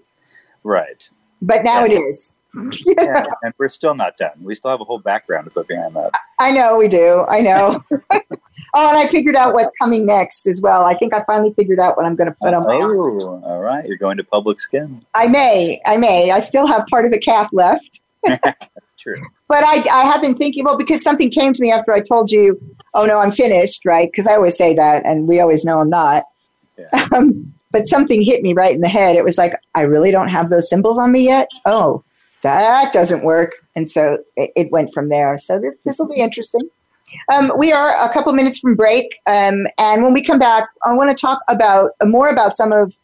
Right. 0.63 1.09
But 1.43 1.65
now 1.65 1.85
yeah. 1.85 1.95
it 1.97 2.01
is 2.03 2.36
yeah, 2.87 3.27
and 3.43 3.53
we're 3.59 3.69
still 3.69 3.95
not 3.95 4.17
done. 4.17 4.33
We 4.41 4.55
still 4.55 4.71
have 4.71 4.81
a 4.81 4.85
whole 4.85 4.99
background 4.99 5.45
to 5.45 5.51
put 5.51 5.69
behind 5.69 5.95
that. 5.95 6.13
I 6.39 6.51
know 6.53 6.79
we 6.79 6.89
do. 6.89 7.25
I 7.29 7.41
know. 7.41 7.85
oh, 7.91 8.89
and 8.89 8.99
I 8.99 9.07
figured 9.09 9.37
out 9.37 9.53
what's 9.53 9.71
coming 9.79 10.07
next 10.07 10.47
as 10.47 10.61
well. 10.63 10.85
I 10.85 10.95
think 10.95 11.13
I 11.13 11.23
finally 11.25 11.53
figured 11.55 11.79
out 11.79 11.97
what 11.97 12.07
I'm 12.07 12.17
going 12.17 12.31
to 12.31 12.37
put 12.41 12.55
on 12.55 12.67
my. 12.67 12.75
Oh, 12.75 13.43
all 13.45 13.61
right. 13.61 13.87
You're 13.87 13.99
going 13.99 14.17
to 14.17 14.25
public 14.25 14.59
skin. 14.59 15.05
I 15.15 15.27
may. 15.27 15.81
I 15.87 15.99
may. 15.99 16.31
I 16.31 16.39
still 16.39 16.67
have 16.67 16.87
part 16.87 17.05
of 17.05 17.13
the 17.13 17.19
calf 17.19 17.51
left. 17.53 18.01
True. 18.99 19.17
But 19.49 19.63
I, 19.63 19.85
I 19.91 20.05
have 20.05 20.23
been 20.23 20.37
thinking, 20.37 20.65
well, 20.65 20.79
because 20.79 21.03
something 21.03 21.31
came 21.31 21.53
to 21.53 21.63
me 21.63 21.71
after 21.71 21.93
I 21.93 22.01
told 22.01 22.31
you, 22.31 22.59
oh 22.95 23.05
no, 23.05 23.19
I'm 23.19 23.33
finished, 23.33 23.85
right? 23.85 24.11
Because 24.11 24.27
I 24.27 24.35
always 24.35 24.57
say 24.57 24.75
that, 24.75 25.05
and 25.05 25.29
we 25.29 25.41
always 25.41 25.65
know 25.65 25.81
I'm 25.81 25.91
not. 25.91 26.25
Yeah. 26.79 27.07
Um, 27.15 27.55
but 27.71 27.89
something 27.89 28.23
hit 28.23 28.43
me 28.43 28.55
right 28.55 28.75
in 28.75 28.81
the 28.81 28.89
head. 28.89 29.17
It 29.17 29.25
was 29.25 29.37
like, 29.37 29.53
I 29.75 29.83
really 29.83 30.11
don't 30.11 30.29
have 30.29 30.51
those 30.51 30.69
symbols 30.69 30.99
on 30.99 31.13
me 31.13 31.25
yet. 31.25 31.51
Oh, 31.67 32.03
that 32.55 32.93
doesn't 32.93 33.23
work. 33.23 33.53
And 33.75 33.91
so 33.91 34.19
it, 34.37 34.51
it 34.57 34.71
went 34.71 34.93
from 34.93 35.09
there. 35.09 35.39
So 35.39 35.61
this 35.85 35.99
will 35.99 36.09
be 36.09 36.21
interesting. 36.21 36.63
Um, 37.33 37.53
we 37.57 37.73
are 37.73 38.03
a 38.03 38.13
couple 38.13 38.33
minutes 38.33 38.59
from 38.59 38.75
break, 38.75 39.07
um, 39.27 39.67
and 39.79 40.03
when 40.03 40.13
we 40.13 40.23
come 40.23 40.39
back, 40.39 40.69
I 40.85 40.93
want 40.93 41.17
to 41.17 41.21
talk 41.21 41.41
about 41.49 41.93
uh, 42.01 42.05
more 42.05 42.29
about 42.29 42.57
some 42.57 42.73
of 42.73 42.95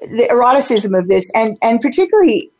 the 0.00 0.28
eroticism 0.30 0.94
of 0.94 1.08
this, 1.08 1.30
and 1.34 1.58
and 1.60 1.80
particularly 1.80 2.50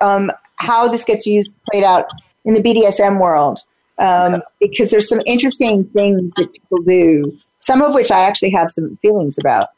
um, 0.00 0.32
how 0.56 0.88
this 0.88 1.04
gets 1.04 1.26
used 1.26 1.54
played 1.70 1.84
out 1.84 2.06
in 2.44 2.54
the 2.54 2.62
BDSM 2.62 3.20
world, 3.20 3.60
um, 3.98 4.42
because 4.60 4.90
there's 4.90 5.08
some 5.08 5.20
interesting 5.26 5.84
things 5.84 6.32
that 6.34 6.50
people 6.52 6.78
do, 6.82 7.38
some 7.60 7.82
of 7.82 7.92
which 7.92 8.10
I 8.10 8.20
actually 8.20 8.50
have 8.52 8.70
some 8.70 8.98
feelings 9.02 9.38
about. 9.38 9.68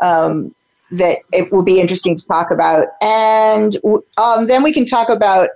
Um, 0.00 0.54
that 0.92 1.18
it 1.32 1.52
will 1.52 1.62
be 1.62 1.80
interesting 1.80 2.16
to 2.16 2.26
talk 2.26 2.50
about, 2.50 2.88
and 3.02 3.76
um, 4.18 4.46
then 4.46 4.62
we 4.62 4.72
can 4.72 4.84
talk 4.84 5.08
about 5.08 5.50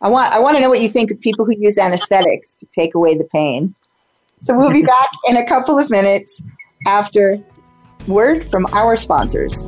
I 0.00 0.08
want 0.08 0.32
I 0.32 0.38
want 0.40 0.56
to 0.56 0.60
know 0.60 0.68
what 0.68 0.80
you 0.80 0.88
think 0.88 1.10
of 1.10 1.20
people 1.20 1.44
who 1.46 1.54
use 1.56 1.78
anesthetics 1.78 2.54
to 2.56 2.66
take 2.78 2.94
away 2.94 3.16
the 3.16 3.24
pain. 3.24 3.74
So 4.40 4.56
we'll 4.56 4.70
be 4.70 4.82
back 4.82 5.08
in 5.26 5.38
a 5.38 5.46
couple 5.46 5.78
of 5.78 5.88
minutes 5.88 6.42
after 6.86 7.40
word 8.06 8.44
from 8.44 8.66
our 8.72 8.96
sponsors. 8.96 9.64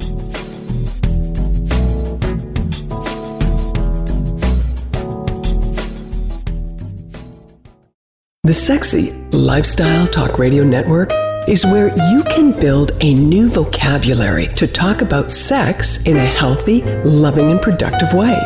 The 8.44 8.54
Sexy 8.54 9.12
Lifestyle 9.32 10.06
Talk 10.06 10.38
Radio 10.38 10.64
Network 10.64 11.10
is 11.48 11.64
where 11.64 11.88
you 12.10 12.22
can 12.24 12.52
build 12.60 12.92
a 13.00 13.14
new 13.14 13.48
vocabulary 13.48 14.48
to 14.48 14.66
talk 14.66 15.00
about 15.00 15.32
sex 15.32 16.02
in 16.02 16.18
a 16.18 16.26
healthy, 16.26 16.82
loving, 17.04 17.50
and 17.50 17.60
productive 17.60 18.12
way. 18.12 18.38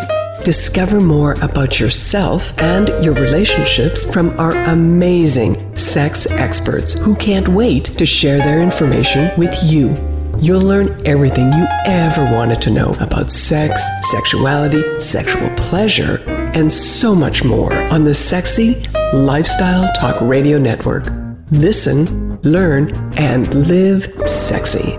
Discover 0.45 1.01
more 1.01 1.35
about 1.43 1.81
yourself 1.81 2.57
and 2.59 2.89
your 3.05 3.15
relationships 3.15 4.05
from 4.05 4.31
our 4.39 4.53
amazing 4.71 5.77
sex 5.77 6.27
experts 6.27 6.93
who 6.93 7.17
can't 7.17 7.49
wait 7.49 7.87
to 7.99 8.07
share 8.07 8.39
their 8.39 8.63
information 8.63 9.31
with 9.37 9.55
you. 9.65 9.95
You'll 10.39 10.63
learn 10.63 11.01
everything 11.05 11.53
you 11.53 11.67
ever 11.87 12.25
wanted 12.25 12.63
to 12.63 12.71
know 12.71 12.91
about 13.01 13.31
sex, 13.31 13.83
sexuality, 14.11 15.01
sexual 15.01 15.49
pleasure, 15.57 16.17
and 16.55 16.73
so 16.73 17.15
much 17.15 17.45
more 17.45 17.73
on 17.73 18.05
the 18.05 18.15
Sexy 18.15 18.83
Lifestyle 19.13 19.93
Talk 19.95 20.21
Radio 20.21 20.59
Network. 20.59 21.32
Listen, 21.53 22.41
learn, 22.41 22.95
and 23.19 23.55
live 23.69 24.11
sexy. 24.27 24.99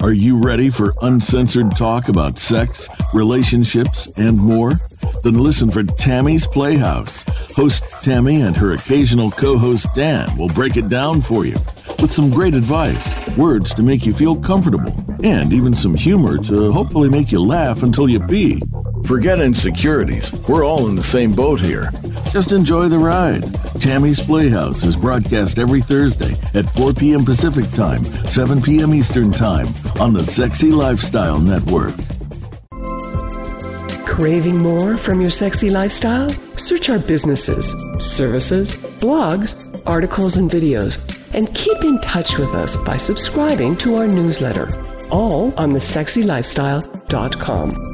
Are 0.00 0.14
you 0.14 0.38
ready 0.38 0.70
for 0.70 0.94
uncensored 1.02 1.76
talk 1.76 2.08
about 2.08 2.38
sex, 2.38 2.88
relationships, 3.12 4.08
and 4.16 4.38
more? 4.38 4.80
Then 5.22 5.34
listen 5.34 5.70
for 5.70 5.82
Tammy's 5.82 6.46
Playhouse. 6.46 7.24
Host 7.54 7.84
Tammy 8.02 8.40
and 8.40 8.56
her 8.56 8.72
occasional 8.72 9.30
co 9.30 9.58
host 9.58 9.86
Dan 9.94 10.34
will 10.38 10.48
break 10.48 10.78
it 10.78 10.88
down 10.88 11.20
for 11.20 11.44
you 11.44 11.56
with 12.00 12.10
some 12.10 12.30
great 12.30 12.54
advice, 12.54 13.36
words 13.36 13.74
to 13.74 13.82
make 13.82 14.06
you 14.06 14.14
feel 14.14 14.34
comfortable, 14.34 14.94
and 15.22 15.52
even 15.52 15.74
some 15.74 15.94
humor 15.94 16.38
to 16.38 16.72
hopefully 16.72 17.10
make 17.10 17.30
you 17.30 17.38
laugh 17.38 17.82
until 17.82 18.08
you 18.08 18.18
pee. 18.18 18.62
Forget 19.04 19.38
insecurities. 19.38 20.32
We're 20.48 20.64
all 20.64 20.88
in 20.88 20.96
the 20.96 21.02
same 21.02 21.34
boat 21.34 21.60
here. 21.60 21.90
Just 22.30 22.52
enjoy 22.52 22.88
the 22.88 22.98
ride. 22.98 23.44
Tammy's 23.78 24.18
Playhouse 24.18 24.84
is 24.84 24.96
broadcast 24.96 25.58
every 25.58 25.82
Thursday 25.82 26.34
at 26.54 26.64
4 26.70 26.94
p.m. 26.94 27.22
Pacific 27.24 27.70
Time, 27.72 28.02
7 28.04 28.62
p.m. 28.62 28.94
Eastern 28.94 29.30
Time 29.30 29.68
on 30.00 30.14
the 30.14 30.24
Sexy 30.24 30.70
Lifestyle 30.70 31.38
Network. 31.38 31.92
Craving 34.06 34.58
more 34.58 34.96
from 34.96 35.20
your 35.20 35.30
sexy 35.30 35.68
lifestyle? 35.70 36.30
Search 36.56 36.88
our 36.88 37.00
businesses, 37.00 37.74
services, 37.98 38.74
blogs, 38.74 39.82
articles, 39.86 40.38
and 40.38 40.50
videos, 40.50 40.98
and 41.34 41.54
keep 41.54 41.84
in 41.84 41.98
touch 41.98 42.38
with 42.38 42.54
us 42.54 42.76
by 42.76 42.96
subscribing 42.96 43.76
to 43.78 43.96
our 43.96 44.06
newsletter, 44.06 44.68
all 45.10 45.52
on 45.58 45.72
thesexylifestyle.com. 45.72 47.93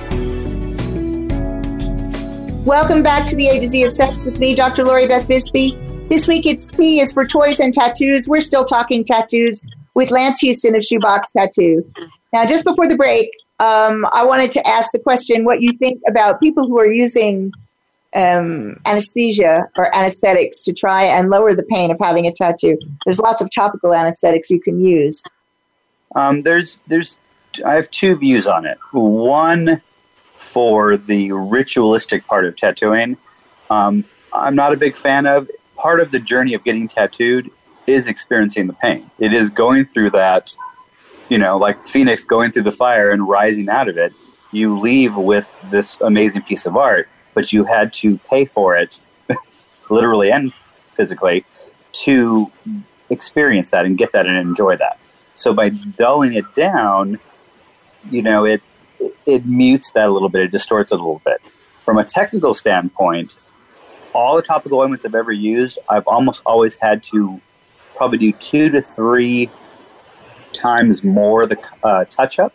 Welcome 2.65 3.01
back 3.01 3.25
to 3.25 3.35
the 3.35 3.47
A 3.47 3.59
to 3.59 3.67
Z 3.67 3.83
of 3.85 3.91
Sex 3.91 4.23
with 4.23 4.37
me, 4.37 4.53
Dr. 4.53 4.83
Lori 4.83 5.07
Beth 5.07 5.27
Bisbey. 5.27 5.75
This 6.09 6.27
week 6.27 6.45
it's 6.45 6.67
T 6.67 6.99
is 7.01 7.11
for 7.11 7.25
toys 7.25 7.59
and 7.59 7.73
tattoos. 7.73 8.27
We're 8.27 8.41
still 8.41 8.65
talking 8.65 9.03
tattoos 9.03 9.63
with 9.95 10.11
Lance 10.11 10.41
Houston 10.41 10.75
of 10.75 10.85
Shoebox 10.85 11.31
Tattoo. 11.31 11.83
Now, 12.31 12.45
just 12.45 12.63
before 12.63 12.87
the 12.87 12.95
break, 12.95 13.31
um, 13.59 14.05
I 14.13 14.23
wanted 14.23 14.51
to 14.51 14.67
ask 14.67 14.91
the 14.91 14.99
question 14.99 15.43
what 15.43 15.61
you 15.61 15.73
think 15.73 16.03
about 16.07 16.39
people 16.39 16.67
who 16.67 16.77
are 16.77 16.85
using 16.85 17.51
um, 18.15 18.79
anesthesia 18.85 19.67
or 19.75 19.95
anesthetics 19.95 20.61
to 20.61 20.71
try 20.71 21.05
and 21.05 21.31
lower 21.31 21.55
the 21.55 21.63
pain 21.63 21.89
of 21.89 21.97
having 21.99 22.27
a 22.27 22.31
tattoo. 22.31 22.77
There's 23.05 23.19
lots 23.19 23.41
of 23.41 23.49
topical 23.49 23.95
anesthetics 23.95 24.51
you 24.51 24.61
can 24.61 24.79
use. 24.85 25.23
Um, 26.15 26.43
there's, 26.43 26.77
there's, 26.85 27.17
I 27.65 27.73
have 27.73 27.89
two 27.89 28.15
views 28.17 28.45
on 28.45 28.67
it. 28.67 28.77
One, 28.91 29.81
for 30.35 30.97
the 30.97 31.31
ritualistic 31.31 32.25
part 32.27 32.45
of 32.45 32.55
tattooing, 32.55 33.17
um, 33.69 34.05
I'm 34.33 34.55
not 34.55 34.73
a 34.73 34.77
big 34.77 34.95
fan 34.95 35.25
of. 35.25 35.49
Part 35.75 35.99
of 35.99 36.11
the 36.11 36.19
journey 36.19 36.53
of 36.53 36.63
getting 36.63 36.87
tattooed 36.87 37.49
is 37.87 38.07
experiencing 38.07 38.67
the 38.67 38.73
pain. 38.73 39.09
It 39.19 39.33
is 39.33 39.49
going 39.49 39.85
through 39.85 40.11
that, 40.11 40.55
you 41.29 41.37
know, 41.37 41.57
like 41.57 41.77
Phoenix 41.85 42.23
going 42.23 42.51
through 42.51 42.63
the 42.63 42.71
fire 42.71 43.09
and 43.09 43.27
rising 43.27 43.69
out 43.69 43.89
of 43.89 43.97
it. 43.97 44.13
You 44.51 44.77
leave 44.77 45.15
with 45.15 45.55
this 45.71 45.99
amazing 46.01 46.43
piece 46.43 46.65
of 46.65 46.75
art, 46.75 47.09
but 47.33 47.53
you 47.53 47.63
had 47.63 47.93
to 47.93 48.17
pay 48.29 48.45
for 48.45 48.75
it, 48.75 48.99
literally 49.89 50.31
and 50.31 50.53
physically, 50.91 51.45
to 51.93 52.51
experience 53.09 53.71
that 53.71 53.85
and 53.85 53.97
get 53.97 54.11
that 54.11 54.25
and 54.25 54.37
enjoy 54.37 54.75
that. 54.77 54.99
So 55.35 55.53
by 55.53 55.69
dulling 55.69 56.33
it 56.33 56.53
down, 56.53 57.19
you 58.09 58.21
know, 58.21 58.45
it 58.45 58.61
it 59.25 59.45
mutes 59.45 59.91
that 59.91 60.07
a 60.07 60.11
little 60.11 60.29
bit, 60.29 60.43
it 60.43 60.51
distorts 60.51 60.91
it 60.91 60.95
a 60.95 60.97
little 60.97 61.21
bit. 61.25 61.41
From 61.83 61.97
a 61.97 62.05
technical 62.05 62.53
standpoint, 62.53 63.37
all 64.13 64.35
the 64.35 64.41
topical 64.41 64.79
ointments 64.79 65.05
I've 65.05 65.15
ever 65.15 65.31
used, 65.31 65.79
I've 65.89 66.07
almost 66.07 66.41
always 66.45 66.75
had 66.75 67.03
to 67.05 67.39
probably 67.95 68.17
do 68.17 68.31
two 68.33 68.69
to 68.69 68.81
three 68.81 69.49
times 70.53 71.03
more 71.03 71.45
the 71.45 71.57
uh, 71.83 72.05
touch 72.05 72.39
up 72.39 72.53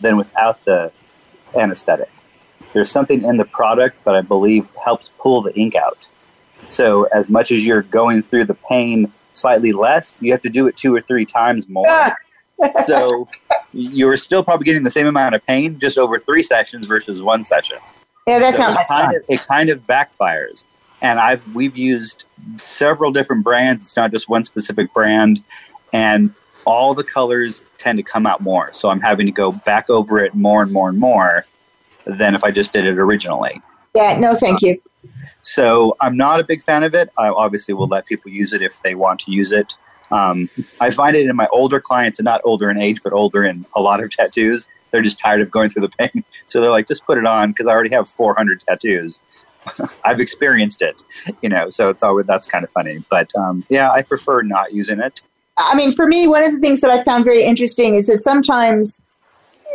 than 0.00 0.16
without 0.16 0.64
the 0.64 0.92
anesthetic. 1.54 2.10
There's 2.72 2.90
something 2.90 3.22
in 3.22 3.36
the 3.36 3.44
product 3.44 4.04
that 4.04 4.14
I 4.14 4.20
believe 4.20 4.68
helps 4.84 5.10
pull 5.18 5.42
the 5.42 5.54
ink 5.54 5.74
out. 5.74 6.08
So, 6.68 7.04
as 7.04 7.30
much 7.30 7.50
as 7.50 7.64
you're 7.64 7.82
going 7.82 8.22
through 8.22 8.44
the 8.44 8.54
pain 8.54 9.12
slightly 9.32 9.72
less, 9.72 10.14
you 10.20 10.32
have 10.32 10.40
to 10.42 10.50
do 10.50 10.66
it 10.66 10.76
two 10.76 10.94
or 10.94 11.00
three 11.00 11.24
times 11.24 11.68
more. 11.68 11.86
So 12.86 13.28
you're 13.72 14.16
still 14.16 14.42
probably 14.42 14.64
getting 14.64 14.82
the 14.82 14.90
same 14.90 15.06
amount 15.06 15.34
of 15.34 15.44
pain 15.46 15.78
just 15.78 15.98
over 15.98 16.18
three 16.18 16.42
sessions 16.42 16.86
versus 16.86 17.22
one 17.22 17.44
session. 17.44 17.78
Yeah, 18.26 18.38
that's 18.38 18.56
so 18.56 18.64
not 18.64 18.74
much 18.74 18.86
kind. 18.88 19.16
Of, 19.16 19.24
it 19.28 19.40
kind 19.46 19.70
of 19.70 19.86
backfires. 19.86 20.64
And 21.00 21.20
I've 21.20 21.42
we've 21.54 21.76
used 21.76 22.24
several 22.56 23.12
different 23.12 23.44
brands. 23.44 23.84
It's 23.84 23.96
not 23.96 24.10
just 24.10 24.28
one 24.28 24.44
specific 24.44 24.92
brand, 24.92 25.42
and 25.92 26.34
all 26.64 26.92
the 26.94 27.04
colors 27.04 27.62
tend 27.78 27.98
to 27.98 28.02
come 28.02 28.26
out 28.26 28.40
more. 28.40 28.70
So 28.74 28.90
I'm 28.90 29.00
having 29.00 29.26
to 29.26 29.32
go 29.32 29.52
back 29.52 29.88
over 29.88 30.18
it 30.18 30.34
more 30.34 30.62
and 30.62 30.72
more 30.72 30.88
and 30.88 30.98
more 30.98 31.46
than 32.04 32.34
if 32.34 32.44
I 32.44 32.50
just 32.50 32.72
did 32.72 32.84
it 32.84 32.98
originally. 32.98 33.60
Yeah, 33.94 34.18
no, 34.18 34.34
thank 34.34 34.60
you. 34.60 34.80
So 35.42 35.96
I'm 36.00 36.16
not 36.16 36.40
a 36.40 36.44
big 36.44 36.62
fan 36.62 36.82
of 36.82 36.94
it. 36.94 37.10
I 37.16 37.28
obviously 37.28 37.72
will 37.74 37.86
let 37.86 38.06
people 38.06 38.30
use 38.30 38.52
it 38.52 38.60
if 38.60 38.82
they 38.82 38.94
want 38.94 39.20
to 39.20 39.30
use 39.30 39.52
it. 39.52 39.76
Um, 40.10 40.48
I 40.80 40.90
find 40.90 41.16
it 41.16 41.26
in 41.26 41.36
my 41.36 41.48
older 41.52 41.80
clients, 41.80 42.18
and 42.18 42.24
not 42.24 42.40
older 42.44 42.70
in 42.70 42.78
age, 42.78 43.00
but 43.02 43.12
older 43.12 43.44
in 43.44 43.66
a 43.74 43.80
lot 43.80 44.02
of 44.02 44.10
tattoos. 44.16 44.68
They're 44.90 45.02
just 45.02 45.18
tired 45.18 45.42
of 45.42 45.50
going 45.50 45.70
through 45.70 45.82
the 45.82 45.90
pain, 45.90 46.24
so 46.46 46.60
they're 46.60 46.70
like, 46.70 46.88
just 46.88 47.04
put 47.04 47.18
it 47.18 47.26
on 47.26 47.50
because 47.50 47.66
I 47.66 47.72
already 47.72 47.94
have 47.94 48.08
400 48.08 48.60
tattoos. 48.60 49.20
I've 50.04 50.20
experienced 50.20 50.82
it, 50.82 51.02
you 51.42 51.48
know. 51.48 51.70
So 51.70 51.90
it's 51.90 52.02
always 52.02 52.26
that's 52.26 52.46
kind 52.46 52.64
of 52.64 52.70
funny, 52.70 53.04
but 53.10 53.30
um, 53.36 53.64
yeah, 53.68 53.90
I 53.90 54.02
prefer 54.02 54.42
not 54.42 54.72
using 54.72 55.00
it. 55.00 55.20
I 55.58 55.74
mean, 55.74 55.92
for 55.92 56.06
me, 56.06 56.28
one 56.28 56.44
of 56.44 56.52
the 56.52 56.60
things 56.60 56.80
that 56.82 56.90
I 56.90 57.02
found 57.02 57.24
very 57.24 57.42
interesting 57.42 57.96
is 57.96 58.06
that 58.06 58.22
sometimes, 58.22 59.00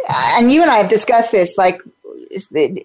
and 0.10 0.52
you 0.52 0.62
and 0.62 0.72
I 0.72 0.78
have 0.78 0.88
discussed 0.88 1.34
this, 1.34 1.58
like 1.58 1.82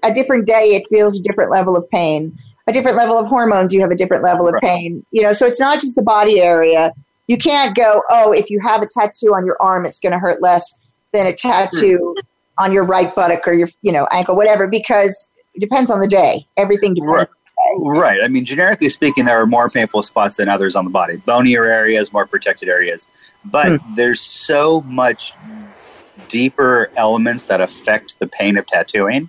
a 0.03 0.13
different 0.13 0.47
day 0.47 0.75
it 0.75 0.87
feels 0.89 1.19
a 1.19 1.23
different 1.23 1.51
level 1.51 1.77
of 1.77 1.89
pain. 1.91 2.37
A 2.67 2.73
different 2.73 2.99
level 2.99 3.17
of 3.19 3.27
hormones, 3.27 3.73
you 3.73 3.81
have 3.81 3.91
a 3.91 3.95
different 3.95 4.23
level 4.23 4.47
of 4.47 4.55
right. 4.55 4.63
pain. 4.63 5.07
You 5.11 5.23
know, 5.23 5.33
so 5.33 5.47
it's 5.47 5.61
not 5.61 5.81
just 5.81 5.97
the 5.97 6.03
body 6.03 6.41
area. 6.41 6.93
You 7.29 7.39
can't 7.39 7.77
go, 7.77 8.03
oh, 8.11 8.33
if 8.33 8.51
you 8.51 8.61
have 8.65 8.83
a 8.83 8.87
tattoo 8.87 9.35
on 9.35 9.47
your 9.47 9.57
arm, 9.61 9.87
it's 9.87 9.99
going 9.99 10.13
to 10.13 10.19
hurt 10.19 10.43
less 10.43 10.65
than 11.13 11.27
a 11.27 11.33
tattoo 11.33 12.15
mm. 12.19 12.23
on 12.59 12.73
your 12.73 12.85
right 12.85 13.15
buttock 13.15 13.47
or 13.47 13.53
your, 13.53 13.69
you 13.83 13.93
know, 13.93 14.09
ankle, 14.11 14.35
whatever, 14.35 14.67
because 14.67 15.31
it 15.55 15.61
depends 15.61 15.91
on 15.91 16.01
the 16.01 16.09
day. 16.09 16.47
Everything 16.57 16.95
depends. 16.95 17.13
Right. 17.13 17.29
Right. 17.77 18.19
I 18.23 18.29
mean, 18.29 18.45
generically 18.45 18.89
speaking, 18.89 19.25
there 19.25 19.41
are 19.41 19.47
more 19.47 19.69
painful 19.69 20.03
spots 20.03 20.37
than 20.37 20.49
others 20.49 20.77
on 20.77 20.85
the 20.85 20.91
body. 20.91 21.17
Bonier 21.17 21.65
areas, 21.65 22.13
more 22.13 22.27
protected 22.27 22.69
areas. 22.69 23.09
But 23.45 23.81
hmm. 23.81 23.95
there's 23.95 24.21
so 24.21 24.83
much 24.83 25.35
deeper 26.29 26.91
elements 26.97 27.47
that 27.47 27.61
affect 27.61 28.19
the 28.21 28.27
pain 28.27 28.57
of 28.57 28.67
tattooing. 28.67 29.29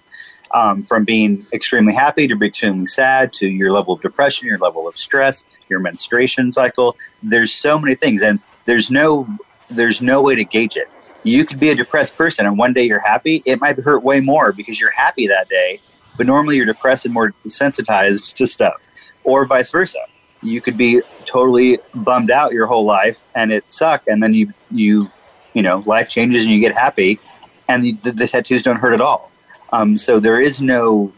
Um, 0.52 0.82
from 0.82 1.06
being 1.06 1.46
extremely 1.54 1.94
happy 1.94 2.28
to 2.28 2.36
being 2.36 2.50
extremely 2.50 2.88
sad 2.88 3.34
to 3.34 3.48
your 3.48 3.72
level 3.72 3.94
of 3.94 4.02
depression, 4.02 4.48
your 4.48 4.58
level 4.58 4.88
of 4.88 4.98
stress, 4.98 5.46
your 5.70 5.80
menstruation 5.80 6.52
cycle. 6.52 6.98
There's 7.22 7.54
so 7.54 7.78
many 7.78 7.94
things, 7.94 8.24
and 8.24 8.40
there's 8.66 8.90
no 8.90 9.28
there's 9.70 10.02
no 10.02 10.22
way 10.22 10.36
to 10.36 10.44
gauge 10.44 10.76
it. 10.76 10.90
You 11.24 11.46
could 11.46 11.60
be 11.60 11.70
a 11.70 11.76
depressed 11.76 12.16
person, 12.16 12.46
and 12.46 12.58
one 12.58 12.74
day 12.74 12.84
you're 12.84 13.00
happy. 13.00 13.44
It 13.46 13.60
might 13.60 13.78
hurt 13.78 14.04
way 14.04 14.20
more 14.20 14.52
because 14.52 14.80
you're 14.80 14.92
happy 14.92 15.28
that 15.28 15.50
day, 15.50 15.82
but 16.18 16.26
normally 16.26 16.56
you're 16.56 16.66
depressed 16.66 17.06
and 17.06 17.14
more 17.14 17.34
sensitized 17.48 18.36
to 18.38 18.48
stuff, 18.48 18.76
or 19.24 19.46
vice 19.46 19.70
versa. 19.70 20.00
You 20.42 20.62
could 20.62 20.78
be 20.78 21.02
totally 21.26 21.80
bummed 21.94 22.32
out 22.32 22.54
your 22.54 22.66
whole 22.66 22.86
life 22.86 23.22
and 23.36 23.52
it 23.52 23.70
suck, 23.72 24.04
and 24.08 24.24
then 24.24 24.34
you 24.34 24.54
you 24.72 25.12
you 25.54 25.62
know 25.62 25.84
life 25.86 26.10
changes 26.10 26.46
and 26.46 26.54
you 26.54 26.60
get 26.60 26.74
happy, 26.74 27.20
and 27.68 27.84
the, 27.84 27.92
the 28.12 28.28
tattoos 28.28 28.64
don't 28.64 28.78
hurt 28.78 28.94
at 28.94 29.02
all. 29.02 29.29
Um, 29.72 29.98
so 29.98 30.20
there 30.20 30.40
is 30.40 30.62
no 30.62 31.12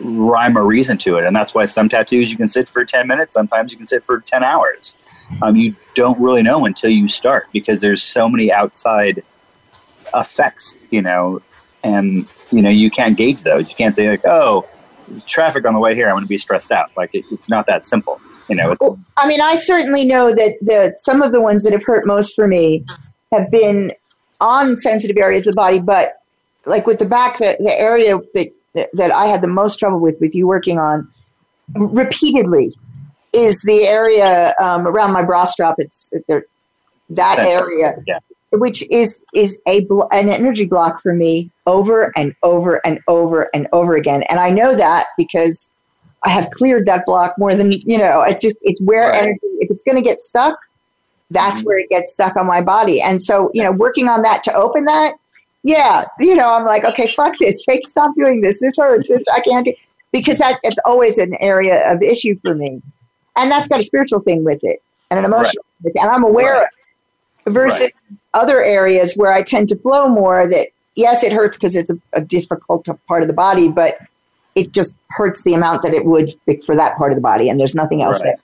rhyme 0.00 0.56
or 0.56 0.64
reason 0.64 0.96
to 0.98 1.16
it, 1.16 1.24
and 1.24 1.34
that's 1.36 1.54
why 1.54 1.66
some 1.66 1.88
tattoos 1.88 2.30
you 2.30 2.36
can 2.36 2.48
sit 2.48 2.68
for 2.68 2.84
ten 2.84 3.06
minutes, 3.06 3.34
sometimes 3.34 3.72
you 3.72 3.78
can 3.78 3.86
sit 3.86 4.02
for 4.02 4.20
ten 4.20 4.42
hours. 4.42 4.94
Um, 5.42 5.56
you 5.56 5.76
don't 5.94 6.18
really 6.20 6.42
know 6.42 6.64
until 6.64 6.90
you 6.90 7.08
start 7.08 7.46
because 7.52 7.80
there's 7.80 8.02
so 8.02 8.28
many 8.28 8.50
outside 8.50 9.22
effects, 10.14 10.76
you 10.90 11.02
know, 11.02 11.40
and 11.84 12.26
you 12.50 12.62
know 12.62 12.70
you 12.70 12.90
can't 12.90 13.16
gauge 13.16 13.42
those. 13.42 13.68
You 13.68 13.74
can't 13.74 13.94
say 13.94 14.10
like, 14.10 14.24
oh, 14.24 14.68
traffic 15.26 15.66
on 15.66 15.74
the 15.74 15.80
way 15.80 15.94
here, 15.94 16.06
I'm 16.06 16.14
going 16.14 16.24
to 16.24 16.28
be 16.28 16.38
stressed 16.38 16.72
out. 16.72 16.90
Like 16.96 17.14
it, 17.14 17.24
it's 17.30 17.48
not 17.48 17.66
that 17.66 17.86
simple. 17.86 18.20
You 18.48 18.56
know. 18.56 18.76
I 19.16 19.28
mean, 19.28 19.40
I 19.40 19.54
certainly 19.54 20.04
know 20.04 20.34
that 20.34 20.58
the 20.60 20.94
some 20.98 21.22
of 21.22 21.30
the 21.30 21.40
ones 21.40 21.62
that 21.62 21.72
have 21.72 21.84
hurt 21.84 22.06
most 22.06 22.34
for 22.34 22.48
me 22.48 22.84
have 23.32 23.50
been 23.50 23.92
on 24.40 24.76
sensitive 24.76 25.16
areas 25.16 25.46
of 25.46 25.52
the 25.52 25.56
body, 25.56 25.78
but 25.78 26.14
like 26.66 26.86
with 26.86 26.98
the 26.98 27.06
back, 27.06 27.38
the, 27.38 27.56
the 27.58 27.78
area 27.78 28.18
that 28.34 28.90
that 28.94 29.10
I 29.10 29.26
had 29.26 29.40
the 29.40 29.48
most 29.48 29.78
trouble 29.78 30.00
with, 30.00 30.20
with 30.20 30.34
you 30.34 30.46
working 30.46 30.78
on 30.78 31.08
repeatedly, 31.74 32.74
is 33.32 33.62
the 33.62 33.86
area 33.86 34.54
um, 34.60 34.86
around 34.86 35.12
my 35.12 35.22
bra 35.22 35.44
strap. 35.44 35.76
It's 35.78 36.10
that 36.10 36.44
That's 37.08 37.40
area. 37.40 37.94
Yeah 38.06 38.18
which 38.52 38.88
is 38.90 39.22
is 39.34 39.58
a 39.66 39.86
an 40.12 40.28
energy 40.28 40.66
block 40.66 41.00
for 41.00 41.14
me 41.14 41.50
over 41.66 42.12
and 42.16 42.34
over 42.42 42.84
and 42.84 42.98
over 43.06 43.48
and 43.54 43.68
over 43.72 43.94
again 43.96 44.22
and 44.24 44.40
i 44.40 44.50
know 44.50 44.74
that 44.74 45.06
because 45.16 45.70
i 46.24 46.28
have 46.28 46.50
cleared 46.50 46.86
that 46.86 47.04
block 47.04 47.34
more 47.38 47.54
than 47.54 47.72
you 47.72 47.98
know 47.98 48.22
it 48.22 48.40
just 48.40 48.56
it's 48.62 48.80
where 48.82 49.10
right. 49.10 49.22
energy 49.22 49.38
if 49.60 49.70
it's 49.70 49.82
going 49.82 49.96
to 49.96 50.02
get 50.02 50.20
stuck 50.20 50.58
that's 51.30 51.60
mm-hmm. 51.60 51.68
where 51.68 51.78
it 51.78 51.88
gets 51.90 52.12
stuck 52.12 52.36
on 52.36 52.46
my 52.46 52.60
body 52.60 53.00
and 53.00 53.22
so 53.22 53.50
you 53.54 53.62
know 53.62 53.72
working 53.72 54.08
on 54.08 54.22
that 54.22 54.42
to 54.42 54.52
open 54.54 54.84
that 54.84 55.14
yeah 55.62 56.04
you 56.18 56.34
know 56.34 56.54
i'm 56.54 56.64
like 56.64 56.84
okay 56.84 57.12
fuck 57.14 57.34
this. 57.38 57.64
Take 57.64 57.86
stop 57.86 58.14
doing 58.16 58.40
this. 58.40 58.60
This 58.60 58.76
hurts. 58.78 59.08
This 59.08 59.24
i 59.32 59.40
can't 59.40 59.64
do 59.64 59.74
because 60.12 60.38
that 60.38 60.58
it's 60.62 60.78
always 60.84 61.18
an 61.18 61.34
area 61.40 61.92
of 61.92 62.02
issue 62.02 62.36
for 62.44 62.54
me. 62.54 62.82
And 63.36 63.50
that's 63.50 63.68
got 63.68 63.78
a 63.78 63.84
spiritual 63.84 64.20
thing 64.20 64.42
with 64.42 64.64
it 64.64 64.82
and 65.10 65.18
an 65.18 65.24
emotional 65.24 65.64
right. 65.84 65.94
and 65.96 66.10
i'm 66.10 66.24
aware 66.24 66.54
right. 66.54 66.62
of 66.62 66.62
it 66.64 66.80
versus 67.46 67.80
right. 67.80 67.94
other 68.34 68.62
areas 68.62 69.14
where 69.14 69.32
I 69.32 69.42
tend 69.42 69.68
to 69.70 69.76
flow 69.76 70.08
more 70.08 70.48
that 70.48 70.68
yes, 70.96 71.22
it 71.22 71.32
hurts 71.32 71.56
because 71.56 71.76
it's 71.76 71.90
a, 71.90 71.98
a, 72.12 72.20
difficult 72.20 72.88
part 73.06 73.22
of 73.22 73.28
the 73.28 73.34
body, 73.34 73.68
but 73.68 73.98
it 74.54 74.72
just 74.72 74.96
hurts 75.10 75.44
the 75.44 75.54
amount 75.54 75.82
that 75.82 75.94
it 75.94 76.04
would 76.04 76.34
for 76.64 76.76
that 76.76 76.96
part 76.96 77.12
of 77.12 77.16
the 77.16 77.22
body, 77.22 77.48
and 77.48 77.58
there's 77.58 77.74
nothing 77.74 78.02
else 78.02 78.22
there. 78.22 78.36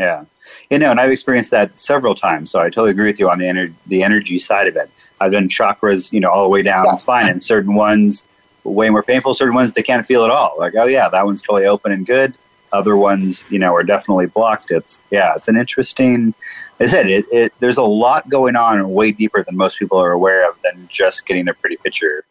Yeah, 0.00 0.24
you 0.70 0.78
know, 0.78 0.90
and 0.90 0.98
I've 0.98 1.12
experienced 1.12 1.52
that 1.52 1.78
several 1.78 2.14
times. 2.14 2.50
So 2.50 2.58
I 2.58 2.64
totally 2.64 2.90
agree 2.90 3.06
with 3.06 3.20
you 3.20 3.30
on 3.30 3.38
the 3.38 3.44
ener- 3.44 3.74
the 3.86 4.02
energy 4.02 4.38
side 4.38 4.66
of 4.66 4.74
it. 4.74 4.90
I've 5.20 5.32
done 5.32 5.48
chakras, 5.48 6.10
you 6.12 6.18
know, 6.18 6.30
all 6.30 6.42
the 6.42 6.48
way 6.48 6.62
down 6.62 6.84
yeah. 6.86 6.92
the 6.92 6.96
spine, 6.96 7.28
and 7.28 7.44
certain 7.44 7.74
ones 7.74 8.24
way 8.64 8.90
more 8.90 9.02
painful. 9.02 9.34
Certain 9.34 9.54
ones 9.54 9.72
they 9.72 9.82
can't 9.82 10.04
feel 10.04 10.24
at 10.24 10.30
all. 10.30 10.56
Like, 10.58 10.74
oh 10.76 10.86
yeah, 10.86 11.08
that 11.10 11.24
one's 11.24 11.42
totally 11.42 11.66
open 11.66 11.92
and 11.92 12.06
good. 12.06 12.34
Other 12.72 12.96
ones, 12.96 13.44
you 13.50 13.58
know, 13.58 13.74
are 13.74 13.82
definitely 13.84 14.26
blocked. 14.26 14.70
It's 14.70 15.00
yeah, 15.10 15.34
it's 15.36 15.48
an 15.48 15.56
interesting 15.56 16.34
I 16.80 16.86
said, 16.86 17.10
it, 17.10 17.26
it, 17.30 17.52
there's 17.60 17.76
a 17.76 17.84
lot 17.84 18.28
going 18.30 18.56
on 18.56 18.78
and 18.78 18.90
way 18.90 19.12
deeper 19.12 19.44
than 19.44 19.54
most 19.54 19.78
people 19.78 19.98
are 19.98 20.12
aware 20.12 20.48
of 20.48 20.56
than 20.62 20.88
just 20.88 21.26
getting 21.26 21.46
a 21.46 21.52
pretty 21.52 21.76
picture. 21.76 22.24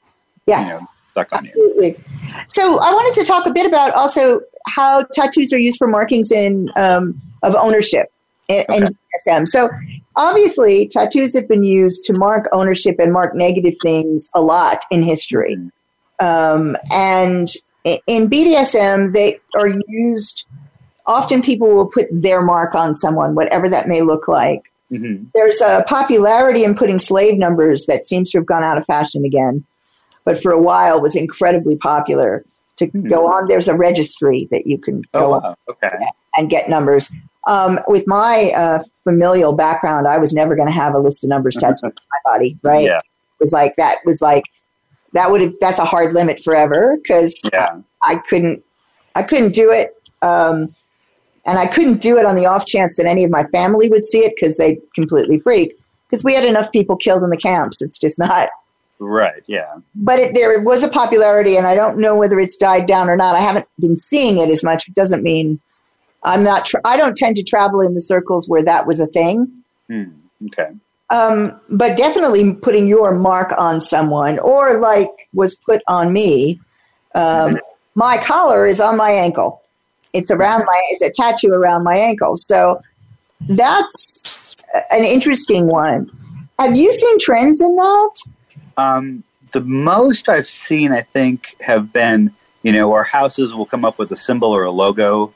Yeah. 0.47 0.61
You 0.61 0.67
know, 0.69 0.87
stuck 1.11 1.31
on 1.33 1.39
absolutely. 1.39 1.89
You. 1.89 2.03
So 2.47 2.79
I 2.79 2.91
wanted 2.91 3.19
to 3.19 3.25
talk 3.25 3.45
a 3.45 3.51
bit 3.51 3.65
about 3.65 3.93
also 3.93 4.41
how 4.67 5.05
tattoos 5.13 5.53
are 5.53 5.59
used 5.59 5.77
for 5.77 5.87
markings 5.87 6.31
in 6.31 6.69
um, 6.75 7.19
of 7.43 7.55
ownership 7.55 8.11
and, 8.49 8.65
okay. 8.69 8.95
and. 9.27 9.47
So 9.47 9.69
obviously, 10.15 10.87
tattoos 10.87 11.33
have 11.35 11.47
been 11.47 11.63
used 11.63 12.03
to 12.05 12.13
mark 12.13 12.47
ownership 12.51 12.97
and 12.99 13.13
mark 13.13 13.35
negative 13.35 13.75
things 13.81 14.29
a 14.35 14.41
lot 14.41 14.83
in 14.91 15.03
history. 15.03 15.55
Mm-hmm. 15.55 16.25
Um, 16.25 16.77
and 16.91 17.47
in 18.07 18.29
BDSM, 18.29 19.13
they 19.13 19.39
are 19.55 19.69
used 19.87 20.43
often 21.09 21.41
people 21.41 21.67
will 21.69 21.87
put 21.87 22.07
their 22.11 22.41
mark 22.41 22.75
on 22.75 22.93
someone, 22.93 23.33
whatever 23.33 23.67
that 23.67 23.87
may 23.87 24.01
look 24.01 24.27
like. 24.27 24.71
Mm-hmm. 24.91 25.25
There's 25.33 25.59
a 25.59 25.83
popularity 25.87 26.63
in 26.63 26.75
putting 26.75 26.99
slave 26.99 27.37
numbers 27.37 27.85
that 27.87 28.05
seems 28.05 28.29
to 28.31 28.37
have 28.37 28.45
gone 28.45 28.63
out 28.63 28.77
of 28.77 28.85
fashion 28.85 29.25
again, 29.25 29.65
but 30.29 30.39
for 30.39 30.51
a 30.51 30.61
while 30.61 31.01
was 31.01 31.15
incredibly 31.15 31.75
popular. 31.75 32.45
To 32.77 32.85
mm-hmm. 32.85 33.07
go 33.07 33.25
on, 33.25 33.47
there's 33.47 33.67
a 33.67 33.73
registry 33.73 34.47
that 34.51 34.67
you 34.67 34.77
can 34.77 35.01
oh, 35.15 35.19
go 35.19 35.29
wow. 35.31 35.55
okay. 35.67 35.97
and 36.35 36.51
get 36.51 36.69
numbers. 36.69 37.11
Um, 37.47 37.79
with 37.87 38.05
my 38.05 38.51
uh, 38.55 38.83
familial 39.05 39.53
background, 39.53 40.07
I 40.07 40.19
was 40.19 40.31
never 40.31 40.55
going 40.55 40.67
to 40.67 40.73
have 40.73 40.93
a 40.93 40.99
list 40.99 41.23
of 41.23 41.31
numbers 41.31 41.55
tattooed 41.55 41.83
on 41.83 41.93
my 41.95 42.31
body. 42.31 42.59
Right? 42.61 42.85
Yeah. 42.85 42.99
It 42.99 43.39
was 43.39 43.51
like 43.51 43.75
that. 43.77 43.97
Was 44.05 44.21
like 44.21 44.43
that 45.13 45.31
would 45.31 45.41
have. 45.41 45.53
That's 45.61 45.79
a 45.79 45.83
hard 45.83 46.13
limit 46.13 46.43
forever 46.43 46.97
because 47.01 47.41
yeah. 47.51 47.79
I, 48.03 48.13
I 48.13 48.15
couldn't. 48.29 48.63
I 49.15 49.23
couldn't 49.23 49.55
do 49.55 49.71
it. 49.71 49.99
Um, 50.21 50.75
and 51.47 51.57
I 51.57 51.65
couldn't 51.65 52.01
do 52.01 52.19
it 52.19 52.25
on 52.27 52.35
the 52.35 52.45
off 52.45 52.67
chance 52.67 52.97
that 52.97 53.07
any 53.07 53.23
of 53.23 53.31
my 53.31 53.45
family 53.45 53.89
would 53.89 54.05
see 54.05 54.19
it 54.19 54.33
because 54.35 54.57
they'd 54.57 54.79
completely 54.93 55.39
freak. 55.39 55.75
Because 56.07 56.23
we 56.23 56.35
had 56.35 56.45
enough 56.45 56.71
people 56.71 56.97
killed 56.97 57.23
in 57.23 57.31
the 57.31 57.37
camps. 57.37 57.81
It's 57.81 57.97
just 57.97 58.19
not. 58.19 58.49
Right, 58.99 59.43
yeah. 59.47 59.75
But 59.95 60.19
it, 60.19 60.35
there 60.35 60.59
was 60.59 60.83
a 60.83 60.89
popularity, 60.89 61.55
and 61.55 61.65
I 61.65 61.73
don't 61.73 61.97
know 61.97 62.15
whether 62.15 62.37
it's 62.39 62.57
died 62.57 62.85
down 62.85 63.09
or 63.09 63.15
not. 63.15 63.35
I 63.35 63.39
haven't 63.39 63.65
been 63.79 63.97
seeing 63.97 64.39
it 64.39 64.49
as 64.49 64.63
much. 64.63 64.87
It 64.89 64.93
doesn't 64.93 65.23
mean 65.23 65.59
I'm 66.23 66.43
not, 66.43 66.65
tra- 66.65 66.81
I 66.83 66.97
don't 66.97 67.15
tend 67.15 67.37
to 67.37 67.43
travel 67.43 67.79
in 67.81 67.93
the 67.93 68.01
circles 68.01 68.49
where 68.49 68.63
that 68.63 68.85
was 68.85 68.99
a 68.99 69.07
thing. 69.07 69.47
Mm, 69.89 70.13
okay. 70.47 70.71
Um, 71.09 71.59
but 71.69 71.97
definitely 71.97 72.53
putting 72.53 72.87
your 72.87 73.15
mark 73.15 73.53
on 73.57 73.79
someone, 73.79 74.37
or 74.39 74.79
like 74.79 75.09
was 75.33 75.55
put 75.55 75.81
on 75.87 76.11
me. 76.11 76.59
Um, 77.15 77.57
my 77.95 78.17
collar 78.17 78.65
is 78.65 78.81
on 78.81 78.97
my 78.97 79.11
ankle. 79.11 79.61
It's 80.11 80.29
around 80.29 80.65
my, 80.65 80.81
it's 80.89 81.03
a 81.03 81.09
tattoo 81.09 81.53
around 81.53 81.83
my 81.83 81.95
ankle. 81.95 82.35
So 82.35 82.81
that's 83.47 84.61
an 84.91 85.05
interesting 85.05 85.67
one. 85.67 86.11
Have 86.59 86.75
you 86.75 86.91
seen 86.91 87.19
trends 87.19 87.61
in 87.61 87.75
that? 87.75 88.15
Um, 88.79 89.23
the 89.51 89.61
most 89.61 90.29
I've 90.29 90.47
seen, 90.47 90.91
I 90.91 91.01
think, 91.01 91.55
have 91.59 91.91
been, 91.91 92.33
you 92.63 92.71
know, 92.71 92.93
our 92.93 93.03
houses 93.03 93.53
will 93.53 93.65
come 93.65 93.83
up 93.83 93.97
with 93.97 94.11
a 94.11 94.15
symbol 94.15 94.55
or 94.55 94.63
a 94.63 94.71
logo 94.71 95.33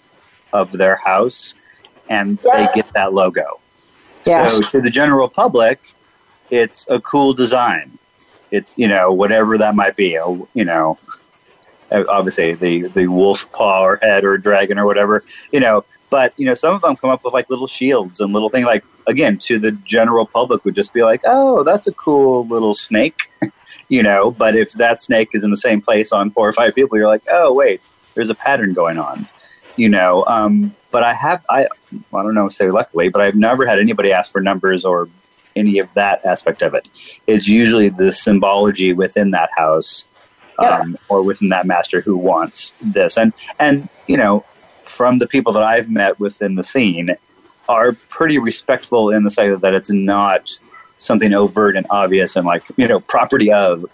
of 0.51 0.71
their 0.71 0.95
house 0.95 1.55
and 2.09 2.37
yeah. 2.45 2.57
they 2.57 2.81
get 2.81 2.93
that 2.93 3.13
logo. 3.13 3.59
Yeah. 4.25 4.47
So 4.47 4.61
to 4.69 4.81
the 4.81 4.89
general 4.89 5.27
public, 5.27 5.79
it's 6.49 6.85
a 6.89 6.99
cool 7.01 7.33
design. 7.33 7.97
It's, 8.51 8.77
you 8.77 8.87
know, 8.87 9.11
whatever 9.11 9.57
that 9.57 9.75
might 9.75 9.95
be, 9.95 10.15
a, 10.15 10.27
you 10.53 10.65
know, 10.65 10.97
obviously 11.91 12.53
the 12.53 12.83
the 12.89 13.07
wolf 13.07 13.51
paw 13.51 13.83
or 13.83 13.97
head 13.97 14.23
or 14.23 14.37
dragon 14.37 14.79
or 14.79 14.85
whatever, 14.85 15.23
you 15.51 15.59
know. 15.59 15.85
But 16.09 16.33
you 16.37 16.45
know, 16.45 16.53
some 16.53 16.75
of 16.75 16.81
them 16.81 16.95
come 16.95 17.09
up 17.09 17.23
with 17.23 17.33
like 17.33 17.49
little 17.49 17.67
shields 17.67 18.19
and 18.19 18.33
little 18.33 18.49
things. 18.49 18.65
Like 18.65 18.83
again, 19.07 19.37
to 19.39 19.59
the 19.59 19.71
general 19.71 20.25
public, 20.25 20.65
would 20.65 20.75
just 20.75 20.93
be 20.93 21.03
like, 21.03 21.21
"Oh, 21.25 21.63
that's 21.63 21.87
a 21.87 21.93
cool 21.93 22.47
little 22.47 22.73
snake," 22.73 23.29
you 23.89 24.03
know. 24.03 24.31
But 24.31 24.55
if 24.55 24.73
that 24.73 25.01
snake 25.01 25.29
is 25.33 25.43
in 25.43 25.51
the 25.51 25.57
same 25.57 25.81
place 25.81 26.11
on 26.11 26.31
four 26.31 26.47
or 26.47 26.53
five 26.53 26.75
people, 26.75 26.97
you're 26.97 27.07
like, 27.07 27.23
"Oh, 27.31 27.53
wait, 27.53 27.81
there's 28.13 28.29
a 28.29 28.35
pattern 28.35 28.73
going 28.73 28.97
on," 28.97 29.27
you 29.75 29.89
know. 29.89 30.25
Um, 30.25 30.75
but 30.91 31.03
I 31.03 31.13
have, 31.13 31.43
I, 31.49 31.65
I 31.65 32.23
don't 32.23 32.35
know, 32.35 32.49
say 32.49 32.69
luckily, 32.69 33.09
but 33.09 33.21
I've 33.21 33.35
never 33.35 33.65
had 33.65 33.79
anybody 33.79 34.11
ask 34.11 34.31
for 34.31 34.41
numbers 34.41 34.85
or 34.85 35.09
any 35.55 35.79
of 35.79 35.89
that 35.95 36.23
aspect 36.25 36.61
of 36.61 36.73
it. 36.75 36.87
It's 37.27 37.47
usually 37.47 37.89
the 37.89 38.13
symbology 38.13 38.93
within 38.93 39.31
that 39.31 39.49
house 39.55 40.05
um, 40.59 40.97
or 41.09 41.23
within 41.23 41.49
that 41.49 41.65
master 41.65 42.01
who 42.01 42.17
wants 42.17 42.73
this. 42.81 43.17
And 43.17 43.33
and 43.59 43.89
you 44.07 44.17
know, 44.17 44.45
from 44.85 45.19
the 45.19 45.27
people 45.27 45.53
that 45.53 45.63
I've 45.63 45.89
met 45.89 46.19
within 46.19 46.55
the 46.55 46.63
scene, 46.63 47.15
are 47.69 47.93
pretty 48.09 48.37
respectful 48.37 49.11
in 49.11 49.23
the 49.23 49.31
sense 49.31 49.59
that 49.61 49.73
it's 49.73 49.89
not 49.89 50.57
something 50.97 51.33
overt 51.33 51.75
and 51.75 51.85
obvious 51.89 52.35
and 52.35 52.45
like 52.45 52.63
you 52.77 52.87
know 52.87 52.99
property 53.01 53.51
of 53.51 53.85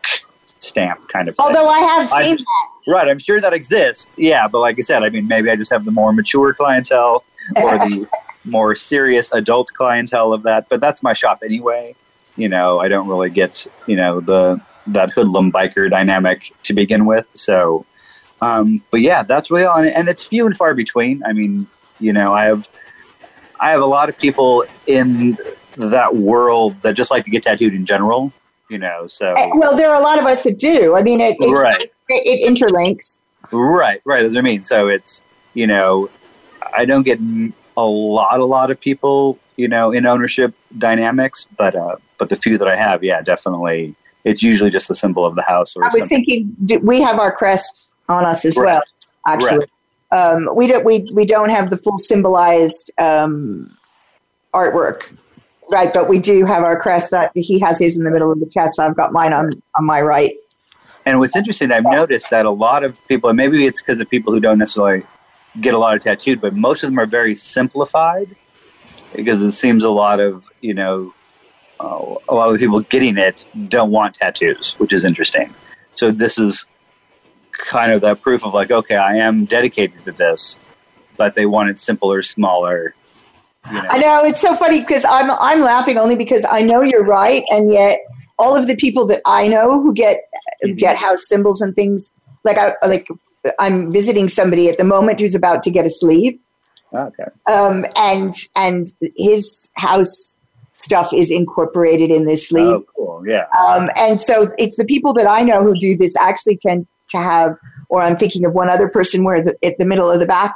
stamp 0.59 1.07
kind 1.07 1.27
of. 1.27 1.35
Thing. 1.35 1.45
Although 1.45 1.67
I 1.67 1.79
have 1.79 2.07
seen 2.07 2.33
I, 2.33 2.35
that. 2.35 2.91
Right, 2.91 3.07
I'm 3.07 3.19
sure 3.19 3.39
that 3.41 3.53
exists. 3.53 4.09
Yeah, 4.17 4.47
but 4.47 4.59
like 4.59 4.79
I 4.79 4.81
said, 4.81 5.03
I 5.03 5.09
mean, 5.09 5.27
maybe 5.27 5.49
I 5.49 5.55
just 5.55 5.71
have 5.71 5.85
the 5.85 5.91
more 5.91 6.13
mature 6.13 6.53
clientele 6.53 7.23
or 7.57 7.77
the 7.77 8.07
more 8.45 8.75
serious 8.75 9.31
adult 9.31 9.71
clientele 9.73 10.33
of 10.33 10.43
that. 10.43 10.69
But 10.69 10.81
that's 10.81 11.03
my 11.03 11.13
shop 11.13 11.41
anyway. 11.43 11.95
You 12.35 12.49
know, 12.49 12.79
I 12.79 12.87
don't 12.87 13.07
really 13.07 13.29
get 13.29 13.65
you 13.87 13.95
know 13.95 14.19
the 14.19 14.61
that 14.87 15.11
hoodlum 15.11 15.51
biker 15.51 15.89
dynamic 15.89 16.51
to 16.63 16.73
begin 16.73 17.05
with. 17.05 17.27
So, 17.33 17.85
um, 18.41 18.81
but 18.91 19.01
yeah, 19.01 19.23
that's 19.23 19.51
really 19.51 19.65
all, 19.65 19.77
and 19.77 20.07
it's 20.07 20.25
few 20.25 20.45
and 20.45 20.55
far 20.55 20.73
between. 20.73 21.23
I 21.25 21.33
mean, 21.33 21.67
you 21.99 22.13
know, 22.13 22.33
I 22.33 22.45
have 22.45 22.67
I 23.59 23.71
have 23.71 23.81
a 23.81 23.85
lot 23.85 24.09
of 24.09 24.17
people 24.17 24.65
in 24.87 25.37
that 25.77 26.15
world 26.15 26.81
that 26.81 26.93
just 26.93 27.11
like 27.11 27.25
to 27.25 27.29
get 27.29 27.43
tattooed 27.43 27.73
in 27.73 27.85
general. 27.85 28.33
You 28.69 28.77
know, 28.77 29.07
so 29.07 29.33
eh, 29.33 29.49
well, 29.55 29.75
there 29.75 29.89
are 29.89 29.99
a 29.99 30.03
lot 30.03 30.19
of 30.19 30.25
us 30.25 30.43
that 30.43 30.59
do. 30.59 30.95
I 30.95 31.01
mean, 31.01 31.21
it 31.21 31.37
it, 31.39 31.49
right. 31.49 31.81
it, 31.81 31.91
it 32.09 32.47
interlinks. 32.47 33.17
Right, 33.51 33.99
right. 34.05 34.21
That's 34.21 34.35
what 34.35 34.39
I 34.39 34.43
mean. 34.43 34.63
So 34.63 34.87
it's 34.87 35.23
you 35.55 35.65
know, 35.65 36.09
I 36.75 36.85
don't 36.85 37.03
get 37.03 37.19
a 37.77 37.85
lot, 37.85 38.39
a 38.39 38.45
lot 38.45 38.69
of 38.69 38.79
people, 38.79 39.39
you 39.55 39.67
know, 39.67 39.91
in 39.91 40.05
ownership 40.05 40.53
dynamics, 40.77 41.47
but 41.57 41.75
uh, 41.75 41.95
but 42.17 42.29
the 42.29 42.35
few 42.35 42.57
that 42.57 42.67
I 42.67 42.75
have, 42.75 43.03
yeah, 43.03 43.21
definitely, 43.21 43.95
it's 44.23 44.43
usually 44.43 44.69
just 44.69 44.87
the 44.87 44.95
symbol 44.95 45.25
of 45.25 45.35
the 45.35 45.41
house. 45.41 45.75
Or 45.75 45.83
I 45.83 45.87
was 45.87 46.07
something. 46.07 46.25
thinking, 46.25 46.85
we 46.85 47.01
have 47.01 47.19
our 47.19 47.31
crest 47.31 47.87
on 48.07 48.25
us 48.25 48.45
as 48.45 48.57
right. 48.57 48.65
well. 48.65 48.81
Actually, 49.25 49.59
right. 49.59 49.69
Um, 50.11 50.49
we 50.55 50.67
don't 50.67 50.85
we 50.85 51.09
we 51.13 51.25
don't 51.25 51.49
have 51.49 51.69
the 51.69 51.77
full 51.77 51.97
symbolized 51.97 52.91
um, 52.97 53.75
artwork, 54.53 55.15
right? 55.69 55.93
But 55.93 56.09
we 56.09 56.19
do 56.19 56.45
have 56.45 56.63
our 56.63 56.79
crest. 56.79 57.11
That 57.11 57.31
he 57.35 57.59
has 57.59 57.79
his 57.79 57.97
in 57.97 58.03
the 58.03 58.11
middle 58.11 58.31
of 58.31 58.39
the 58.39 58.47
chest. 58.47 58.79
I've 58.79 58.95
got 58.95 59.11
mine 59.11 59.33
on 59.33 59.51
on 59.75 59.85
my 59.85 60.01
right. 60.01 60.35
And 61.05 61.19
what's 61.19 61.35
interesting, 61.35 61.71
I've 61.71 61.85
noticed 61.85 62.29
that 62.29 62.45
a 62.45 62.51
lot 62.51 62.83
of 62.83 62.99
people, 63.07 63.29
and 63.29 63.37
maybe 63.37 63.65
it's 63.65 63.81
because 63.81 63.99
of 63.99 64.09
people 64.09 64.33
who 64.33 64.39
don't 64.39 64.59
necessarily 64.59 65.03
get 65.61 65.73
a 65.73 65.77
lot 65.77 65.95
of 65.95 66.03
tattooed, 66.03 66.41
but 66.41 66.53
most 66.53 66.83
of 66.83 66.89
them 66.89 66.99
are 66.99 67.07
very 67.07 67.33
simplified 67.33 68.35
because 69.15 69.41
it 69.41 69.53
seems 69.53 69.83
a 69.83 69.89
lot 69.89 70.19
of 70.19 70.47
you 70.61 70.73
know 70.73 71.13
uh, 71.79 72.15
a 72.27 72.35
lot 72.35 72.47
of 72.47 72.53
the 72.53 72.59
people 72.59 72.79
getting 72.81 73.17
it 73.17 73.47
don't 73.67 73.91
want 73.91 74.15
tattoos, 74.15 74.73
which 74.79 74.91
is 74.91 75.05
interesting. 75.05 75.53
So 75.93 76.11
this 76.11 76.37
is 76.39 76.65
kind 77.59 77.91
of 77.91 78.01
that 78.01 78.21
proof 78.21 78.45
of 78.45 78.53
like, 78.53 78.71
okay, 78.71 78.95
I 78.95 79.17
am 79.17 79.45
dedicated 79.45 80.03
to 80.05 80.11
this, 80.11 80.57
but 81.17 81.35
they 81.35 81.45
want 81.45 81.69
it 81.69 81.77
simpler, 81.77 82.21
smaller. 82.21 82.95
You 83.67 83.73
know. 83.73 83.87
I 83.89 83.97
know 83.97 84.23
it's 84.23 84.41
so 84.41 84.55
funny 84.55 84.79
because 84.79 85.05
I'm 85.05 85.29
I'm 85.31 85.61
laughing 85.61 85.97
only 85.97 86.15
because 86.15 86.45
I 86.49 86.61
know 86.61 86.81
you're 86.81 87.03
right, 87.03 87.43
and 87.51 87.71
yet 87.71 87.99
all 88.37 88.55
of 88.55 88.67
the 88.67 88.75
people 88.75 89.05
that 89.07 89.21
I 89.25 89.47
know 89.47 89.81
who 89.81 89.93
get 89.93 90.21
mm-hmm. 90.63 90.75
get 90.75 90.95
house 90.95 91.27
symbols 91.27 91.61
and 91.61 91.75
things 91.75 92.13
like 92.43 92.57
I 92.57 92.73
like 92.87 93.07
I'm 93.59 93.91
visiting 93.91 94.29
somebody 94.29 94.69
at 94.69 94.77
the 94.77 94.83
moment 94.83 95.19
who's 95.19 95.35
about 95.35 95.61
to 95.63 95.71
get 95.71 95.85
a 95.85 95.89
sleeve. 95.89 96.39
Okay. 96.93 97.25
Um, 97.51 97.85
and 97.95 98.33
and 98.55 98.91
his 99.15 99.69
house 99.75 100.35
stuff 100.73 101.11
is 101.13 101.29
incorporated 101.29 102.09
in 102.09 102.25
this 102.25 102.47
sleeve. 102.47 102.65
Oh, 102.65 102.85
cool. 102.95 103.23
Yeah. 103.27 103.45
Um, 103.67 103.89
and 103.97 104.21
so 104.21 104.53
it's 104.57 104.77
the 104.77 104.85
people 104.85 105.13
that 105.13 105.27
I 105.27 105.41
know 105.41 105.61
who 105.61 105.77
do 105.77 105.97
this 105.97 106.15
actually 106.15 106.57
tend 106.57 106.87
to 107.09 107.17
have, 107.17 107.55
or 107.89 108.01
I'm 108.01 108.17
thinking 108.17 108.45
of 108.45 108.53
one 108.53 108.69
other 108.69 108.87
person 108.87 109.23
where 109.23 109.43
the, 109.43 109.57
at 109.65 109.77
the 109.77 109.85
middle 109.85 110.09
of 110.09 110.19
the 110.19 110.25
back 110.25 110.55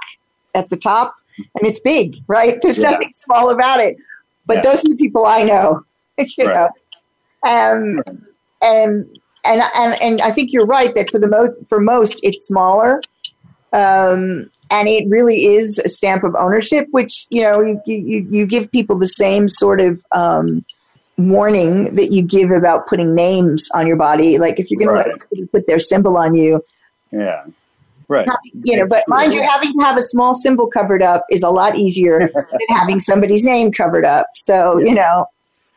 at 0.56 0.70
the 0.70 0.78
top, 0.78 1.16
and 1.38 1.68
it's 1.68 1.80
big, 1.80 2.16
right? 2.28 2.60
There's 2.62 2.80
yeah. 2.80 2.92
nothing 2.92 3.12
small 3.14 3.50
about 3.50 3.80
it. 3.80 3.98
But 4.46 4.58
yeah. 4.58 4.62
those 4.64 4.86
are 4.86 4.90
the 4.90 4.96
people 4.96 5.26
I 5.26 5.44
know, 5.44 5.84
you 6.18 6.48
right. 6.48 6.56
know. 6.56 6.70
Um, 7.46 8.04
and 8.62 9.20
and 9.46 9.62
and 9.76 10.02
and 10.02 10.22
I 10.22 10.32
think 10.32 10.52
you're 10.52 10.66
right 10.66 10.94
that 10.96 11.10
for 11.10 11.20
the 11.20 11.28
most 11.28 11.52
for 11.68 11.80
most 11.80 12.20
it's 12.24 12.48
smaller, 12.48 13.02
um, 13.74 14.50
and 14.72 14.88
it 14.88 15.08
really 15.10 15.46
is 15.46 15.80
a 15.80 15.90
stamp 15.90 16.24
of 16.24 16.36
ownership, 16.36 16.88
which 16.92 17.26
you 17.30 17.42
know 17.42 17.62
you 17.62 17.82
you, 17.86 18.28
you 18.30 18.46
give 18.46 18.72
people 18.72 18.98
the 18.98 19.08
same 19.08 19.50
sort 19.50 19.82
of 19.82 20.04
um, 20.14 20.66
warning 21.18 21.94
that 21.96 22.12
you 22.12 22.24
give 22.24 22.52
about 22.52 22.88
putting 22.88 23.14
names 23.14 23.70
on 23.74 23.88
your 23.88 23.98
body. 23.98 24.38
Like 24.38 24.60
if 24.60 24.70
you're 24.72 24.80
going 24.80 24.96
right. 24.96 25.22
to 25.36 25.48
put 25.48 25.68
their 25.68 25.80
symbol 25.80 26.18
on 26.18 26.36
you, 26.36 26.64
yeah. 27.12 27.46
Right. 28.08 28.28
You 28.64 28.78
know, 28.78 28.88
but 28.88 29.04
mind 29.08 29.34
you, 29.34 29.42
having 29.44 29.72
to 29.74 29.86
have 29.86 29.98
a 29.98 30.02
small 30.02 30.36
symbol 30.36 30.68
covered 30.68 31.02
up 31.02 31.26
is 31.32 31.42
a 31.42 31.50
lot 31.50 31.78
easier 31.78 32.20
than 32.34 32.60
having 32.70 33.00
somebody's 33.00 33.46
name 33.46 33.72
covered 33.72 34.06
up. 34.06 34.28
So, 34.36 34.78
yeah. 34.78 34.90
you 34.90 34.96
know. 34.96 35.26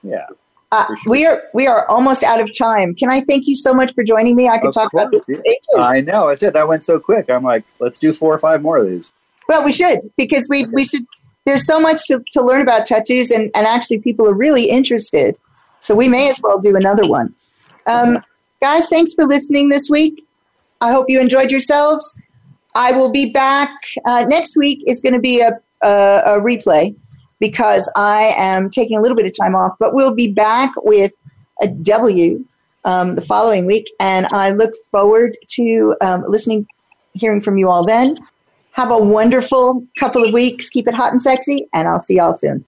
Yeah. 0.03 0.27
Uh, 0.73 0.87
sure. 0.87 0.97
We 1.07 1.25
are 1.27 1.43
we 1.55 1.67
are 1.67 1.89
almost 1.89 2.25
out 2.25 2.41
of 2.41 2.51
time. 2.57 2.95
Can 2.95 3.09
I 3.09 3.21
thank 3.21 3.47
you 3.47 3.55
so 3.55 3.73
much 3.73 3.95
for 3.95 4.03
joining 4.03 4.35
me? 4.35 4.49
I 4.49 4.59
could 4.59 4.69
of 4.69 4.75
talk 4.75 4.91
course, 4.91 5.09
about 5.09 5.27
this. 5.27 5.41
Yeah. 5.45 5.81
I 5.81 6.01
know. 6.01 6.29
I 6.29 6.35
said 6.35 6.55
that 6.55 6.67
went 6.67 6.85
so 6.85 6.99
quick. 6.99 7.31
I'm 7.31 7.45
like, 7.45 7.65
let's 7.79 7.99
do 7.99 8.13
four 8.13 8.35
or 8.35 8.39
five 8.39 8.63
more 8.63 8.77
of 8.79 8.87
these. 8.87 9.13
Well, 9.49 9.65
we 9.65 9.73
should 9.73 10.01
because 10.17 10.49
we 10.51 10.67
we 10.67 10.85
should. 10.85 11.07
There's 11.47 11.67
so 11.67 11.81
much 11.81 12.07
to, 12.09 12.23
to 12.33 12.43
learn 12.43 12.61
about 12.61 12.85
tattoos, 12.85 13.31
and 13.31 13.51
and 13.55 13.67
actually, 13.67 14.01
people 14.01 14.27
are 14.27 14.35
really 14.35 14.69
interested. 14.69 15.37
So 15.81 15.95
we 15.95 16.09
may 16.09 16.29
as 16.29 16.41
well 16.43 16.59
do 16.59 16.77
another 16.77 17.09
one. 17.09 17.35
Um, 17.87 18.19
guys, 18.61 18.89
thanks 18.89 19.15
for 19.15 19.25
listening 19.25 19.69
this 19.69 19.89
week. 19.89 20.27
I 20.81 20.91
hope 20.91 21.07
you 21.09 21.21
enjoyed 21.21 21.51
yourselves. 21.51 22.19
I 22.75 22.93
will 22.93 23.11
be 23.11 23.33
back 23.33 23.71
uh, 24.05 24.27
next 24.29 24.57
week. 24.57 24.83
Is 24.87 25.01
going 25.01 25.15
to 25.15 25.21
be 25.21 25.41
a, 25.41 25.53
a, 25.83 26.23
a 26.27 26.41
replay 26.41 26.95
because 27.39 27.91
I 27.97 28.35
am 28.37 28.69
taking 28.69 28.99
a 28.99 29.01
little 29.01 29.17
bit 29.17 29.27
of 29.27 29.33
time 29.41 29.55
off, 29.55 29.77
but 29.79 29.95
we'll 29.95 30.15
be 30.15 30.33
back 30.33 30.73
with 30.79 31.13
a 31.63 31.69
W 31.69 32.45
um, 32.85 33.15
the 33.15 33.21
following 33.21 33.67
week. 33.67 33.91
And 34.01 34.27
I 34.33 34.51
look 34.51 34.73
forward 34.91 35.37
to 35.49 35.95
um, 36.01 36.25
listening, 36.29 36.67
hearing 37.15 37.41
from 37.41 37.59
you 37.59 37.69
all 37.69 37.85
then. 37.85 38.17
Have 38.77 38.91
a 38.91 38.99
wonderful 38.99 39.83
couple 39.99 40.23
of 40.23 40.33
weeks. 40.33 40.69
Keep 40.69 40.87
it 40.87 40.95
hot 40.95 41.11
and 41.11 41.21
sexy, 41.21 41.67
and 41.73 41.89
I'll 41.89 41.99
see 41.99 42.17
y'all 42.17 42.35
soon. 42.35 42.65